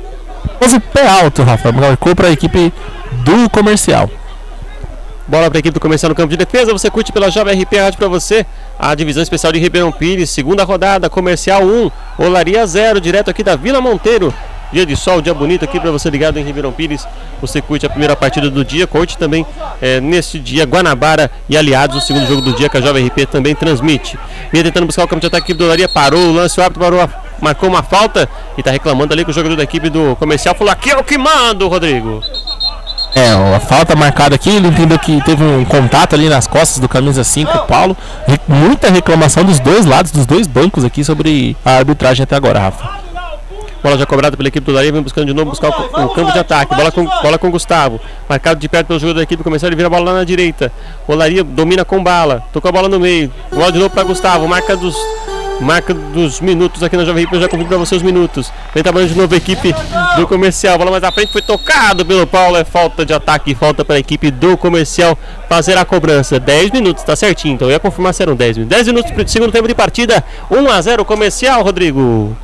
[0.61, 2.71] Esse pé alto, Rafa, marcou pra equipe
[3.25, 4.11] do comercial.
[5.27, 6.73] Bola para a equipe do comercial no campo de defesa.
[6.73, 8.45] Você curte pela Jovem RP Rádio para você.
[8.79, 13.55] A divisão especial de Ribeirão Pires, segunda rodada, comercial 1, Olaria 0, direto aqui da
[13.55, 14.35] Vila Monteiro.
[14.73, 17.07] Dia de sol, dia bonito aqui para você ligado em Ribeirão Pires.
[17.41, 19.47] Você curte a primeira partida do dia, curte também
[19.81, 23.27] eh, neste dia Guanabara e Aliados, o segundo jogo do dia que a Jovem RP
[23.31, 24.19] também transmite.
[24.51, 27.09] Vinha tentando buscar o campo de ataque, do Olaria parou o lance, o árbitro parou
[27.43, 30.55] marcou uma falta e tá reclamando ali com o jogador da equipe do comercial.
[30.55, 32.23] Falou: aqui é o que manda, Rodrigo.
[33.15, 36.89] É, a falta marcada aqui, ele entendeu que teve um contato ali nas costas do
[36.89, 37.97] camisa 5, o Paulo.
[38.27, 42.59] Re- muita reclamação dos dois lados, dos dois bancos aqui sobre a arbitragem até agora,
[42.59, 43.03] Rafa.
[43.83, 46.31] Bola já cobrada pela equipe do Laria, vem buscando de novo buscar o, o campo
[46.33, 46.73] de ataque.
[46.75, 48.01] Bola com, bola com Gustavo.
[48.29, 50.71] Marcado de perto pelo jogador da equipe comercial, ele vira a bola lá na direita.
[51.07, 52.45] O Laria domina com bala.
[52.53, 53.31] Tocou a bola no meio.
[53.53, 54.47] Bola de novo para Gustavo.
[54.47, 54.95] Marca dos.
[55.63, 58.53] Marca dos minutos aqui na Jovem Pan, já confirmo para você os minutos.
[58.75, 59.75] Vem trabalhando de novo a equipe
[60.17, 60.77] do comercial.
[60.77, 62.57] Bola mais à frente foi tocado pelo Paulo.
[62.57, 65.17] É falta de ataque, falta para a equipe do comercial
[65.49, 66.41] fazer a cobrança.
[66.41, 67.55] 10 minutos, tá certinho.
[67.55, 68.77] Então eu ia confirmar se eram 10 minutos.
[68.77, 70.25] 10 minutos pro segundo tempo de partida.
[70.51, 72.37] 1 a 0 comercial, Rodrigo.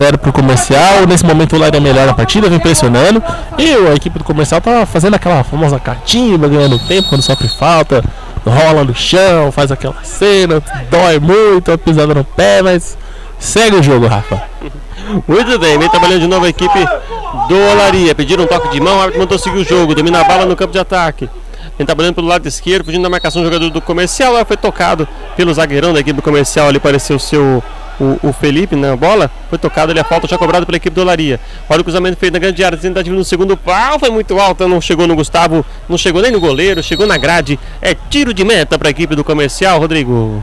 [0.00, 3.22] 0 pro comercial, nesse momento o Laria é melhor na partida, vem pressionando.
[3.58, 8.04] E a equipe do comercial tá fazendo aquela famosa catimba, ganhando tempo quando sofre falta,
[8.48, 12.96] rola no chão, faz aquela cena, dói muito, uma pisada no pé, mas
[13.38, 14.42] segue o jogo, Rafa.
[15.26, 16.84] Muito bem, vem trabalhando de novo a equipe
[17.48, 18.14] do Olaria.
[18.14, 20.54] Pediram um toque de mão, o árbitro mandou seguir o jogo, domina a bala no
[20.54, 21.30] campo de ataque.
[21.78, 24.34] Vem trabalhando pelo lado esquerdo, fugindo da marcação do jogador do comercial.
[24.44, 26.68] Foi tocado pelo zagueirão da equipe do comercial.
[26.68, 27.62] Ali pareceu o seu
[28.00, 29.30] o, o Felipe na bola.
[29.48, 31.40] Foi tocado, ele a falta já cobrado pela equipe do Olaria.
[31.68, 33.98] Olha o cruzamento feito na grande área, tentativa no segundo pau.
[33.98, 37.58] Foi muito alta, não chegou no Gustavo, não chegou nem no goleiro, chegou na grade.
[37.80, 40.42] É tiro de meta para a equipe do comercial, Rodrigo.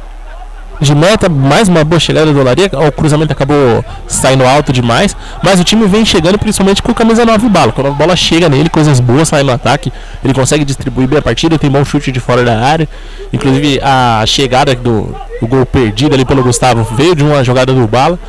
[0.82, 5.60] De meta, mais uma boa chegada do Olaria, o cruzamento acabou saindo alto demais, mas
[5.60, 7.72] o time vem chegando principalmente com camisa 9 bala.
[7.72, 9.92] Quando a bola chega nele, coisas boas saem no ataque,
[10.24, 12.90] ele consegue distribuir bem a partida, tem bom chute de fora da área.
[13.32, 17.88] Inclusive a chegada do, do gol perdido ali pelo Gustavo veio de uma jogada do
[17.88, 18.20] bala,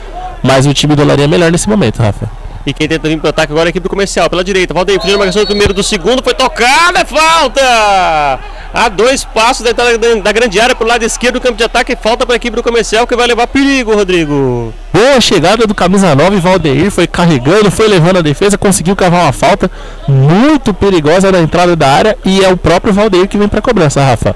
[0.43, 2.31] mas o time do Olaria é melhor nesse momento, Rafa.
[2.67, 4.29] E quem tenta vir pro ataque agora é a equipe do comercial.
[4.29, 8.41] Pela direita, Valdeir fugindo da marcação do primeiro, do segundo, foi tocada, é falta!
[8.75, 11.95] A dois passos da da- da grande área pro lado esquerdo do campo de ataque,
[11.97, 14.75] falta para a equipe do comercial que vai levar perigo, Rodrigo.
[14.93, 19.33] Boa chegada do camisa 9, Valdeir foi carregando, foi levando a defesa, conseguiu cavar uma
[19.33, 19.71] falta
[20.09, 24.03] muito perigosa na entrada da área e é o próprio Valdeir que vem para cobrança,
[24.05, 24.35] Rafa.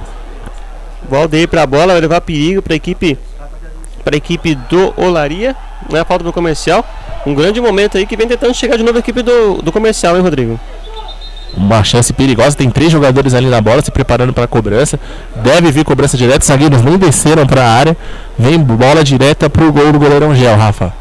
[1.11, 3.19] Valdeir pra bola, vai levar perigo para a equipe
[4.05, 5.55] para a equipe do Olaria,
[5.91, 6.01] né?
[6.01, 6.85] A falta do comercial.
[7.27, 10.17] Um grande momento aí que vem tentando chegar de novo a equipe do, do comercial,
[10.17, 10.59] hein, Rodrigo?
[11.57, 14.99] Uma chance perigosa, tem três jogadores ali na bola se preparando para a cobrança.
[15.37, 17.97] Deve vir cobrança direta, os zagueiros nem desceram para a área.
[18.39, 21.00] Vem bola direta pro gol do goleirão Gel, Rafa.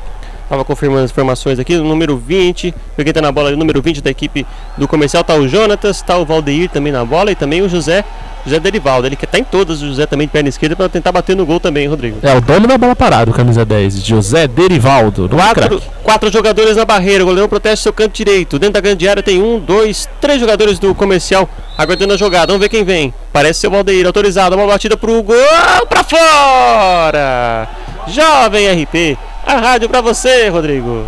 [0.49, 3.81] Tava confirmando as informações aqui, o número 20, foi quem tá na bola, o número
[3.83, 7.35] 20 da equipe do comercial, tá o Jonatas, tá o Valdeir também na bola e
[7.35, 8.03] também o José,
[8.43, 11.11] José Derivaldo, ele que tá em todas, o José também de perna esquerda para tentar
[11.11, 12.17] bater no gol também, Rodrigo.
[12.23, 15.29] É o dono da bola parada, camisa 10, José Derivaldo.
[15.29, 18.57] Quatro, quatro jogadores na barreira, o goleirão protege seu canto direito.
[18.57, 21.47] Dentro da grande área tem um, dois, três jogadores do comercial
[21.77, 22.47] aguardando a jogada.
[22.47, 23.13] Vamos ver quem vem.
[23.31, 24.55] Parece ser o Valdeir, autorizado.
[24.55, 25.35] Uma batida pro gol,
[25.87, 27.67] pra fora!
[28.07, 29.17] Jovem RP,
[29.49, 31.05] a rádio pra você, Rodrigo.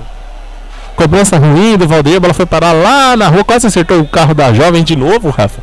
[0.96, 4.34] Cobrança ruim do Valdeir, a bola foi parar lá na rua, quase acertou o carro
[4.34, 5.62] da jovem de novo, Rafa.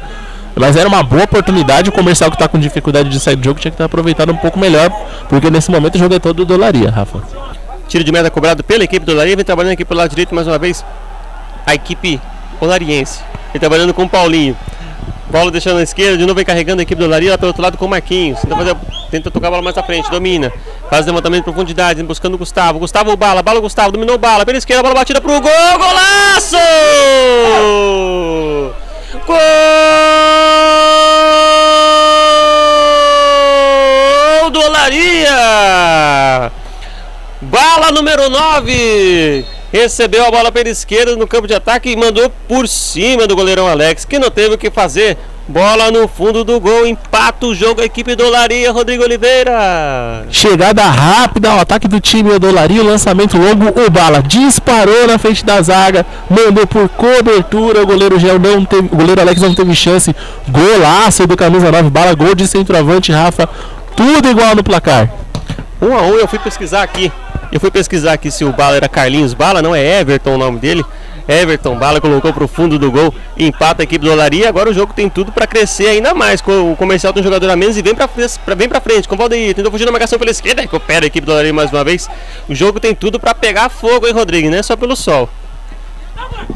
[0.56, 3.60] Mas era uma boa oportunidade, o comercial que está com dificuldade de sair do jogo
[3.60, 4.90] tinha que estar aproveitado um pouco melhor,
[5.28, 7.22] porque nesse momento o jogo é todo dolaria, Rafa.
[7.88, 9.34] Tiro de meta cobrado pela equipe do Olaria.
[9.34, 10.84] Vem trabalhando aqui pelo lado direito mais uma vez.
[11.64, 12.20] A equipe
[12.60, 13.20] olariense.
[13.50, 14.54] Vem trabalhando com o Paulinho.
[15.30, 17.62] Paulo deixando na esquerda, de novo vem carregando a equipe do Olaria lá pelo outro
[17.62, 18.40] lado com o Marquinhos.
[18.40, 18.76] Tenta, fazer,
[19.10, 20.50] tenta tocar a bola mais à frente, domina.
[20.88, 22.78] Faz levantamento de profundidade, buscando o Gustavo.
[22.78, 24.46] Gustavo bala, bala o Gustavo, dominou bala.
[24.46, 26.56] Pela esquerda, bola batida pro gol, golaço!
[29.26, 29.40] Gol
[34.50, 36.50] do Olaria!
[37.42, 39.57] Bala número 9.
[39.72, 43.68] Recebeu a bola pela esquerda no campo de ataque e mandou por cima do goleirão
[43.68, 45.18] Alex, que não teve o que fazer.
[45.46, 50.26] Bola no fundo do gol, empata o jogo a equipe do Olaria, Rodrigo Oliveira.
[50.30, 55.60] Chegada rápida ao ataque do time Odolaria, lançamento longo, o Bala disparou na frente da
[55.62, 60.14] zaga, mandou por cobertura, o goleiro Gel não teve, o goleiro Alex não teve chance,
[60.48, 63.48] golaço do camisa 9, Bala, gol de centroavante, Rafa,
[63.96, 65.10] tudo igual no placar.
[65.80, 67.10] Um a um, eu fui pesquisar aqui.
[67.50, 70.58] Eu fui pesquisar aqui se o Bala era Carlinhos Bala, não é Everton o nome
[70.58, 70.84] dele.
[71.26, 74.48] Everton Bala colocou pro fundo do gol, empata a equipe do Olaria.
[74.48, 76.42] Agora o jogo tem tudo para crescer ainda mais.
[76.46, 78.08] O comercial tem um jogador a menos e vem para
[78.54, 79.06] vem frente.
[79.06, 81.70] Com o Valdeir, tentou fugir da marcação pela esquerda, recupera a equipe do Olaria mais
[81.70, 82.08] uma vez.
[82.48, 84.50] O jogo tem tudo para pegar fogo, hein, Rodrigo?
[84.50, 85.28] Não é só pelo sol.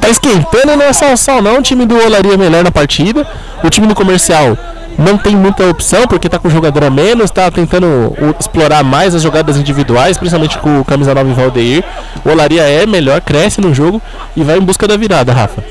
[0.00, 2.70] Tá esquentando, não é só o sol não, o time do Olaria é melhor na
[2.70, 3.26] partida,
[3.62, 4.58] o time do comercial
[4.98, 9.14] não tem muita opção, porque tá com jogador a menos, tá tentando o- explorar mais
[9.14, 11.82] as jogadas individuais, principalmente com o camisa 9 Valdeir.
[12.24, 14.00] O Olaria é melhor, cresce no jogo
[14.36, 15.62] e vai em busca da virada, Rafa.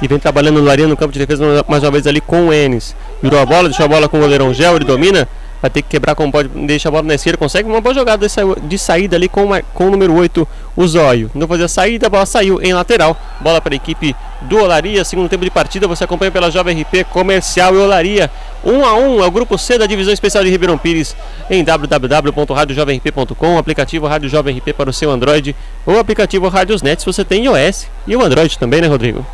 [0.00, 2.52] E vem trabalhando o Olaria no campo de defesa mais uma vez ali com o
[2.52, 2.94] Enes.
[3.22, 5.28] Virou a bola, deixou a bola com o goleirão Gel, ele domina.
[5.62, 8.26] Vai ter que quebrar como pode, deixa a bola na esquerda, consegue uma boa jogada
[8.26, 11.30] de, sa- de saída ali com, uma- com o número 8, o Zóio.
[11.34, 15.04] Não fazer a saída, a bola saiu em lateral, bola para a equipe do Olaria,
[15.04, 18.28] segundo tempo de partida, você acompanha pela Jovem RP Comercial e Olaria.
[18.64, 21.14] 1 a 1 é o grupo C da divisão especial de Ribeirão Pires
[21.48, 25.54] em www.radiojovemrp.com, aplicativo Rádio Jovem RP para o seu Android
[25.86, 29.24] ou aplicativo Radiosnet se você tem iOS e o Android também, né, Rodrigo?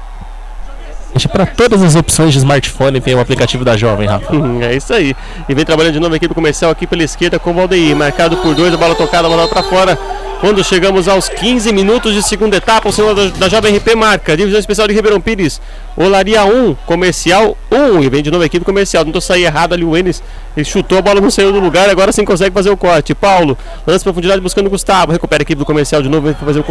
[1.32, 4.34] Para todas as opções de smartphone tem o aplicativo da Jovem, Rafa.
[4.34, 5.14] Hum, É isso aí.
[5.48, 7.96] E vem trabalhando de novo a equipe comercial aqui pela esquerda com o Valdeir.
[7.96, 9.98] Marcado por dois, a bola tocada, a bola para fora.
[10.40, 14.36] Quando chegamos aos 15 minutos de segunda etapa, o senhor da, da Jovem RP marca.
[14.36, 15.60] Divisão especial de Ribeirão Pires.
[15.96, 18.04] Olaria 1, comercial 1.
[18.04, 19.04] E vem de novo a equipe comercial.
[19.04, 20.22] Tentou sair errado ali o Enes.
[20.56, 21.90] Ele chutou, a bola não saiu do lugar.
[21.90, 23.16] Agora sim consegue fazer o corte.
[23.16, 25.10] Paulo, lance profundidade buscando Gustavo.
[25.10, 26.32] Recupera a equipe do comercial de novo.
[26.34, 26.64] Fazer o,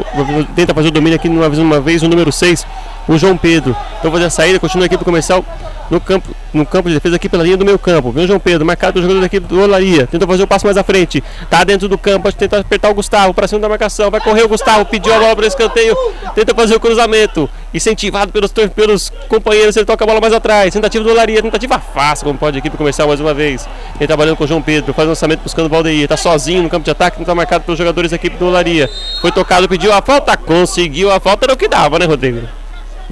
[0.56, 2.66] tenta fazer o domínio aqui vez, uma vez o número 6,
[3.06, 3.76] o João Pedro.
[4.00, 5.44] Então fazer a saída, continua a equipe comercial
[5.90, 8.12] no campo, no campo de defesa aqui pela linha do meio campo.
[8.12, 10.08] Vem o João Pedro, marcado pelo jogador da equipe do Olaria.
[10.08, 11.24] Tentou fazer o passo mais à frente.
[11.50, 14.12] Tá dentro do campo, tenta apertar o Gustavo para cima da marcação.
[14.12, 15.96] Vai correr o Gustavo, pediu a bola para escanteio.
[16.36, 17.50] Tenta fazer o cruzamento.
[17.74, 20.74] Incentivado pelos, pelos companheiros, ele toca a bola mais atrás.
[20.74, 23.68] Tentativa do Olaria, tentativa fácil, como pode a equipe comercial mais uma vez.
[23.98, 26.08] Ele trabalhando com o João Pedro, faz lançamento buscando o Valdeir.
[26.08, 28.90] Tá sozinho no campo de ataque, não tá marcado pelos jogadores da equipe do Olaria.
[29.22, 32.42] Foi tocado, pediu a falta, conseguiu a falta, era o que dava, né, Rodrigo?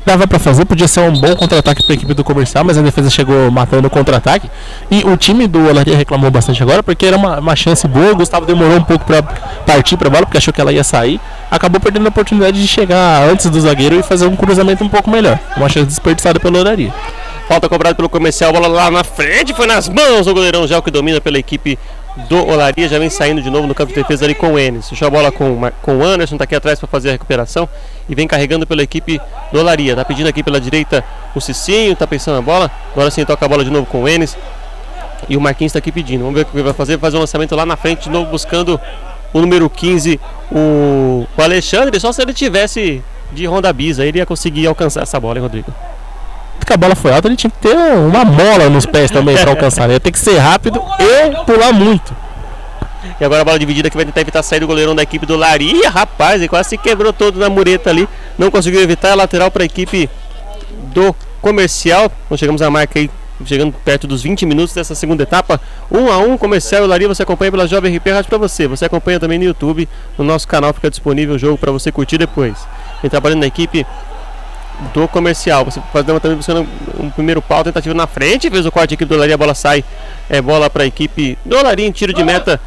[0.05, 3.09] Dava pra fazer, podia ser um bom contra-ataque pra equipe do comercial, mas a defesa
[3.09, 4.49] chegou matando o contra-ataque.
[4.91, 8.11] E o time do Olaria reclamou bastante agora, porque era uma, uma chance boa.
[8.11, 11.19] O Gustavo demorou um pouco pra partir pra bola, porque achou que ela ia sair.
[11.49, 15.09] Acabou perdendo a oportunidade de chegar antes do zagueiro e fazer um cruzamento um pouco
[15.09, 15.39] melhor.
[15.57, 16.93] Uma chance desperdiçada pelo Olaria.
[17.47, 20.81] Falta cobrada pelo comercial, bola lá na frente, foi nas mãos do goleirão já o
[20.81, 21.77] que domina pela equipe
[22.29, 24.87] do Olaria, já vem saindo de novo no campo de defesa ali com o Enes.
[24.89, 27.67] Deixou a bola com, com o Anderson, tá aqui atrás para fazer a recuperação
[28.07, 29.19] e vem carregando pela equipe
[29.51, 29.95] do Olaria.
[29.95, 31.03] Tá pedindo aqui pela direita
[31.35, 32.71] o Cicinho, tá pensando na bola.
[32.93, 34.37] Agora sim toca a bola de novo com o Enes.
[35.27, 36.21] E o Marquinhos tá aqui pedindo.
[36.21, 36.97] Vamos ver o que ele vai fazer.
[36.99, 38.79] Fazer um lançamento lá na frente de novo buscando
[39.33, 40.19] o número 15,
[40.51, 41.99] o, o Alexandre.
[41.99, 45.41] Só se ele tivesse de Honda Bis, aí ele ia conseguir alcançar essa bola, hein,
[45.41, 45.73] Rodrigo?
[46.65, 49.51] Que a bola foi alta, ele tinha que ter uma mola nos pés também pra
[49.51, 49.85] alcançar.
[49.85, 52.15] Ele ia ter que ser rápido e pular muito.
[53.19, 55.37] E agora a bola dividida que vai tentar evitar sair do goleirão da equipe do
[55.37, 55.89] Laria.
[55.89, 58.09] Rapaz, ele quase se quebrou todo na mureta ali.
[58.37, 59.09] Não conseguiu evitar.
[59.09, 60.09] É lateral para a equipe
[60.93, 62.11] do comercial.
[62.35, 63.09] Chegamos à marca aí,
[63.45, 65.61] chegando perto dos 20 minutos dessa segunda etapa.
[65.89, 67.07] 1 a 1 comercial e Laria.
[67.07, 68.67] Você acompanha pela Jovem RP Rádio para você.
[68.67, 69.87] Você acompanha também no YouTube.
[70.17, 72.67] No nosso canal fica disponível o jogo para você curtir depois.
[73.01, 73.85] Ele trabalhando na equipe
[74.93, 75.65] do comercial.
[75.65, 76.67] Você fazendo também buscando
[76.99, 79.83] um primeiro pau, tentativa na frente, fez o corte aqui do Olaria, a bola sai.
[80.29, 82.59] É bola para a equipe do Olaria em tiro de meta.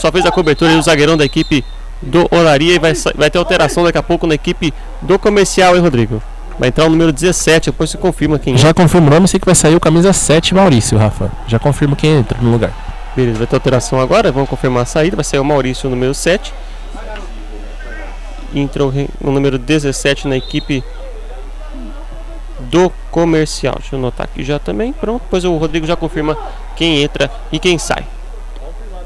[0.00, 1.64] Só fez a cobertura e o zagueirão da equipe
[2.00, 5.82] do Olaria e vai, vai ter alteração daqui a pouco na equipe do comercial, hein,
[5.82, 6.20] Rodrigo?
[6.58, 8.56] Vai entrar o número 17, depois você confirma quem é.
[8.58, 11.30] Já confirmo o nome, sei que vai sair o camisa 7 Maurício, Rafa.
[11.46, 12.72] Já confirmo quem entra no lugar.
[13.16, 16.52] Beleza, vai ter alteração agora, vamos confirmar a saída, vai sair o Maurício, número 7.
[18.54, 20.84] Entrou o número 17 na equipe
[22.62, 23.76] do comercial.
[23.78, 24.92] Deixa eu anotar aqui já também.
[24.92, 26.36] Pronto, depois o Rodrigo já confirma
[26.76, 28.04] quem entra e quem sai.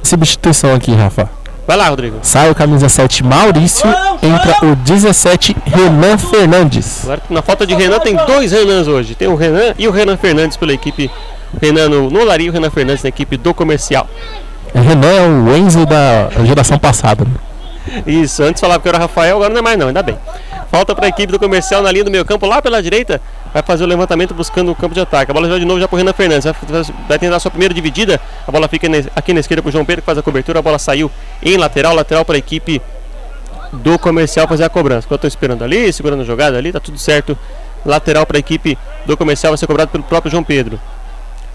[0.03, 1.29] Substituição aqui, Rafa.
[1.67, 2.19] Vai lá, Rodrigo.
[2.23, 3.89] Sai o camisa 7 Maurício,
[4.23, 7.03] entra o 17 Renan Fernandes.
[7.03, 9.17] Agora, na falta de Renan, tem dois Renans hoje.
[9.17, 11.11] Tem o Renan e o Renan Fernandes pela equipe.
[11.61, 14.09] Renan no, no e o Renan Fernandes na equipe do comercial.
[14.73, 17.25] Renan é o Enzo da geração passada.
[17.25, 18.03] né?
[18.07, 20.17] Isso, antes falava que era Rafael, agora não é mais não, ainda bem.
[20.71, 23.21] Falta para a equipe do comercial na linha do meio campo, lá pela direita,
[23.53, 25.31] vai fazer o levantamento buscando o campo de ataque.
[25.31, 27.73] A bola já de novo já para Renan Fernandes, vai, vai tentar a sua primeira
[27.73, 28.21] dividida.
[28.47, 30.63] A bola fica aqui na esquerda para o João Pedro que faz a cobertura, a
[30.63, 31.11] bola saiu
[31.43, 32.83] em lateral, lateral para a equipe
[33.73, 35.07] do comercial fazer a cobrança.
[35.07, 37.39] Enquanto eu estou esperando ali, segurando a jogada ali, tá tudo certo.
[37.85, 40.81] Lateral para a equipe do comercial vai ser cobrado pelo próprio João Pedro.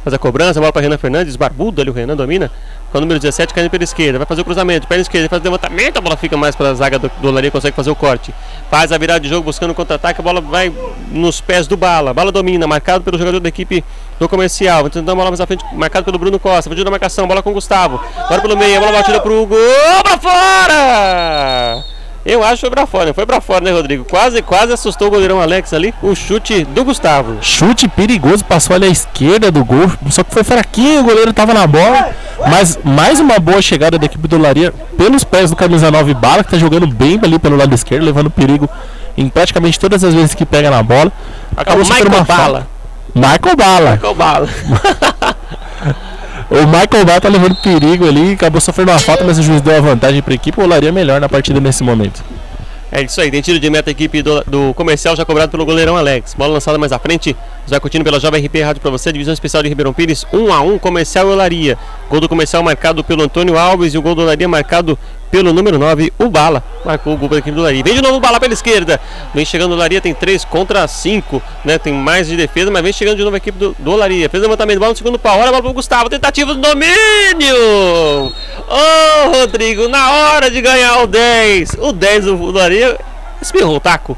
[0.03, 2.49] Faz a cobrança, a bola para Renan Fernandes, barbudo ali, o Renan domina.
[2.91, 5.45] Com o número 17 caindo pela esquerda, vai fazer o cruzamento, perna esquerda, faz o
[5.45, 8.33] levantamento, a bola fica mais para a zaga do, do Olaria, consegue fazer o corte.
[8.69, 10.73] Faz a virada de jogo buscando o contra-ataque, a bola vai
[11.09, 12.13] nos pés do Bala.
[12.13, 13.81] Bala domina, marcado pelo jogador da equipe
[14.19, 14.81] do comercial.
[14.81, 16.69] Vai tentando a bola mais à frente, marcado pelo Bruno Costa.
[16.69, 18.01] Fugiu da marcação, bola com o Gustavo.
[18.17, 21.90] Agora pelo meio, a bola batida pro gol, pra fora!
[22.23, 24.05] Eu acho que foi pra fora, foi pra fora, né, Rodrigo?
[24.05, 25.93] Quase, quase assustou o goleirão Alex ali.
[26.03, 27.37] O chute do Gustavo.
[27.41, 31.53] Chute perigoso, passou ali à esquerda do gol, só que foi fraquinho, o goleiro tava
[31.53, 32.09] na bola.
[32.47, 36.43] Mas mais uma boa chegada da equipe do Laria pelos pés do camisa 9 Bala,
[36.43, 38.69] que tá jogando bem ali pelo lado esquerdo, levando perigo
[39.17, 41.11] em praticamente todas as vezes que pega na bola.
[41.57, 42.67] Acabou Michael uma Bala.
[43.15, 43.91] Michael Bala.
[43.91, 44.49] Michael Bala.
[46.51, 49.73] O Michael Bala tá levando perigo ali, acabou sofrendo uma falta, mas o juiz deu
[49.73, 50.59] a vantagem pra equipe.
[50.59, 52.21] O Laria é melhor na partida nesse momento.
[52.91, 55.65] É isso aí, tem tiro de meta a equipe do, do comercial já cobrado pelo
[55.65, 56.33] goleirão Alex.
[56.33, 59.63] Bola lançada mais à frente, já curtindo pela Jovem RP Rádio para você, divisão especial
[59.63, 61.77] de Ribeirão Pires, 1 a 1 comercial e Olaria.
[62.09, 64.99] Gol do comercial marcado pelo Antônio Alves e o gol do Olaria marcado
[65.31, 66.61] pelo número 9, o Bala.
[66.85, 67.81] Marcou o gol para a equipe do Olaria.
[67.83, 68.99] Vem de novo o Bala pela esquerda.
[69.33, 71.79] Vem chegando o Olaria, tem 3 contra 5, né?
[71.79, 74.29] Tem mais de defesa, mas vem chegando de novo a equipe do, do Olaria.
[74.29, 75.39] Fez o levantamento, bola no segundo pau.
[75.39, 77.55] Olha a bola pro Gustavo, tentativa do domínio!
[77.55, 78.31] Ô
[78.69, 82.99] oh, Rodrigo, na hora de ganhar o 10, o 10 do Olaria
[83.41, 84.17] espirrou o taco.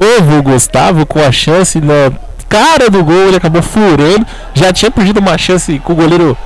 [0.00, 2.12] Novo o Gustavo com a chance na
[2.48, 4.26] cara do gol, ele acabou furando.
[4.54, 6.36] Já tinha perdido uma chance com o goleiro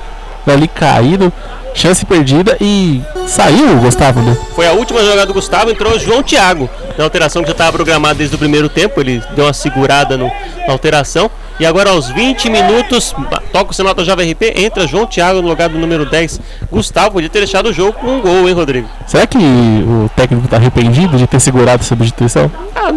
[0.53, 1.31] ali caído.
[1.73, 4.35] Chance perdida e saiu o Gustavo, né?
[4.55, 6.67] Foi a última jogada do Gustavo, entrou o João Thiago.
[6.97, 10.25] Na alteração que já estava programada desde o primeiro tempo, ele deu uma segurada no,
[10.65, 11.29] na alteração.
[11.59, 13.13] E agora aos 20 minutos,
[13.51, 16.41] toca o sinal da Jovem RP, entra João Thiago no lugar do número 10.
[16.71, 18.89] Gustavo podia ter deixado o jogo com um gol, hein, Rodrigo?
[19.05, 22.51] Será que o técnico está arrependido de ter segurado essa substituição?
[22.75, 22.91] Ah,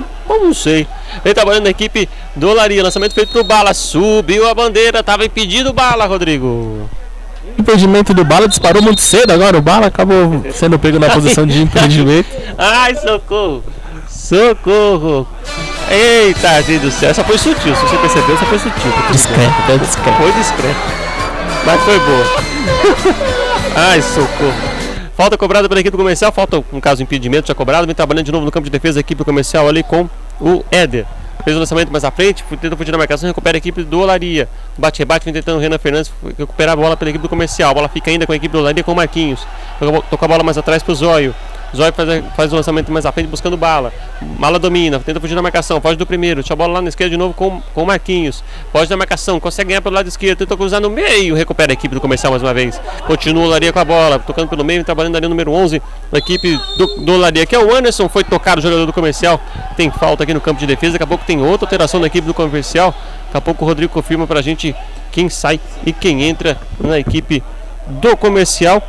[0.50, 0.86] não sei.
[1.24, 5.70] Ele trabalhando na equipe do Laria, lançamento feito pro Bala, subiu a bandeira, estava impedido
[5.70, 6.88] o Bala, Rodrigo.
[7.58, 11.60] Impedimento do Bala disparou muito cedo agora, o Bala acabou sendo pego na posição de
[11.62, 12.28] impedimento.
[12.56, 13.62] Ai, socorro!
[14.08, 15.26] Socorro!
[15.90, 18.92] Eita, Deus do céu, essa foi sutil, se você percebeu, essa foi sutil.
[19.10, 20.16] Discreto, é discreto.
[20.18, 20.80] Foi discreto.
[21.66, 22.26] Mas foi boa.
[23.76, 24.70] Ai, socorro.
[25.16, 28.44] Falta cobrada pela equipe comercial, falta um caso impedimento já cobrado, vem trabalhando de novo
[28.44, 30.08] no campo de defesa, a equipe comercial ali com
[30.40, 31.06] o Éder.
[31.44, 34.48] Fez o lançamento mais à frente, tenta fugir na marcação, recupera a equipe do Olaria.
[34.76, 37.70] Bate-rebate, vem tentando o Renan Fernandes recuperar a bola pela equipe do comercial.
[37.70, 39.46] A bola fica ainda com a equipe do Olaria com o Marquinhos.
[40.10, 41.34] Toca a bola mais atrás pro Zóio.
[41.74, 43.92] Zóio faz, faz o lançamento mais à frente buscando bala.
[44.38, 46.40] Mala domina, tenta fugir da marcação, foge do primeiro.
[46.40, 48.42] Deixa a bola lá na esquerda de novo com, com o Marquinhos.
[48.72, 51.94] Foge da marcação, consegue ganhar pelo lado esquerdo, tenta cruzar no meio, recupera a equipe
[51.94, 52.80] do comercial mais uma vez.
[53.06, 55.80] Continua o Laria com a bola, tocando pelo meio, trabalhando ali o número 11
[56.10, 58.08] da equipe do, do Laria, que é o Anderson.
[58.08, 59.40] Foi tocado o jogador do comercial.
[59.76, 60.92] Tem falta aqui no campo de defesa.
[60.92, 62.94] Daqui a pouco tem outra alteração da equipe do comercial.
[63.26, 64.74] Daqui a pouco o Rodrigo confirma pra gente
[65.12, 67.42] quem sai e quem entra na equipe
[67.86, 68.82] do comercial.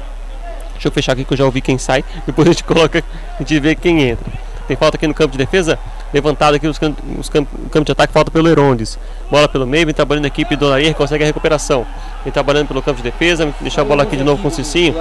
[0.81, 2.03] Deixa eu fechar aqui que eu já ouvi quem sai.
[2.25, 3.03] Depois a gente coloca,
[3.35, 4.25] a gente vê quem entra.
[4.67, 5.77] Tem falta aqui no campo de defesa.
[6.11, 8.97] Levantado aqui os camp, os o campo de ataque, falta pelo Herondes.
[9.29, 11.85] Bola pelo meio, vem trabalhando a equipe do consegue a recuperação.
[12.23, 14.95] Vem trabalhando pelo campo de defesa, deixar a bola aqui de novo com o Cicinho.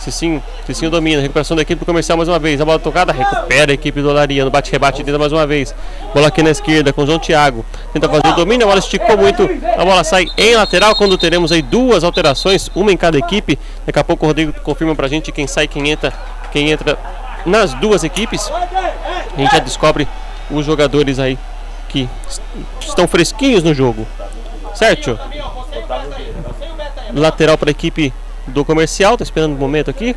[0.00, 2.58] Cicinho, Cicinho domina, recuperação da equipe do comercial mais uma vez.
[2.58, 4.44] A bola tocada, recupera a equipe do Olaria.
[4.44, 5.74] No bate-rebate tenta mais uma vez.
[6.14, 7.64] Bola aqui na esquerda com o João Thiago.
[7.92, 9.42] Tenta fazer o domínio, a bola esticou muito.
[9.76, 13.58] A bola sai em lateral quando teremos aí duas alterações, uma em cada equipe.
[13.84, 16.12] Daqui a pouco o Rodrigo confirma pra gente quem sai, quem entra,
[16.50, 16.98] quem entra
[17.44, 18.50] nas duas equipes.
[18.50, 20.08] A gente já descobre
[20.50, 21.38] os jogadores aí
[21.90, 22.08] que
[22.80, 24.06] estão fresquinhos no jogo.
[24.74, 25.18] Certo?
[27.12, 28.14] Lateral para a equipe
[28.46, 30.14] do comercial, tá esperando um momento aqui.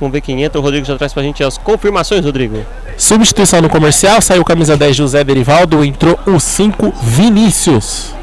[0.00, 0.58] Vamos ver quem entra.
[0.58, 2.64] O Rodrigo já traz pra gente as confirmações, Rodrigo.
[2.96, 8.14] Substituição no comercial, saiu camisa 10 José Derivaldo, entrou o 5 Vinícius.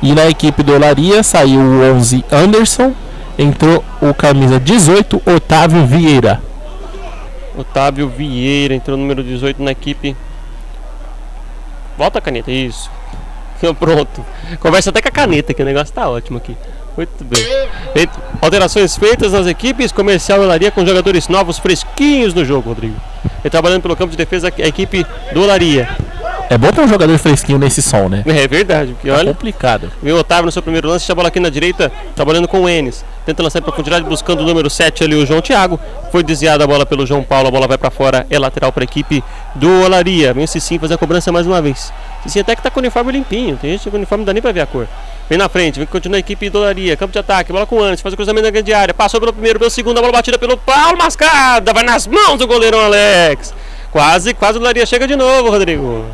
[0.00, 2.94] E na equipe do Olaria saiu o 11 Anderson,
[3.36, 6.40] entrou o camisa 18 Otávio Vieira.
[7.56, 10.16] Otávio Vieira entrou no número 18 na equipe.
[11.96, 12.88] Volta a caneta, isso.
[13.80, 14.24] Pronto.
[14.60, 16.56] Conversa até com a caneta, que o negócio tá ótimo aqui.
[16.98, 18.08] Muito bem.
[18.42, 22.96] Alterações feitas nas equipes, comercial e Olaria com jogadores novos fresquinhos no jogo, Rodrigo.
[23.44, 25.88] E trabalhando pelo campo de defesa a equipe do Olaria.
[26.50, 28.24] É bom ter um jogador fresquinho nesse som, né?
[28.26, 29.32] É verdade, porque Tá olha.
[29.32, 29.92] complicado.
[30.02, 32.68] Viu o Otávio no seu primeiro lance, a bola aqui na direita, trabalhando com o
[32.68, 33.04] Enes.
[33.26, 35.78] Tenta lançar em profundidade, buscando o número 7 ali, o João Thiago.
[36.10, 38.82] Foi desviada a bola pelo João Paulo, a bola vai para fora, é lateral para
[38.82, 39.22] a equipe
[39.54, 40.32] do Olaria.
[40.32, 41.92] Vem o Cicinho fazer a cobrança mais uma vez.
[42.36, 44.32] Até que tá com o uniforme limpinho, tem gente que com o uniforme não dá
[44.32, 44.88] nem para ver a cor.
[45.28, 47.82] Vem na frente, vem continua a equipe do Olaria, campo de ataque, bola com o
[47.82, 50.38] Anderson, faz o cruzamento na grande área, passou pelo primeiro, pelo segundo, a bola batida
[50.38, 53.54] pelo Paulo Mascada, vai nas mãos do goleirão Alex.
[53.90, 56.04] Quase, quase o Olaria chega de novo, Rodrigo.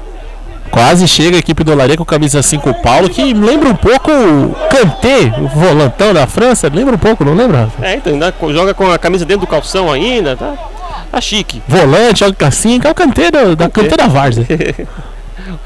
[0.70, 4.57] Quase chega a equipe do Olaria com camisa 5 Paulo, que lembra um pouco o
[4.69, 6.69] Kanté, o volantão da França.
[6.73, 7.70] Lembra um pouco, não lembra?
[7.81, 10.55] É, então ainda joga com a camisa dentro do calção ainda, tá?
[11.12, 11.62] Tá chique.
[11.69, 14.45] Volante, joga com a 5, é o Kanté da, da, Kanté da Várzea.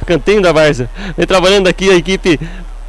[0.07, 0.89] Cantinho da Varza.
[1.17, 2.39] Vem trabalhando aqui a equipe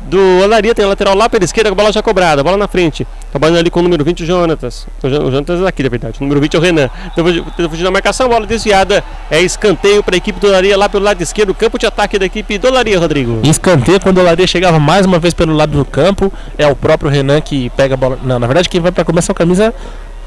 [0.01, 0.73] do Olaria.
[0.73, 2.43] Tem a lateral lá pela esquerda, a bola já cobrada.
[2.43, 3.05] Bola na frente.
[3.31, 4.87] Trabalhando ali com o número 20, o Jonatas.
[5.03, 6.15] O Jon- o Jonatas é daqui, na verdade.
[6.19, 6.89] O número 20 é o Renan.
[7.15, 9.03] Tenta fugir da marcação, bola desviada.
[9.29, 11.53] É escanteio para a equipe do Olaria lá pelo lado esquerdo.
[11.53, 13.39] Campo de ataque da equipe do Olaria, Rodrigo.
[13.43, 16.31] Escanteio quando o Olaria chegava mais uma vez pelo lado do campo.
[16.57, 18.17] É o próprio Renan que pega a bola.
[18.23, 19.73] Não, na verdade quem vai pra começar o camisa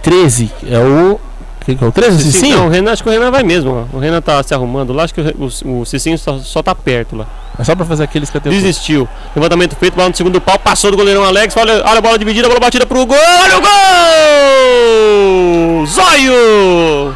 [0.02, 0.50] 13.
[0.70, 1.18] É o.
[1.64, 2.16] Quem que é o 13?
[2.16, 2.56] Cicinho, Cicinho?
[2.58, 3.88] não, o Renan, acho que o Renan vai mesmo.
[3.92, 3.96] ó.
[3.96, 5.04] O Renan tá se arrumando lá.
[5.04, 7.26] Acho que o, o, o Cicinho só, só tá perto lá.
[7.58, 8.54] É só pra fazer aquele escanteio.
[8.54, 9.06] Desistiu.
[9.36, 11.54] Levantamento feito, bola no segundo pau, passou do goleirão Alex.
[11.56, 13.16] Olha, olha a bola dividida, a bola batida pro gol.
[13.16, 13.70] Olha o gol!
[15.86, 17.14] Zóio!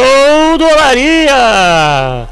[0.00, 2.23] Gol do Olaria!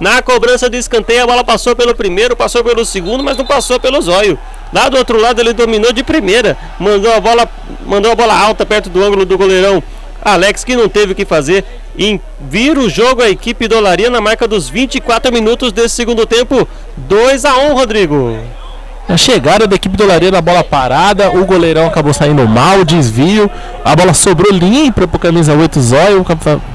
[0.00, 3.80] Na cobrança de escanteio, a bola passou pelo primeiro, passou pelo segundo, mas não passou
[3.80, 4.38] pelo zóio.
[4.72, 7.48] Lá do outro lado ele dominou de primeira, mandou a bola,
[7.84, 9.82] mandou a bola alta perto do ângulo do goleirão
[10.22, 11.64] Alex que não teve o que fazer
[11.96, 16.26] e vira o jogo a equipe do Olaria na marca dos 24 minutos desse segundo
[16.26, 16.68] tempo.
[16.96, 18.38] 2 a 1, Rodrigo.
[19.08, 23.50] A chegada da equipe do Olaria na bola parada, o goleirão acabou saindo mal, desvio,
[23.82, 26.26] a bola sobrou limpa pro camisa 8 Zóio,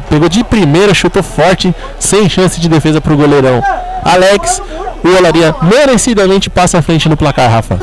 [0.10, 3.62] pegou de primeira, chutou forte, sem chance de defesa pro goleirão.
[4.04, 4.60] Alex,
[5.04, 7.80] o Olaria merecidamente passa à frente no placar, Rafa.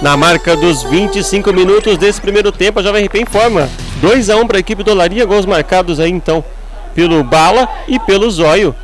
[0.00, 3.68] Na marca dos 25 minutos desse primeiro tempo, a Jovem RP informa
[4.00, 6.44] 2 a 1 para a equipe do Olaria, gols marcados aí então
[6.96, 8.74] pelo Bala e pelo Zóio.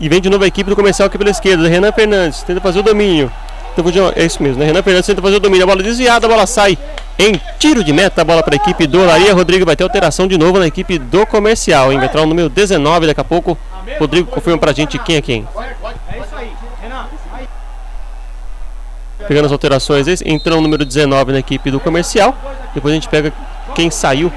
[0.00, 2.80] E vem de novo a equipe do comercial aqui pela esquerda, Renan Fernandes, tenta fazer
[2.80, 3.30] o domínio.
[4.14, 4.66] É isso mesmo, né?
[4.66, 6.78] Renan Fernandes tenta fazer o domínio, a bola desviada, a bola sai
[7.18, 9.34] em tiro de meta, a bola para a equipe do Olaria.
[9.34, 11.98] Rodrigo vai ter alteração de novo na equipe do comercial, hein?
[11.98, 13.56] Vai entrar o número 19 daqui a pouco.
[13.98, 15.48] Rodrigo confirma pra gente quem é quem.
[19.26, 22.34] Pegando as alterações, entrou o número 19 na equipe do comercial.
[22.74, 23.32] Depois a gente pega
[23.74, 24.32] quem saiu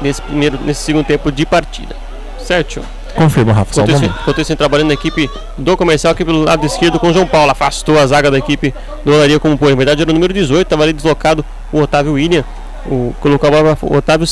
[0.00, 1.94] nesse primeiro, nesse segundo tempo de partida.
[2.38, 2.82] Certo?
[3.14, 3.82] Confirma, Rafa.
[3.82, 7.50] Enquanto isso, trabalhando na equipe do comercial aqui pelo lado esquerdo com o João Paulo.
[7.50, 8.74] Afastou a zaga da equipe
[9.04, 9.70] do Olaria como põe.
[9.70, 12.44] Na verdade era o número 18, estava ali deslocado o Otávio William.
[12.86, 14.26] O, colocou a bola pra, o Otávio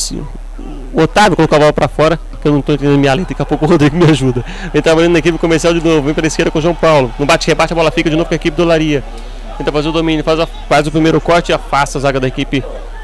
[0.93, 3.43] o Otávio colocou a bola para fora, que eu não estou entendendo minha letra, daqui
[3.43, 4.45] a pouco o Rodrigo me ajuda.
[4.73, 7.11] Ele trabalhando na equipe comercial de novo, vem para a esquerda com o João Paulo.
[7.19, 9.03] No bate-rebate a bola fica de novo com a equipe do Olaria.
[9.57, 12.29] Tenta fazer o domínio, faz, a, faz o primeiro corte e afasta a zaga da
[12.29, 12.63] equipe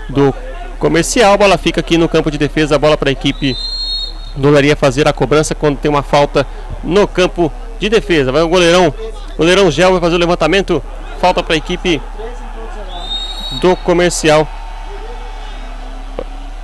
[0.09, 0.35] do
[0.79, 1.33] comercial.
[1.33, 3.57] A bola fica aqui no campo de defesa, a bola para a equipe
[4.39, 6.47] do Olaria fazer a cobrança quando tem uma falta
[6.83, 8.33] no campo de defesa.
[8.33, 8.93] Vai o goleirão,
[9.37, 10.83] goleirão Gel vai fazer o levantamento.
[11.21, 12.01] Falta para a equipe
[13.61, 14.47] do comercial.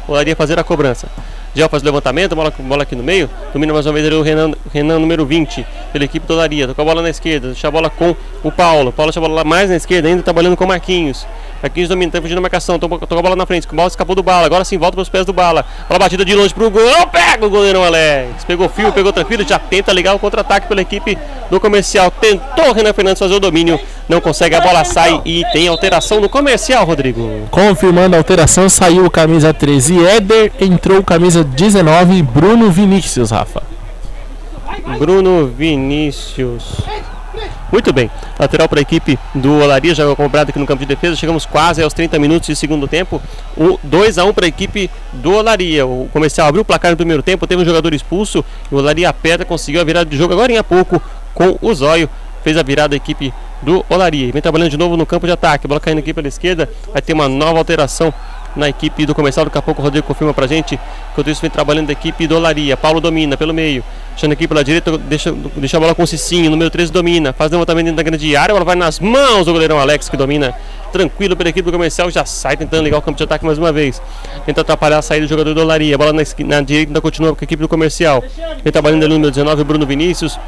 [0.07, 1.09] Olaria fazer a cobrança.
[1.55, 3.31] Gel faz o levantamento, bola, bola aqui no meio.
[3.53, 6.67] Domina mais uma vez o Renan, Renan número 20, pela equipe do Olaria.
[6.67, 8.93] Toca a bola na esquerda, deixa a bola com o Paulo.
[8.93, 11.27] Paulo deixa a bola lá mais na esquerda, ainda trabalhando com o Marquinhos.
[11.65, 13.67] Marquinhos domina, tá fugindo a marcação, toca a bola na frente.
[13.67, 15.65] O bola escapou do bala, agora sim volta para os pés do bala.
[15.89, 17.07] Bola batida de longe pro gol.
[17.11, 18.45] Pega o goleirão Alex.
[18.45, 21.17] Pegou fio, pegou tranquilo, já tenta ligar o contra-ataque pela equipe
[21.51, 22.11] do comercial.
[22.11, 26.29] Tentou Renan Fernandes fazer o domínio, não consegue, a bola sai e tem alteração no
[26.29, 27.49] comercial, Rodrigo.
[27.51, 33.63] Confirmando a alteração, saiu o camisa 13 Éder, entrou o camisa 19 Bruno Vinícius, Rafa.
[34.99, 36.83] Bruno Vinícius.
[37.75, 41.17] Muito bem, lateral para a equipe do Olaria, já comprado aqui no campo de defesa.
[41.17, 43.21] Chegamos quase aos 30 minutos de segundo tempo.
[43.57, 45.85] O 2 a 1 para a equipe do Olaria.
[45.85, 48.45] O comercial abriu o placar no primeiro tempo, teve um jogador expulso.
[48.71, 51.03] E o Olaria Pedra conseguiu a virada de jogo agora em pouco
[51.35, 52.09] com o Zóio.
[52.45, 54.31] Fez a virada a equipe do Olaria.
[54.31, 55.67] Vem trabalhando de novo no campo de ataque.
[55.67, 56.71] Bola caindo aqui pela esquerda.
[56.93, 58.15] Vai ter uma nova alteração
[58.57, 59.45] na equipe do comercial.
[59.45, 60.79] Daqui a pouco o Rodrigo confirma pra gente.
[61.13, 62.77] Enquanto isso, vem trabalhando a equipe do Olaria.
[62.77, 63.85] Paulo domina pelo meio.
[64.11, 66.51] Deixando aqui pela direita, deixa, deixa a bola com o Cicinho.
[66.51, 67.33] Número 13 domina.
[67.33, 68.53] Faz levantamento dentro da grande área.
[68.53, 70.55] Ela vai nas mãos do goleirão Alex, que domina
[70.93, 72.11] tranquilo pela equipe do comercial.
[72.11, 74.01] Já sai tentando ligar o campo de ataque mais uma vez.
[74.47, 75.99] Tenta atrapalhar a saída do jogador do Olaria.
[75.99, 78.23] Bola na, na direita ainda continua com a equipe do comercial.
[78.63, 80.39] Vem trabalhando ali no número 19, Bruno Vinícius.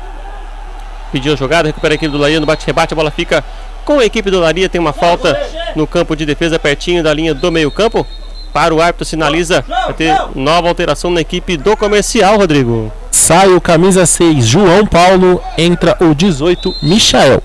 [1.11, 2.95] Pediu a jogada, recupera a equipe do Olaria no bate-rebate.
[2.95, 3.45] A bola fica
[3.87, 4.69] com a equipe do Olaria.
[4.69, 5.35] Tem uma falta
[5.75, 8.07] no campo de defesa pertinho da linha do meio-campo
[8.53, 12.91] para o árbitro sinaliza vai ter nova alteração na equipe do comercial, Rodrigo.
[13.11, 17.43] Sai o camisa 6, João Paulo, entra o 18, Michael.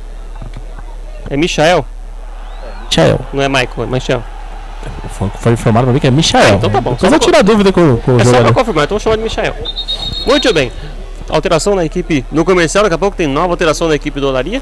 [1.30, 1.86] É Michael?
[2.86, 3.20] Michael.
[3.34, 4.24] Não é Michael, é Michael.
[5.36, 6.46] Foi informado pra mim que é Michael.
[6.46, 6.98] Ah, então tá bom.
[6.98, 9.18] Só vou tirar dúvida com, com é o É só pra confirmar, então vou chamar
[9.18, 9.54] de Michael.
[10.26, 10.72] Muito bem.
[11.30, 14.62] Alteração na equipe no comercial, daqui a pouco tem nova alteração na equipe do Olaria.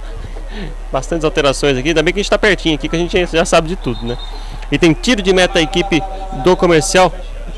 [0.91, 3.45] Bastantes alterações aqui, ainda bem que a gente tá pertinho aqui, que a gente já
[3.45, 4.17] sabe de tudo, né?
[4.71, 6.01] E tem tiro de meta a equipe
[6.43, 7.13] do comercial.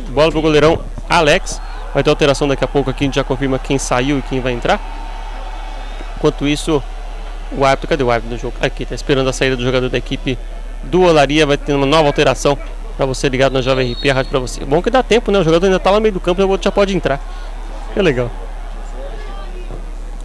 [0.09, 1.61] Bola pro goleirão Alex.
[1.93, 4.39] Vai ter alteração daqui a pouco aqui, a gente já confirma quem saiu e quem
[4.39, 4.79] vai entrar.
[6.17, 6.81] Enquanto isso,
[7.51, 8.55] o árbitro, cadê o árbitro do jogo?
[8.61, 10.37] Aqui, tá esperando a saída do jogador da equipe
[10.83, 11.45] do Olaria.
[11.45, 12.57] Vai ter uma nova alteração
[12.95, 14.63] para você ligado na Jovem RP, a rádio para você.
[14.63, 15.39] Bom que dá tempo, né?
[15.39, 17.19] O jogador ainda tá lá no meio do campo, o outro já pode entrar.
[17.95, 18.31] É legal.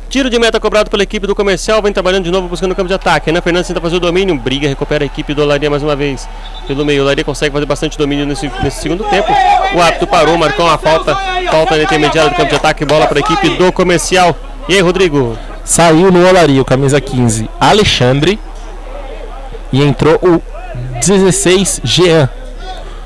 [0.09, 2.87] Tiro de meta cobrado pela equipe do comercial, vem trabalhando de novo buscando o campo
[2.87, 3.27] de ataque.
[3.27, 6.29] Renan Fernandes tenta fazer o domínio, briga, recupera a equipe do Olaria mais uma vez.
[6.67, 9.29] Pelo meio, o Olaria consegue fazer bastante domínio nesse, nesse segundo tempo.
[9.75, 11.15] O árbitro parou, marcou uma falta,
[11.51, 14.37] falta intermediária do campo de ataque, bola para a equipe do comercial.
[14.69, 15.37] E aí, Rodrigo?
[15.65, 18.39] Saiu no Olaria o camisa 15, Alexandre.
[19.73, 20.41] E entrou o
[21.01, 22.31] 16, Jean.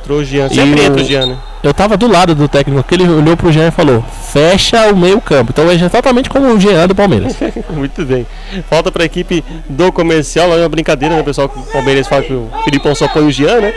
[0.03, 1.39] Entrou o Jean, sempre entra o Jean, né?
[1.63, 4.97] Eu tava do lado do técnico que ele olhou pro Jean e falou: fecha o
[4.97, 5.53] meio-campo.
[5.53, 7.37] Então é totalmente como o Jean do Palmeiras.
[7.71, 8.27] Muito bem.
[8.69, 10.53] Falta para a equipe do comercial.
[10.55, 11.53] É uma brincadeira, né, pessoal?
[11.55, 13.75] O Palmeiras fala que o Filipão só põe o Jean, né?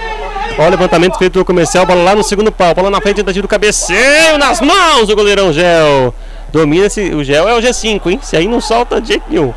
[0.57, 1.85] Olha o levantamento feito do comercial.
[1.85, 2.73] Bola lá no segundo pau.
[2.73, 6.13] Bola na frente, tentativa do cabeceio nas mãos do goleirão Gel.
[6.53, 7.13] Domina esse.
[7.13, 8.19] O Gel é o G5, hein?
[8.21, 9.53] Se aí não solta de jeito nenhum.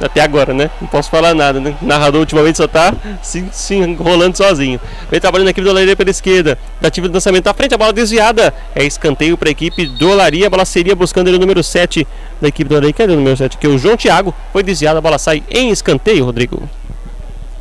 [0.00, 0.70] Até agora, né?
[0.80, 1.74] Não posso falar nada, né?
[1.80, 4.80] O narrador ultimamente só tá se, se enrolando sozinho.
[5.10, 6.58] Vem trabalhando aqui do Olaria pela esquerda.
[6.82, 8.52] Ativa do lançamento à frente, a bola desviada.
[8.74, 10.46] É escanteio para a equipe do Olaria.
[10.46, 12.06] A bola seria buscando ele o número 7
[12.40, 12.92] da equipe do Olaria.
[12.92, 13.58] Cadê o número 7?
[13.58, 14.34] Que é o João Thiago.
[14.52, 16.62] Foi desviada, a bola sai em escanteio, Rodrigo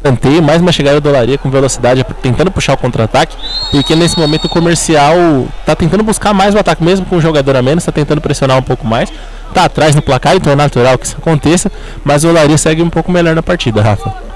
[0.02, 3.38] escanteio, mais uma chegada do Olaria com velocidade, tentando puxar o contra-ataque,
[3.70, 5.16] porque nesse momento o comercial
[5.64, 8.58] tá tentando buscar mais o ataque, mesmo com um jogador a menos, tá tentando pressionar
[8.58, 9.14] um pouco mais,
[9.52, 11.72] tá atrás no placar, então é natural que isso aconteça,
[12.04, 14.32] mas o Olaria segue um pouco melhor na partida, Rafa.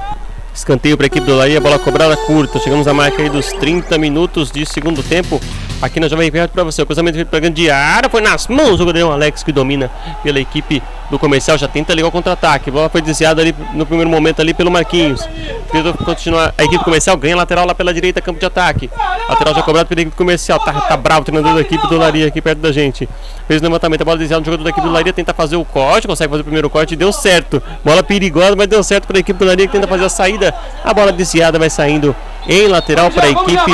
[0.55, 2.59] Escanteio para a equipe do Olaria, bola cobrada curta.
[2.59, 5.41] Chegamos à marca aí dos 30 minutos de segundo tempo.
[5.81, 6.81] Aqui na Jovem Perto para você.
[6.81, 8.09] O cruzamento feito para grande área.
[8.09, 9.91] Foi nas mãos do goleirão Alex que domina
[10.23, 11.57] pela equipe do comercial.
[11.57, 12.71] Já tenta ligar o contra-ataque.
[12.71, 15.27] Bola foi desviada ali no primeiro momento ali pelo Marquinhos.
[15.71, 16.53] Tentou continuar.
[16.57, 18.89] A equipe comercial ganha lateral lá pela direita, campo de ataque.
[19.27, 20.59] Lateral já cobrado pela equipe comercial.
[20.59, 23.07] Tá, tá bravo o treinador da equipe do Olaria aqui perto da gente.
[23.47, 25.13] Fez o levantamento, a bola desviada no jogador da equipe do Olaria.
[25.13, 26.95] Tenta fazer o corte, consegue fazer o primeiro corte.
[26.95, 27.61] Deu certo.
[27.83, 30.53] Bola perigosa, mas deu certo para a equipe do Olaria que tenta fazer a saída.
[30.83, 32.15] A bola desviada vai saindo
[32.47, 33.71] em lateral para a equipe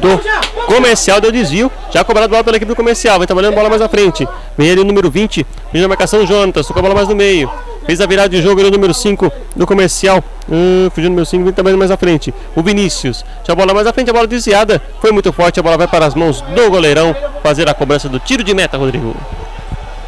[0.00, 0.20] do
[0.66, 1.20] comercial.
[1.20, 1.70] Deu desvio.
[1.90, 3.18] Já cobrado bola pela equipe do comercial.
[3.18, 4.26] Vai trabalhando bola mais à frente.
[4.56, 5.46] Vem ali o número 20.
[5.72, 6.66] Vem na marcação Jonatas.
[6.66, 7.50] Tocou a bola mais no meio.
[7.86, 10.22] Fez a virada de jogo ali o número 5 do comercial.
[10.50, 12.34] Hum, fugiu o número 5, vem também mais à frente.
[12.54, 13.24] O Vinícius.
[13.44, 14.82] Já a bola mais à frente, a bola desviada.
[15.00, 15.60] Foi muito forte.
[15.60, 17.14] A bola vai para as mãos do goleirão.
[17.42, 19.14] Fazer a cobrança do tiro de meta, Rodrigo.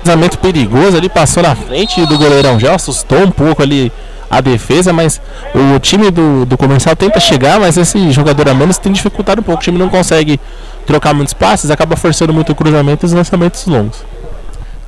[0.03, 2.59] Cruzamento perigoso ali, passou na frente do goleirão.
[2.59, 3.93] Já assustou um pouco ali
[4.31, 5.21] a defesa, mas
[5.55, 9.45] o time do, do comercial tenta chegar, mas esse jogador a menos tem dificultado um
[9.45, 9.61] pouco.
[9.61, 10.39] O time não consegue
[10.87, 14.05] trocar muitos passes, acaba forçando muito o cruzamento e os lançamentos longos.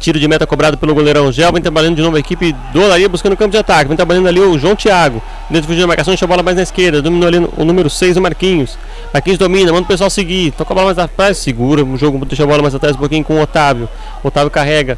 [0.01, 1.53] Tiro de meta cobrado pelo goleirão Gel.
[1.53, 3.87] Vem trabalhando de novo a equipe do Olaria buscando o campo de ataque.
[3.87, 5.23] Vem trabalhando ali o João Thiago.
[5.51, 7.03] Dentro fugindo da marcação, deixa a bola mais na esquerda.
[7.03, 8.79] Dominou ali o número 6, o Marquinhos.
[9.13, 10.53] Marquinhos domina, manda o pessoal seguir.
[10.53, 13.23] Toca a bola mais atrás, segura o jogo, deixa a bola mais atrás um pouquinho
[13.23, 13.91] com o Otávio.
[14.25, 14.97] Otávio carrega.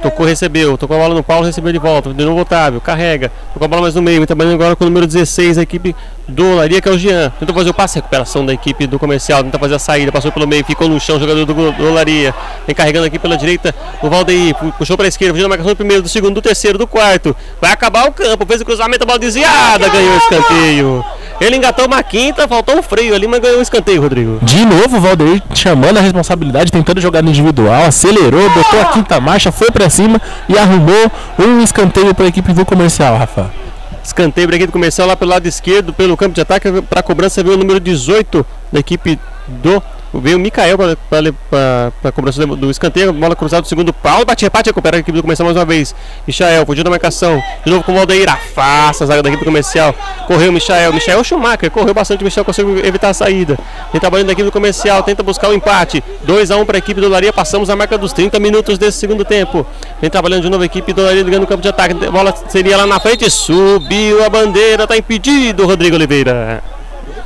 [0.00, 0.78] Tocou, recebeu.
[0.78, 2.14] Tocou a bola no Paulo, recebeu de volta.
[2.14, 3.32] De novo Otávio, carrega.
[3.52, 4.18] Tocou a bola mais no meio.
[4.18, 5.96] Vem trabalhando agora com o número 16, a equipe
[6.28, 7.30] do Olaria, que é o Jean.
[7.38, 9.42] Tentou fazer o passe, recuperação da equipe do comercial.
[9.44, 12.34] Tenta fazer a saída, passou pelo meio, ficou no chão, jogador do, do Olaria.
[12.66, 14.54] Vem carregando aqui pela direita o Valdeir.
[14.78, 17.34] Puxou para a esquerda, fugindo a marcação do primeiro, do segundo, do terceiro, do quarto.
[17.60, 21.04] Vai acabar o campo, fez o cruzamento, a bola desviada, ganhou o escanteio.
[21.40, 24.38] Ele engatou uma quinta, faltou um freio ali, mas ganhou o escanteio, Rodrigo.
[24.42, 29.20] De novo o Valdeir chamando a responsabilidade, tentando jogar no individual, acelerou, botou a quinta
[29.20, 33.65] marcha, foi para cima e arrumou um escanteio para a equipe do comercial, Rafa.
[34.06, 37.58] Escanteio equipe comercial lá pelo lado esquerdo, pelo campo de ataque, para cobrança veio o
[37.58, 39.18] número 18 da equipe
[39.48, 39.82] do
[40.14, 44.66] Veio o Mikael para a cobrança do escanteio, bola cruzada do segundo pau, bate, repate,
[44.66, 45.94] recupera a equipe do comercial mais uma vez.
[46.26, 49.46] Michael, fugiu da marcação, de novo com o Valdeir, afasta a zaga da equipe do
[49.46, 49.94] comercial.
[50.26, 53.58] Correu o Michael, Michael Schumacher, correu bastante, o Michael conseguiu evitar a saída.
[53.90, 56.02] Tem trabalhando da equipe do comercial, tenta buscar o empate.
[56.24, 58.98] 2 a 1 para a equipe do Laria, passamos a marca dos 30 minutos desse
[58.98, 59.66] segundo tempo.
[60.00, 62.06] Vem trabalhando de novo a equipe do Laria ligando o campo de ataque.
[62.06, 66.75] A bola seria lá na frente, subiu a bandeira, está impedido, Rodrigo Oliveira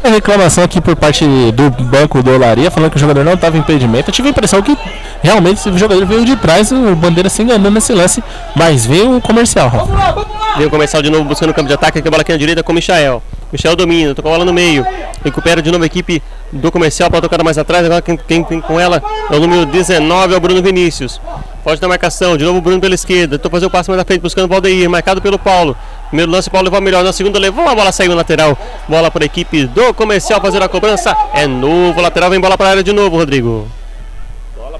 [0.08, 3.60] reclamação aqui por parte do banco do Olaria, falando que o jogador não estava em
[3.60, 4.08] impedimento.
[4.08, 4.76] Eu tive a impressão que
[5.22, 8.22] realmente o jogador veio de trás, o Bandeira se enganando nesse lance,
[8.56, 10.26] mas veio o comercial, Rafa.
[10.56, 12.38] Veio o comercial de novo buscando o campo de ataque, aqui a bola aqui na
[12.38, 13.22] direita com o Michael.
[13.52, 14.86] Michel domina, tocou a bola no meio.
[15.24, 16.22] Recupera de novo a equipe
[16.52, 17.84] do comercial para tocar mais atrás.
[17.84, 21.20] Agora quem, quem tem com ela é o número 19, é o Bruno Vinícius.
[21.64, 23.38] Pode dar marcação, de novo o Bruno pela esquerda.
[23.38, 25.76] Tentou fazer o passe mais na frente, buscando o Valdeir, marcado pelo Paulo.
[26.10, 27.04] Primeiro lance, Paulo levou melhor.
[27.04, 28.58] Na segunda levou, a bola saiu lateral.
[28.88, 31.16] Bola para a equipe do comercial fazer a cobrança.
[31.32, 33.68] É novo, lateral, vem bola para a área de novo, Rodrigo.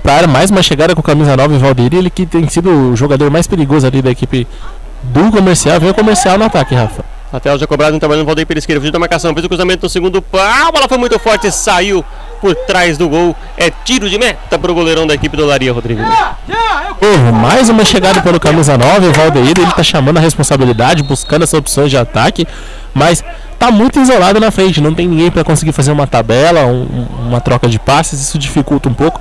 [0.03, 1.95] Para área, mais uma chegada com a camisa 9, Valdeir.
[1.95, 4.47] Ele que tem sido o jogador mais perigoso ali da equipe
[5.05, 5.79] do comercial.
[5.79, 7.05] Vem o comercial no ataque, Rafa.
[7.33, 10.21] Lateral já cobrado, trabalhando, Valdeir pela esquerda, fugiu da marcação, fez o cruzamento no segundo
[10.21, 12.05] pau, a bola foi muito forte, saiu
[12.41, 13.37] por trás do gol.
[13.57, 16.03] É tiro de meta para o goleirão da equipe do Laria, Rodrigo.
[17.03, 21.45] Oh, mais uma chegada pelo camisa 9, o Valdeir, ele está chamando a responsabilidade, buscando
[21.45, 22.47] as opções de ataque,
[22.93, 23.25] mas
[23.59, 27.41] tá muito isolado na frente, não tem ninguém para conseguir fazer uma tabela, um, uma
[27.41, 29.21] troca de passes, isso dificulta um pouco.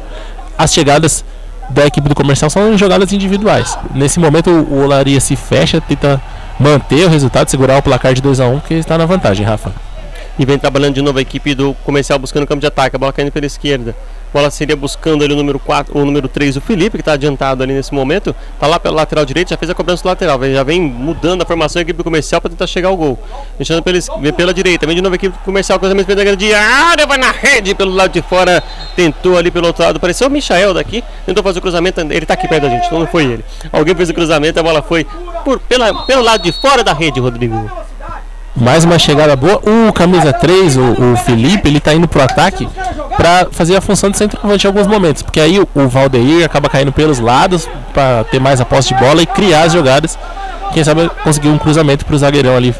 [0.57, 1.23] As chegadas
[1.69, 3.77] da equipe do comercial são jogadas individuais.
[3.93, 6.21] Nesse momento o Olaria se fecha, tenta
[6.59, 9.45] manter o resultado, segurar o placar de 2 a 1 um, que está na vantagem,
[9.45, 9.71] Rafa.
[10.39, 12.99] E vem trabalhando de novo a equipe do comercial buscando o campo de ataque, a
[12.99, 13.93] bola caindo pela esquerda.
[14.31, 17.61] Bola seria buscando ali o número 4, o número 3, o Felipe, que está adiantado
[17.61, 18.33] ali nesse momento.
[18.57, 20.39] Tá lá pela lateral direita, já fez a cobrança do lateral.
[20.53, 23.19] Já vem mudando a formação da equipe comercial para tentar chegar ao gol.
[23.57, 23.99] Deixando pela,
[24.31, 24.85] pela direita.
[24.85, 28.13] Vem de novo a equipe comercial, cruzamento pela grande área, vai na rede pelo lado
[28.13, 28.63] de fora.
[28.95, 29.99] Tentou ali pelo outro lado.
[29.99, 31.03] Pareceu o Michael daqui.
[31.25, 31.99] Tentou fazer o cruzamento.
[31.99, 33.45] Ele está aqui perto da gente, então não foi ele.
[33.73, 35.05] Alguém fez o cruzamento, a bola foi
[35.43, 37.69] por, pela, pelo lado de fora da rede, Rodrigo.
[38.55, 39.61] Mais uma chegada boa.
[39.65, 40.81] O camisa 3, o,
[41.13, 42.67] o Felipe, ele tá indo pro ataque
[43.15, 45.21] para fazer a função de centroavante em alguns momentos.
[45.21, 48.99] Porque aí o, o Valdeir acaba caindo pelos lados para ter mais a posse de
[48.99, 50.17] bola e criar as jogadas.
[50.73, 52.75] Quem sabe conseguir um cruzamento pro zagueirão ali.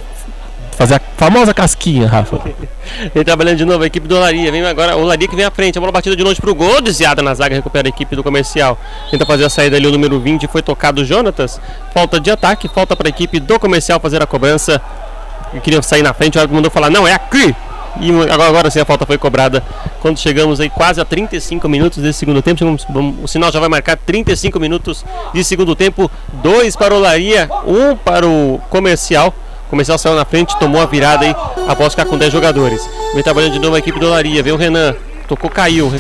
[0.72, 2.40] Fazer a famosa casquinha, Rafa.
[3.14, 4.52] Ele trabalhando de novo, a equipe do Olaria.
[4.52, 5.78] Vem agora, o Olaria que vem à frente.
[5.78, 8.78] A bola batida de longe pro gol, desviada na zaga, recupera a equipe do comercial.
[9.12, 11.60] Tenta fazer a saída ali, o número 20 foi tocado o Jonatas.
[11.94, 14.82] Falta de ataque, falta para a equipe do comercial fazer a cobrança
[15.62, 17.56] queria sair na frente, o mandou falar, não, é aqui!
[18.00, 19.64] E agora, agora sim a falta foi cobrada.
[20.00, 22.86] Quando chegamos aí quase a 35 minutos desse segundo tempo, chegamos,
[23.22, 25.04] o sinal já vai marcar 35 minutos
[25.34, 29.34] de segundo tempo, dois para o Laria, um para o comercial.
[29.68, 31.36] O comercial saiu na frente, tomou a virada aí
[31.68, 32.88] após ficar com 10 jogadores.
[33.14, 34.96] Vem trabalhando de novo a equipe do Laria, vem o Renan,
[35.28, 35.92] tocou, caiu.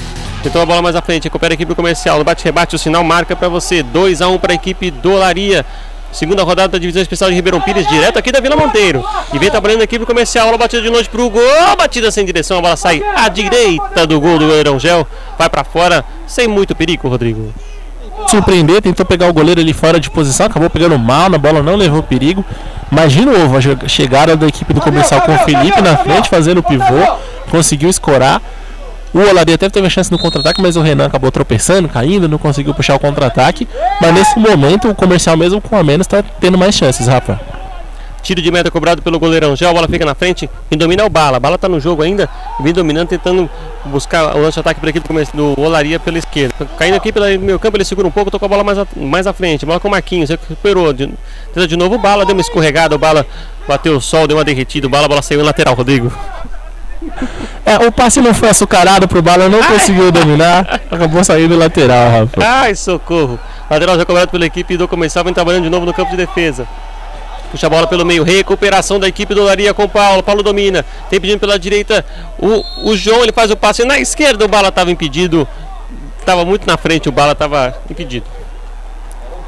[0.42, 2.18] Tentou a bola mais à frente, recupera a equipe do comercial.
[2.18, 3.84] No bate-rebate, o sinal marca para você.
[3.84, 5.66] 2 a 1 para a equipe do Laria.
[6.12, 9.04] Segunda rodada da divisão especial de Ribeirão Pires, direto aqui da Vila Monteiro.
[9.32, 10.46] E vem trabalhando a equipe comercial.
[10.46, 11.42] Bola batida de longe pro gol.
[11.78, 12.58] Batida sem direção.
[12.58, 15.08] A bola sai à direita do gol do goleirão Gel.
[15.38, 17.54] Vai para fora sem muito perigo, Rodrigo.
[18.28, 20.48] Surpreender, tentou pegar o goleiro ali fora de posição.
[20.48, 22.44] Acabou pegando mal na bola, não levou perigo.
[22.92, 26.58] Mas de novo, a chegada da equipe do comercial com o Felipe na frente, fazendo
[26.58, 27.18] o pivô.
[27.50, 28.42] Conseguiu escorar.
[29.14, 32.38] O Olaria até teve a chance no contra-ataque, mas o Renan acabou tropeçando, caindo, não
[32.38, 33.68] conseguiu puxar o contra-ataque.
[34.00, 37.40] Mas nesse momento, o comercial, mesmo com a menos, está tendo mais chances, Rafa.
[38.22, 39.56] Tiro de meta cobrado pelo goleirão.
[39.56, 40.50] Já a bola fica na frente.
[40.70, 41.38] Quem domina é o Bala.
[41.38, 42.30] A Bala está no jogo ainda.
[42.60, 43.50] Vem dominando, tentando
[43.86, 46.68] buscar o lance-ataque para a equipe do Olaria pela esquerda.
[46.78, 49.26] Caindo aqui pelo meio campo, ele segura um pouco, tocou a bola mais, a, mais
[49.26, 49.66] à frente.
[49.66, 50.92] Bola com o Marquinhos, recuperou.
[50.92, 51.08] De,
[51.54, 52.94] tenta de novo o Bala, deu uma escorregada.
[52.96, 53.26] O Bala
[53.68, 54.88] bateu o sol, deu uma derretida.
[54.88, 56.12] O Bala, a bola saiu em lateral, Rodrigo.
[57.66, 59.74] É, o passe não foi açucarado pro Bala, não Ai.
[59.74, 62.46] conseguiu dominar, acabou saindo lateral, Rafa.
[62.46, 63.40] Ai, socorro.
[63.70, 66.68] Lateral já cobrado pela equipe do Comercial, vem trabalhando de novo no campo de defesa.
[67.52, 70.22] Puxa a bola pelo meio, recuperação da equipe do Laria com o Paulo.
[70.22, 72.06] Paulo domina, tem pedindo pela direita.
[72.38, 75.48] O, o João ele faz o passe na esquerda, o Bala estava impedido.
[76.20, 78.26] Estava muito na frente, o Bala estava impedido.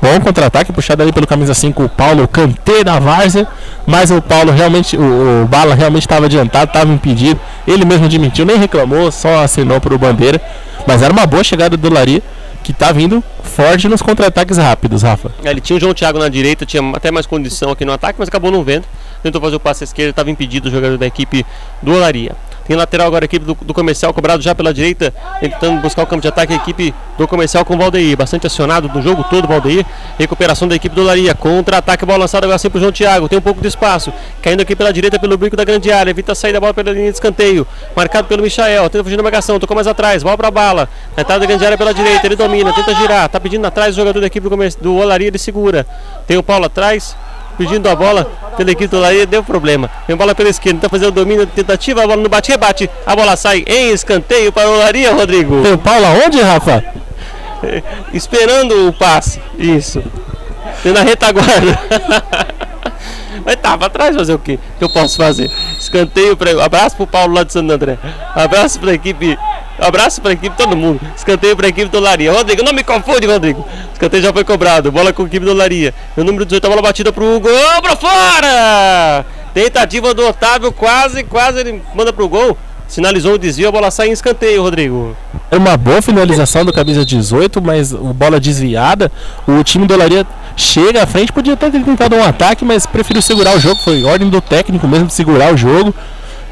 [0.02, 3.48] Bom contra-ataque, puxado ali pelo camisa 5, o Paulo, canteiro da várzea.
[3.86, 7.40] Mas o Paulo realmente, o, o Bala realmente estava adiantado, estava impedido.
[7.68, 10.42] Ele mesmo admitiu, nem reclamou, só assinou para o Bandeira.
[10.88, 12.24] Mas era uma boa chegada do Laria,
[12.64, 15.32] que está vindo forte nos contra-ataques rápidos, Rafa.
[15.44, 18.18] É, ele tinha o João Thiago na direita, tinha até mais condição aqui no ataque,
[18.18, 18.86] mas acabou não vendo.
[19.22, 21.46] Tentou fazer o passe à esquerda, estava impedido o jogador da equipe
[21.82, 22.36] do Olaria.
[22.72, 26.08] Tem lateral agora a equipe do, do, comercial cobrado já pela direita, tentando buscar o
[26.08, 28.16] campo de ataque a equipe do comercial com o Valdeir.
[28.16, 29.86] Bastante acionado no jogo todo, Valdeir.
[30.18, 31.36] Recuperação da equipe do Laria.
[31.36, 33.28] Contra-ataque, bola lançada agora sempre o João Thiago.
[33.28, 34.14] Tem um pouco de espaço.
[34.42, 36.12] Caindo aqui pela direita pelo bico da grande área.
[36.12, 37.68] Evita a saída da bola pela linha de escanteio.
[37.94, 38.90] Marcado pelo Michael.
[38.90, 39.60] Tenta fugir da marcação.
[39.60, 40.24] Tocou mais atrás.
[40.24, 40.88] Bola pra bala.
[41.18, 42.26] Na entrada da grande área pela direita.
[42.26, 42.72] Ele domina.
[42.72, 43.28] Tenta girar.
[43.28, 45.28] Tá pedindo atrás o jogador da equipe do, do Olaria.
[45.28, 45.86] Ele segura.
[46.26, 47.18] Tem o Paulo atrás
[47.62, 48.26] pedindo a bola
[48.58, 49.88] pela equipe do Laria, deu problema.
[50.08, 52.90] Tem bola pela esquerda, está fazendo o domínio, tentativa, a bola no bate-rebate.
[53.06, 55.62] A bola sai em escanteio para o Laria, Rodrigo.
[55.62, 56.84] Tem o Paulo aonde, Rafa?
[58.12, 59.40] Esperando o passe.
[59.60, 60.04] Isso.
[60.82, 61.80] Tem na retaguarda.
[63.46, 64.60] Mas tava atrás fazer o quê?
[64.78, 65.52] que eu posso fazer?
[65.80, 67.98] Escanteio para abraço pro Paulo lá de Santo André.
[68.36, 69.38] Abraço para a equipe
[69.82, 71.02] Abraço para a equipe, todo mundo.
[71.18, 72.32] Escanteio para a equipe do Laria.
[72.32, 73.68] Rodrigo, não me confunde, Rodrigo.
[73.92, 74.92] Escanteio já foi cobrado.
[74.92, 75.92] Bola com a equipe do Laria.
[76.16, 77.38] O número 18, a bola batida para o.
[77.38, 79.26] Oh, para fora!
[79.56, 82.56] Tentativa do Otávio, quase, quase ele manda para o gol.
[82.88, 85.16] Sinalizou o desvio, a bola sai em escanteio, Rodrigo.
[85.50, 89.12] É uma boa finalização do camisa 18, mas bola desviada.
[89.48, 93.22] O time do Olaria chega à frente, podia até ter tentado um ataque, mas preferiu
[93.22, 93.82] segurar o jogo.
[93.82, 95.96] Foi ordem do técnico mesmo de segurar o jogo.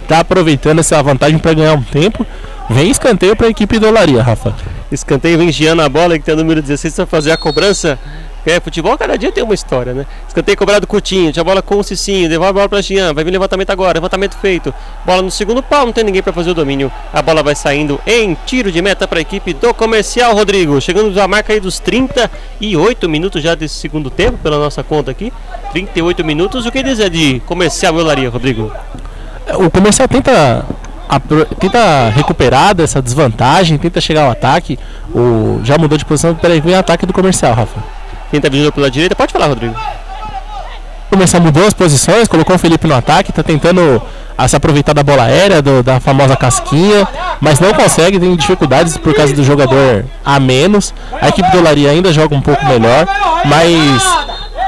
[0.10, 2.26] Tá aproveitando essa vantagem para ganhar um tempo.
[2.68, 4.56] Vem escanteio para a equipe do Olaria, Rafa.
[4.92, 8.00] Escanteio vem Giana a bola, que tem o número 16 para fazer a cobrança.
[8.44, 10.08] É, futebol cada dia tem uma história, né?
[10.28, 13.30] Escanteio cobrado curtinho, tinha bola com o Cicinho, devolve a bola para Gian, vai vir
[13.30, 14.74] levantamento agora, levantamento feito.
[15.06, 16.92] Bola no segundo pau, não tem ninguém para fazer o domínio.
[17.14, 20.82] A bola vai saindo em tiro de meta para a equipe do Comercial, Rodrigo.
[20.82, 25.32] Chegando a marca aí dos 38 minutos já desse segundo tempo, pela nossa conta aqui.
[25.72, 26.66] 38 minutos.
[26.66, 28.72] O que dizer de Comercial Olaria, Rodrigo?
[29.58, 30.66] O Comercial tenta
[31.10, 31.20] a,
[31.60, 34.78] tenta recuperar dessa desvantagem, tenta chegar ao ataque.
[35.14, 37.84] O, já mudou de posição, peraí, vem ataque do comercial, Rafa.
[38.30, 39.76] Quem tá vindo pela direita, pode falar, Rodrigo.
[41.10, 44.00] começar mudou as posições, colocou o Felipe no ataque, tá tentando
[44.38, 47.08] a se aproveitar da bola aérea, do, da famosa casquinha,
[47.42, 50.94] mas não consegue, tem dificuldades por causa do jogador a menos.
[51.20, 53.08] A equipe do Olaria ainda joga um pouco melhor,
[53.46, 54.04] mas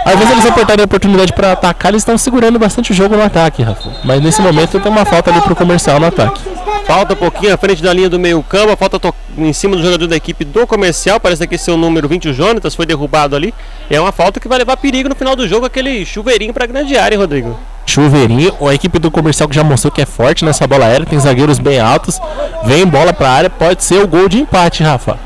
[0.05, 3.23] às vezes eles apertarem a oportunidade para atacar, eles estão segurando bastante o jogo no
[3.23, 3.89] ataque, Rafa.
[4.03, 6.41] Mas nesse momento tem uma falta ali pro comercial no ataque.
[6.85, 9.83] Falta um pouquinho à frente da linha do meio campo, a falta em cima do
[9.83, 12.85] jogador da equipe do comercial, parece que esse é o número 20, o Jonatas, foi
[12.85, 13.53] derrubado ali.
[13.89, 16.97] É uma falta que vai levar perigo no final do jogo, aquele chuveirinho pra grande
[16.97, 17.57] área, hein, Rodrigo.
[17.85, 21.19] Chuveirinho, a equipe do comercial que já mostrou que é forte nessa bola aérea, tem
[21.19, 22.19] zagueiros bem altos,
[22.63, 25.17] vem bola pra área, pode ser o gol de empate, Rafa.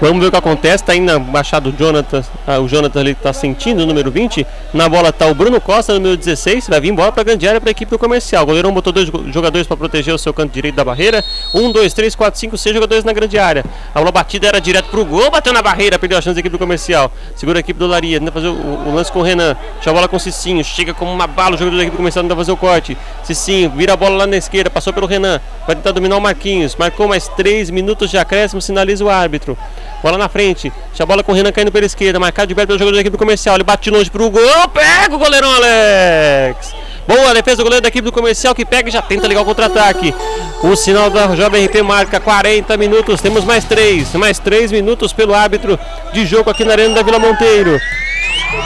[0.00, 0.82] Vamos ver o que acontece.
[0.82, 2.22] Tá indo baixado o Jonathan.
[2.46, 4.46] ah, o Jonathan ali tá sentindo o número 20.
[4.72, 6.68] Na bola tá o Bruno Costa, número 16.
[6.68, 8.42] Vai vir embora pra grande área pra equipe do comercial.
[8.42, 11.24] O goleirão botou dois jogadores para proteger o seu canto direito da barreira.
[11.54, 13.64] Um, dois, três, quatro, cinco, seis jogadores na grande área.
[13.94, 16.52] A bola batida era direto pro gol, bateu na barreira, perdeu a chance da equipe
[16.52, 17.10] do comercial.
[17.36, 19.56] Segura a equipe do Laria, tenta fazer o, o lance com o Renan.
[19.74, 21.98] Deixa a bola com o Cicinho, chega como uma bala o jogador da equipe do
[21.98, 22.96] comercial, tenta fazer o corte.
[23.22, 25.40] Cicinho, vira a bola lá na esquerda, passou pelo Renan.
[25.66, 26.74] Vai tentar dominar o Marquinhos.
[26.76, 29.56] Marcou mais três minutos de acréscimo, sinaliza o árbitro.
[30.02, 32.68] Bola na frente, deixa a bola com o Renan caindo pela esquerda, marcado de perto
[32.68, 33.56] pelo jogador da equipe do comercial.
[33.56, 36.74] Ele bate longe pro gol, pega o goleirão Alex.
[37.06, 39.44] Boa defesa do goleiro da equipe do comercial que pega e já tenta ligar o
[39.44, 40.14] contra-ataque.
[40.62, 43.20] O sinal da Jovem RP marca 40 minutos.
[43.20, 45.78] Temos mais 3, mais 3 minutos pelo árbitro
[46.12, 47.78] de jogo aqui na Arena da Vila Monteiro.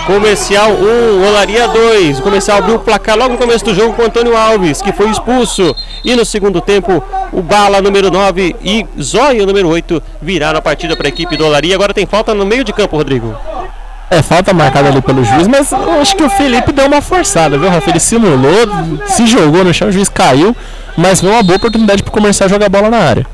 [0.07, 2.21] Comercial 1, Olaria 2.
[2.21, 4.93] O comercial abriu o placar logo no começo do jogo com o Antônio Alves, que
[4.93, 5.75] foi expulso.
[6.03, 10.97] E no segundo tempo, o Bala número 9 e Zóio número 8 viraram a partida
[10.97, 11.75] para a equipe do Olaria.
[11.75, 13.37] Agora tem falta no meio de campo, Rodrigo.
[14.11, 17.69] É, falta marcada ali pelo juiz, mas acho que o Felipe deu uma forçada, viu,
[17.69, 17.91] Rafa?
[17.91, 18.67] Ele simulou,
[19.05, 20.57] se jogou no chão, o juiz caiu,
[20.97, 23.27] mas foi uma boa oportunidade pro comercial jogar bola na área.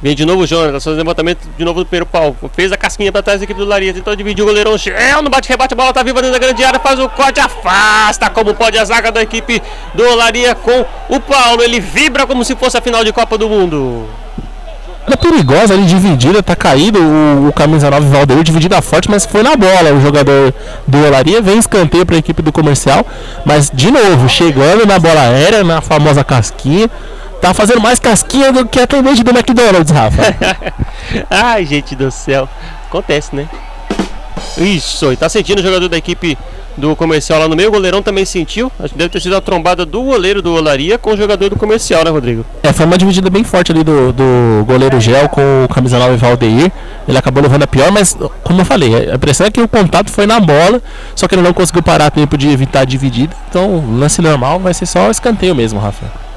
[0.00, 2.36] Vem de novo o Jonas, fazendo levantamento de novo do primeiro pau.
[2.52, 3.92] Fez a casquinha pra trás da equipe do Laria.
[3.92, 4.78] Tentou dividir o goleirão.
[4.78, 6.78] Shell no bate-rebate, a bola tá viva dentro da grande área.
[6.78, 9.60] Faz o corte, afasta como pode a zaga da equipe
[9.94, 11.62] do Olaria com o Paulo.
[11.62, 14.06] Ele vibra como se fosse a final de Copa do Mundo.
[15.04, 19.42] Era perigosa ali, dividida, tá caído o, o camisa 9 Valdeir, dividida forte, mas foi
[19.42, 19.94] na bola.
[19.94, 20.54] O jogador
[20.86, 23.04] do Olaria vem escanteio pra equipe do comercial,
[23.44, 26.88] mas de novo, chegando na bola aérea, na famosa casquinha.
[27.40, 30.22] Tá fazendo mais casquinha do que atendente do McDonald's, Rafa.
[31.30, 32.48] Ai, gente do céu.
[32.86, 33.48] Acontece, né?
[34.56, 36.36] Isso, e tá sentindo o jogador da equipe
[36.76, 37.68] do comercial lá no meio.
[37.68, 38.72] O goleirão também sentiu.
[38.78, 41.56] Acho que deve ter sido a trombada do goleiro do Olaria com o jogador do
[41.56, 42.44] comercial, né, Rodrigo?
[42.62, 46.16] É, foi uma dividida bem forte ali do, do goleiro Gel com o camisa 9
[46.16, 46.72] Valdeir.
[47.06, 50.10] Ele acabou levando a pior, mas como eu falei, a impressão é que o contato
[50.10, 50.80] foi na bola,
[51.14, 53.34] só que ele não conseguiu parar a tempo de evitar a dividida.
[53.48, 56.27] Então, lance normal vai ser só escanteio mesmo, Rafa.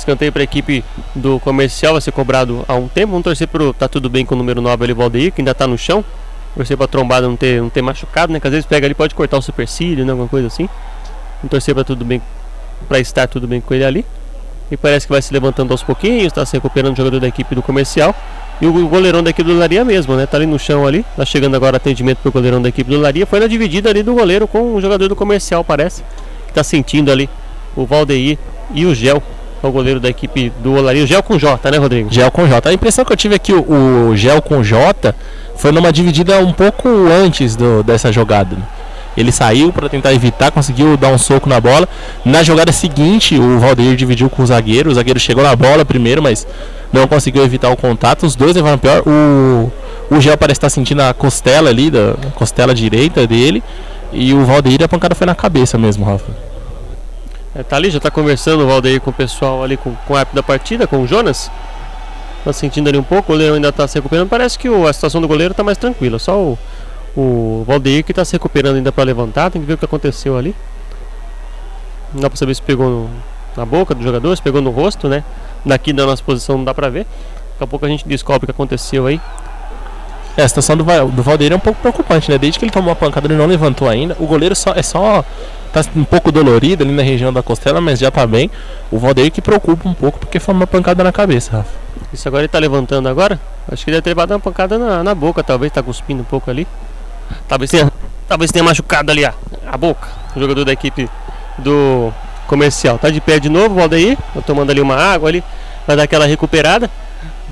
[0.00, 3.12] Escanteio para a equipe do comercial vai ser cobrado há um tempo.
[3.12, 5.66] Vamos torcer pro tá tudo bem com o número 9 ali, Valdeir, que ainda tá
[5.66, 6.04] no chão.
[6.54, 8.40] Torcer pra trombada não ter, não ter machucado, né?
[8.40, 10.10] Que às vezes pega ali, pode cortar o supercílio, né?
[10.10, 10.68] Alguma coisa assim.
[11.36, 12.20] Vamos torcer pra tudo bem,
[12.88, 14.06] pra estar tudo bem com ele ali.
[14.70, 17.54] E parece que vai se levantando aos pouquinhos, está se recuperando o jogador da equipe
[17.54, 18.14] do comercial.
[18.60, 20.26] E o goleirão da equipe do Laria mesmo, né?
[20.26, 21.04] Tá ali no chão ali.
[21.16, 23.26] Tá chegando agora atendimento pro goleirão da equipe do Laria.
[23.26, 26.04] Foi na dividida ali do goleiro com o jogador do comercial, parece.
[26.46, 27.28] Que tá sentindo ali
[27.74, 28.38] o Valdeir
[28.74, 29.22] e o Gel.
[29.62, 31.04] É O goleiro da equipe do Olaria.
[31.04, 32.08] O Gel com J, né, Rodrigo?
[32.12, 32.68] Gel com J.
[32.68, 35.14] A impressão que eu tive é que o, o Gel com J
[35.56, 38.56] foi numa dividida um pouco antes do, dessa jogada.
[38.56, 38.62] né?
[39.16, 41.88] Ele saiu para tentar evitar, conseguiu dar um soco na bola.
[42.24, 44.90] Na jogada seguinte, o Valdeir dividiu com o zagueiro.
[44.90, 46.46] O zagueiro chegou na bola primeiro, mas
[46.92, 48.24] não conseguiu evitar o contato.
[48.24, 49.02] Os dois levaram pior.
[49.06, 49.70] O,
[50.10, 53.62] o Gel parece estar sentindo a costela ali, da costela direita dele.
[54.12, 56.49] E o Valdeir, a pancada foi na cabeça mesmo, Rafa.
[57.54, 60.16] É, tá ali, já tá conversando o Valdeir com o pessoal ali com, com o
[60.16, 61.50] app da partida, com o Jonas.
[62.44, 64.28] Tá sentindo ali um pouco, o goleiro ainda tá se recuperando.
[64.28, 66.18] Parece que o- a situação do goleiro tá mais tranquila.
[66.18, 66.58] Só o,
[67.16, 69.50] o Valdeir que tá se recuperando ainda para levantar.
[69.50, 70.54] Tem que ver o que aconteceu ali.
[72.14, 73.10] Não dá pra saber se pegou no-
[73.56, 75.24] na boca do jogador, se pegou no rosto, né?
[75.66, 77.04] Daqui da nossa posição não dá pra ver.
[77.52, 79.20] Daqui a pouco a gente descobre o que aconteceu aí.
[80.40, 82.38] É, a situação do, do Valdeir é um pouco preocupante, né?
[82.38, 84.16] Desde que ele tomou a pancada, ele não levantou ainda.
[84.18, 85.22] O goleiro só é só.
[85.70, 88.50] tá um pouco dolorido ali na região da costela, mas já tá bem.
[88.90, 91.70] O Valdeir que preocupa um pouco porque foi uma pancada na cabeça, Rafa.
[92.10, 93.38] Isso agora ele tá levantando agora.
[93.70, 96.24] Acho que ele deve ter levado uma pancada na, na boca, talvez, tá cuspindo um
[96.24, 96.66] pouco ali.
[97.46, 97.92] Talvez tenha,
[98.26, 99.34] talvez tenha machucado ali a,
[99.70, 100.08] a boca.
[100.34, 101.06] O jogador da equipe
[101.58, 102.10] do
[102.46, 102.98] comercial.
[102.98, 104.16] Tá de pé de novo, o Aldair.
[104.32, 105.44] Tá tomando ali uma água ali.
[105.86, 106.90] Vai dar aquela recuperada.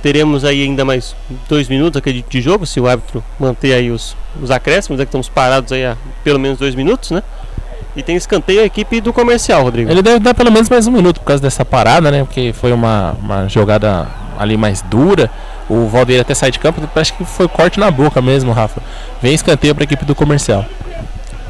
[0.02, 1.16] Teremos aí ainda mais
[1.48, 5.08] dois minutos aqui de, jogo, se o árbitro manter aí os, os acréscimos, é que
[5.08, 7.22] estamos parados aí há pelo menos dois minutos, né?
[7.96, 9.90] E tem escanteio a equipe do comercial, Rodrigo.
[9.90, 12.22] Ele deve dar pelo menos mais um minuto por causa dessa parada, né?
[12.22, 14.06] Porque foi uma, uma jogada
[14.38, 15.28] ali mais dura.
[15.68, 18.80] O Valdeir até sai de campo, parece que foi corte na boca mesmo, Rafa.
[19.20, 20.64] Vem escanteio para a equipe do comercial.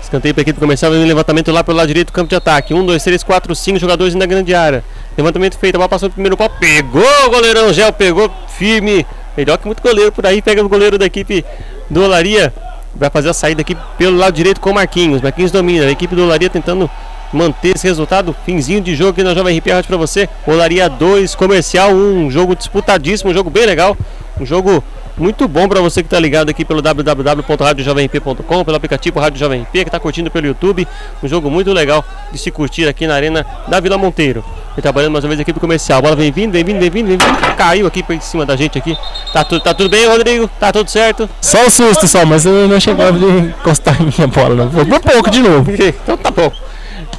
[0.03, 2.35] Escanteio para a equipe comercial, vem um levantamento lá pelo lado direito do campo de
[2.35, 2.73] ataque.
[2.73, 4.83] Um, dois, três, quatro, cinco jogadores na grande área.
[5.19, 9.05] Levantamento feito, a bola passou no primeiro pau, pegou o goleirão Gel, pegou firme.
[9.37, 11.45] Melhor que muito goleiro por aí, pega o goleiro da equipe
[11.91, 12.55] do Olaria.
[12.95, 15.21] Vai fazer a saída aqui pelo lado direito com o Marquinhos.
[15.21, 16.89] Marquinhos domina, a equipe do Olaria tentando
[17.33, 18.35] manter esse resultado.
[18.47, 20.29] Finzinho de jogo aqui na Jovem RP para você.
[20.47, 23.97] Olaria 2, Comercial 1, um jogo disputadíssimo, um jogo bem legal.
[24.41, 24.85] Um jogo
[25.19, 29.81] muito bom para você que está ligado aqui pelo www.radiojovemp.com, pelo aplicativo Rádio Jovem P,
[29.85, 30.87] que está curtindo pelo YouTube.
[31.23, 34.45] Um jogo muito legal de se curtir aqui na Arena da Vila Monteiro.
[34.77, 36.01] E trabalhando mais uma vez aqui pro comercial.
[36.01, 37.57] Bola vem vindo, vem vindo, vem vindo, vem vindo.
[37.57, 38.97] Caiu aqui por cima da gente aqui.
[39.33, 40.49] Tá, tudo tá tudo bem, Rodrigo?
[40.61, 41.29] Tá tudo certo?
[41.41, 44.71] Só o susto só, mas eu não chegava de encostar em minha bola, não.
[44.71, 45.71] Foi por pouco de novo.
[45.73, 46.53] então tá bom.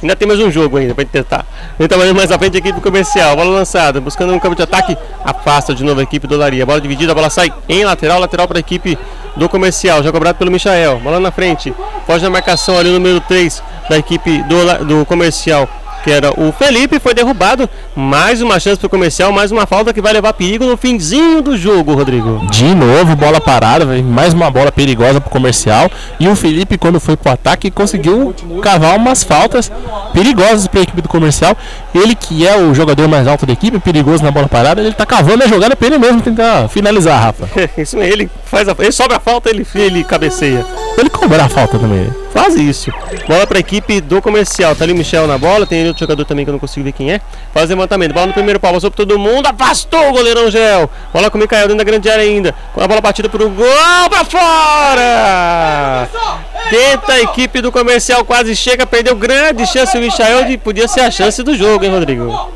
[0.02, 1.44] Ainda tem mais um jogo ainda pra gente tentar.
[1.78, 3.36] Ele tá mais à frente a equipe comercial.
[3.36, 4.96] Bola lançada, buscando um campo de ataque.
[5.22, 6.64] Afasta de novo a equipe do Laria.
[6.64, 8.98] Bola dividida, a bola sai em lateral, lateral para a equipe
[9.36, 10.02] do comercial.
[10.02, 11.00] Já cobrado pelo Michael.
[11.00, 11.74] Bola na frente.
[12.06, 15.68] Foge na marcação ali número 3 da equipe do, do comercial
[16.02, 17.68] que era o Felipe, foi derrubado.
[17.94, 21.42] Mais uma chance para o comercial, mais uma falta que vai levar perigo no finzinho
[21.42, 22.46] do jogo, Rodrigo.
[22.50, 25.90] De novo, bola parada, mais uma bola perigosa para o comercial.
[26.18, 29.70] E o Felipe, quando foi para o ataque, conseguiu cavar umas faltas
[30.12, 31.56] perigosas para a equipe do comercial.
[31.94, 35.06] Ele, que é o jogador mais alto da equipe, perigoso na bola parada, ele está
[35.06, 37.48] cavando a jogada para ele mesmo tentar finalizar, Rafa.
[37.76, 40.64] Isso ele faz a, ele sobra a falta, ele, ele cabeceia.
[40.98, 42.10] Ele cobra a falta também.
[42.32, 42.92] Faz isso.
[43.26, 44.74] Bola para a equipe do comercial.
[44.74, 46.92] Tá ali o Michel na bola, tem outro jogador também que eu não consigo ver
[46.92, 47.20] quem é.
[47.52, 48.12] Faz levantamento.
[48.12, 50.88] Bola no primeiro pau, passou por todo mundo, afastou o goleirão Gel.
[51.12, 52.54] Bola com o Micael dentro da grande área ainda.
[52.72, 56.08] Com a bola batida pro gol para fora!
[56.70, 61.00] Tenta a equipe do comercial, quase chega, perdeu grande chance o Michael de podia ser
[61.00, 62.52] a chance do jogo, hein, Rodrigo?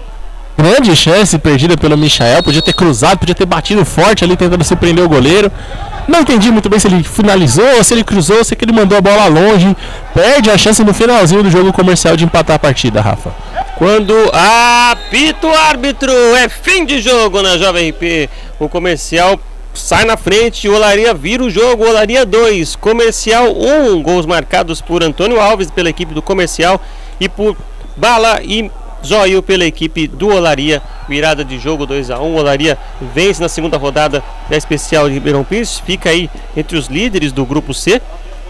[0.56, 4.76] Grande chance perdida pelo Michael, podia ter cruzado, podia ter batido forte ali tentando se
[4.76, 5.50] prender o goleiro.
[6.06, 9.26] Não entendi muito bem se ele finalizou, se ele cruzou, se ele mandou a bola
[9.26, 9.74] longe.
[10.12, 13.30] Perde a chance no finalzinho do jogo comercial de empatar a partida, Rafa.
[13.76, 18.30] Quando apita o árbitro, é fim de jogo na Jovem RP.
[18.60, 19.40] O comercial
[19.72, 23.94] sai na frente, Olaria vira o jogo, Olaria 2, comercial 1.
[23.94, 26.80] Um, gols marcados por Antônio Alves pela equipe do comercial
[27.18, 27.56] e por
[27.96, 28.70] Bala e
[29.04, 30.82] Zóio pela equipe do Olaria.
[31.08, 32.36] Virada de jogo 2 a 1 um.
[32.36, 32.78] Olaria
[33.14, 35.78] vence na segunda rodada da especial de Ribeirão Pires.
[35.78, 38.00] Fica aí entre os líderes do grupo C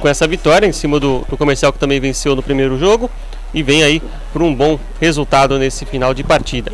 [0.00, 3.10] com essa vitória em cima do, do comercial que também venceu no primeiro jogo.
[3.52, 4.02] E vem aí
[4.32, 6.72] por um bom resultado nesse final de partida.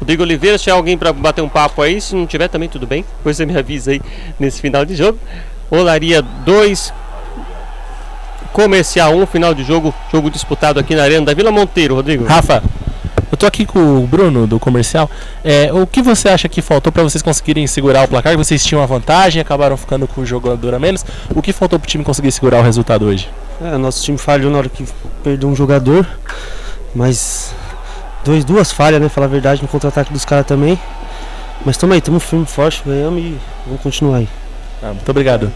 [0.00, 2.86] Rodrigo Oliveira, se tiver alguém para bater um papo aí, se não tiver também tudo
[2.86, 4.00] bem, depois você me avisa aí
[4.40, 5.18] nesse final de jogo.
[5.70, 6.92] Olaria 2,
[8.52, 12.24] Comercial 1, um, final de jogo, jogo disputado aqui na Arena da Vila Monteiro, Rodrigo.
[12.24, 12.62] Rafa,
[13.32, 15.10] eu tô aqui com o Bruno do comercial.
[15.42, 18.36] É, o que você acha que faltou para vocês conseguirem segurar o placar?
[18.36, 21.02] Vocês tinham a vantagem, acabaram ficando com o jogador a menos.
[21.34, 23.30] O que faltou pro time conseguir segurar o resultado hoje?
[23.58, 24.84] É, nosso time falhou na hora que
[25.24, 26.06] perdeu um jogador,
[26.94, 27.54] mas
[28.22, 29.08] dois, duas falhas, né?
[29.08, 30.78] Falar a verdade, no contra-ataque dos caras também.
[31.64, 34.28] Mas tamo aí, tamo firme, forte, ganhamos e vamos continuar aí.
[34.82, 35.50] Ah, muito obrigado.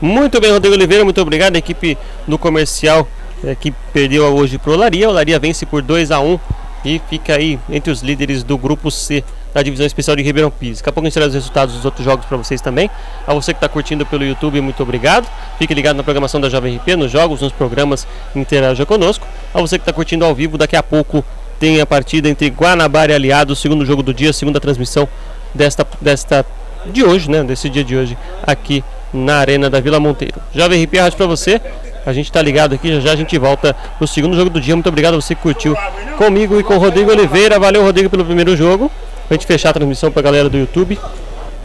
[0.00, 1.54] Muito bem, Rodrigo Oliveira, muito obrigado.
[1.54, 1.96] A equipe
[2.26, 3.06] do comercial
[3.44, 5.08] é, que perdeu hoje para o Olaria.
[5.08, 6.38] O Olaria vence por 2 a 1
[6.84, 10.78] e fica aí entre os líderes do grupo C da divisão especial de Ribeirão Pires.
[10.78, 12.90] Daqui a pouco a gente os resultados dos outros jogos para vocês também.
[13.26, 15.28] A você que está curtindo pelo YouTube, muito obrigado.
[15.58, 18.06] Fique ligado na programação da Jovem RP, nos jogos, nos programas,
[18.36, 19.26] interaja conosco.
[19.52, 21.24] A você que está curtindo ao vivo, daqui a pouco
[21.58, 25.08] tem a partida entre Guanabara e Aliados, segundo jogo do dia, segunda transmissão
[25.54, 26.46] desta, desta
[26.86, 27.42] de hoje, né?
[27.42, 28.16] Desse dia de hoje,
[28.46, 30.40] aqui na Arena da Vila Monteiro.
[30.54, 31.60] Jovem RP Rádio para você.
[32.06, 34.74] A gente tá ligado aqui, já já a gente volta pro segundo jogo do dia.
[34.74, 35.76] Muito obrigado a você que curtiu
[36.16, 37.58] comigo e com o Rodrigo Oliveira.
[37.58, 38.90] Valeu, Rodrigo, pelo primeiro jogo.
[39.26, 40.98] Pra gente fechar a transmissão pra galera do YouTube.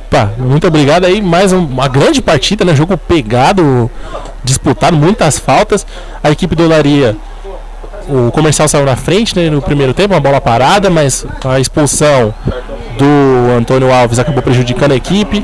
[0.10, 1.22] Pá, muito obrigado aí.
[1.22, 2.76] Mais uma grande partida, né?
[2.76, 3.90] Jogo pegado,
[4.44, 5.88] disputado, muitas faltas.
[6.22, 7.16] A equipe do Olaria
[8.08, 12.34] o comercial saiu na frente né, no primeiro tempo, uma bola parada, mas a expulsão
[12.98, 15.44] do Antônio Alves acabou prejudicando a equipe.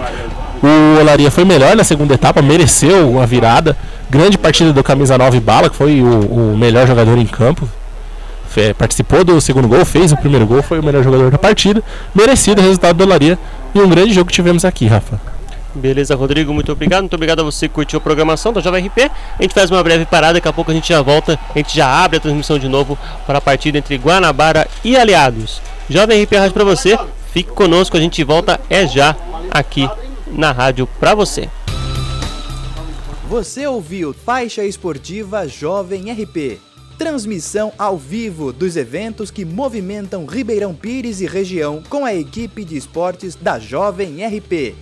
[0.61, 3.77] O Olaria foi melhor na segunda etapa, mereceu uma virada.
[4.09, 7.69] Grande partida do camisa 9 Bala, que foi o, o melhor jogador em campo.
[8.49, 11.81] Fe, participou do segundo gol, fez o primeiro gol, foi o melhor jogador da partida.
[12.13, 13.37] Merecido o resultado do Olaria.
[13.73, 15.21] E um grande jogo que tivemos aqui, Rafa.
[15.73, 17.01] Beleza, Rodrigo, muito obrigado.
[17.01, 19.11] Muito obrigado a você que curtiu a programação da Jovem RP.
[19.37, 21.39] A gente faz uma breve parada, daqui a pouco a gente já volta.
[21.55, 25.61] A gente já abre a transmissão de novo para a partida entre Guanabara e Aliados.
[25.87, 26.97] Jovem RP Rádio para você.
[27.31, 29.15] Fique conosco, a gente volta é já
[29.51, 29.87] aqui
[30.31, 31.49] na rádio para você.
[33.27, 36.59] Você ouviu Faixa Esportiva Jovem RP.
[36.97, 42.75] Transmissão ao vivo dos eventos que movimentam Ribeirão Pires e região com a equipe de
[42.75, 44.75] esportes da Jovem RP.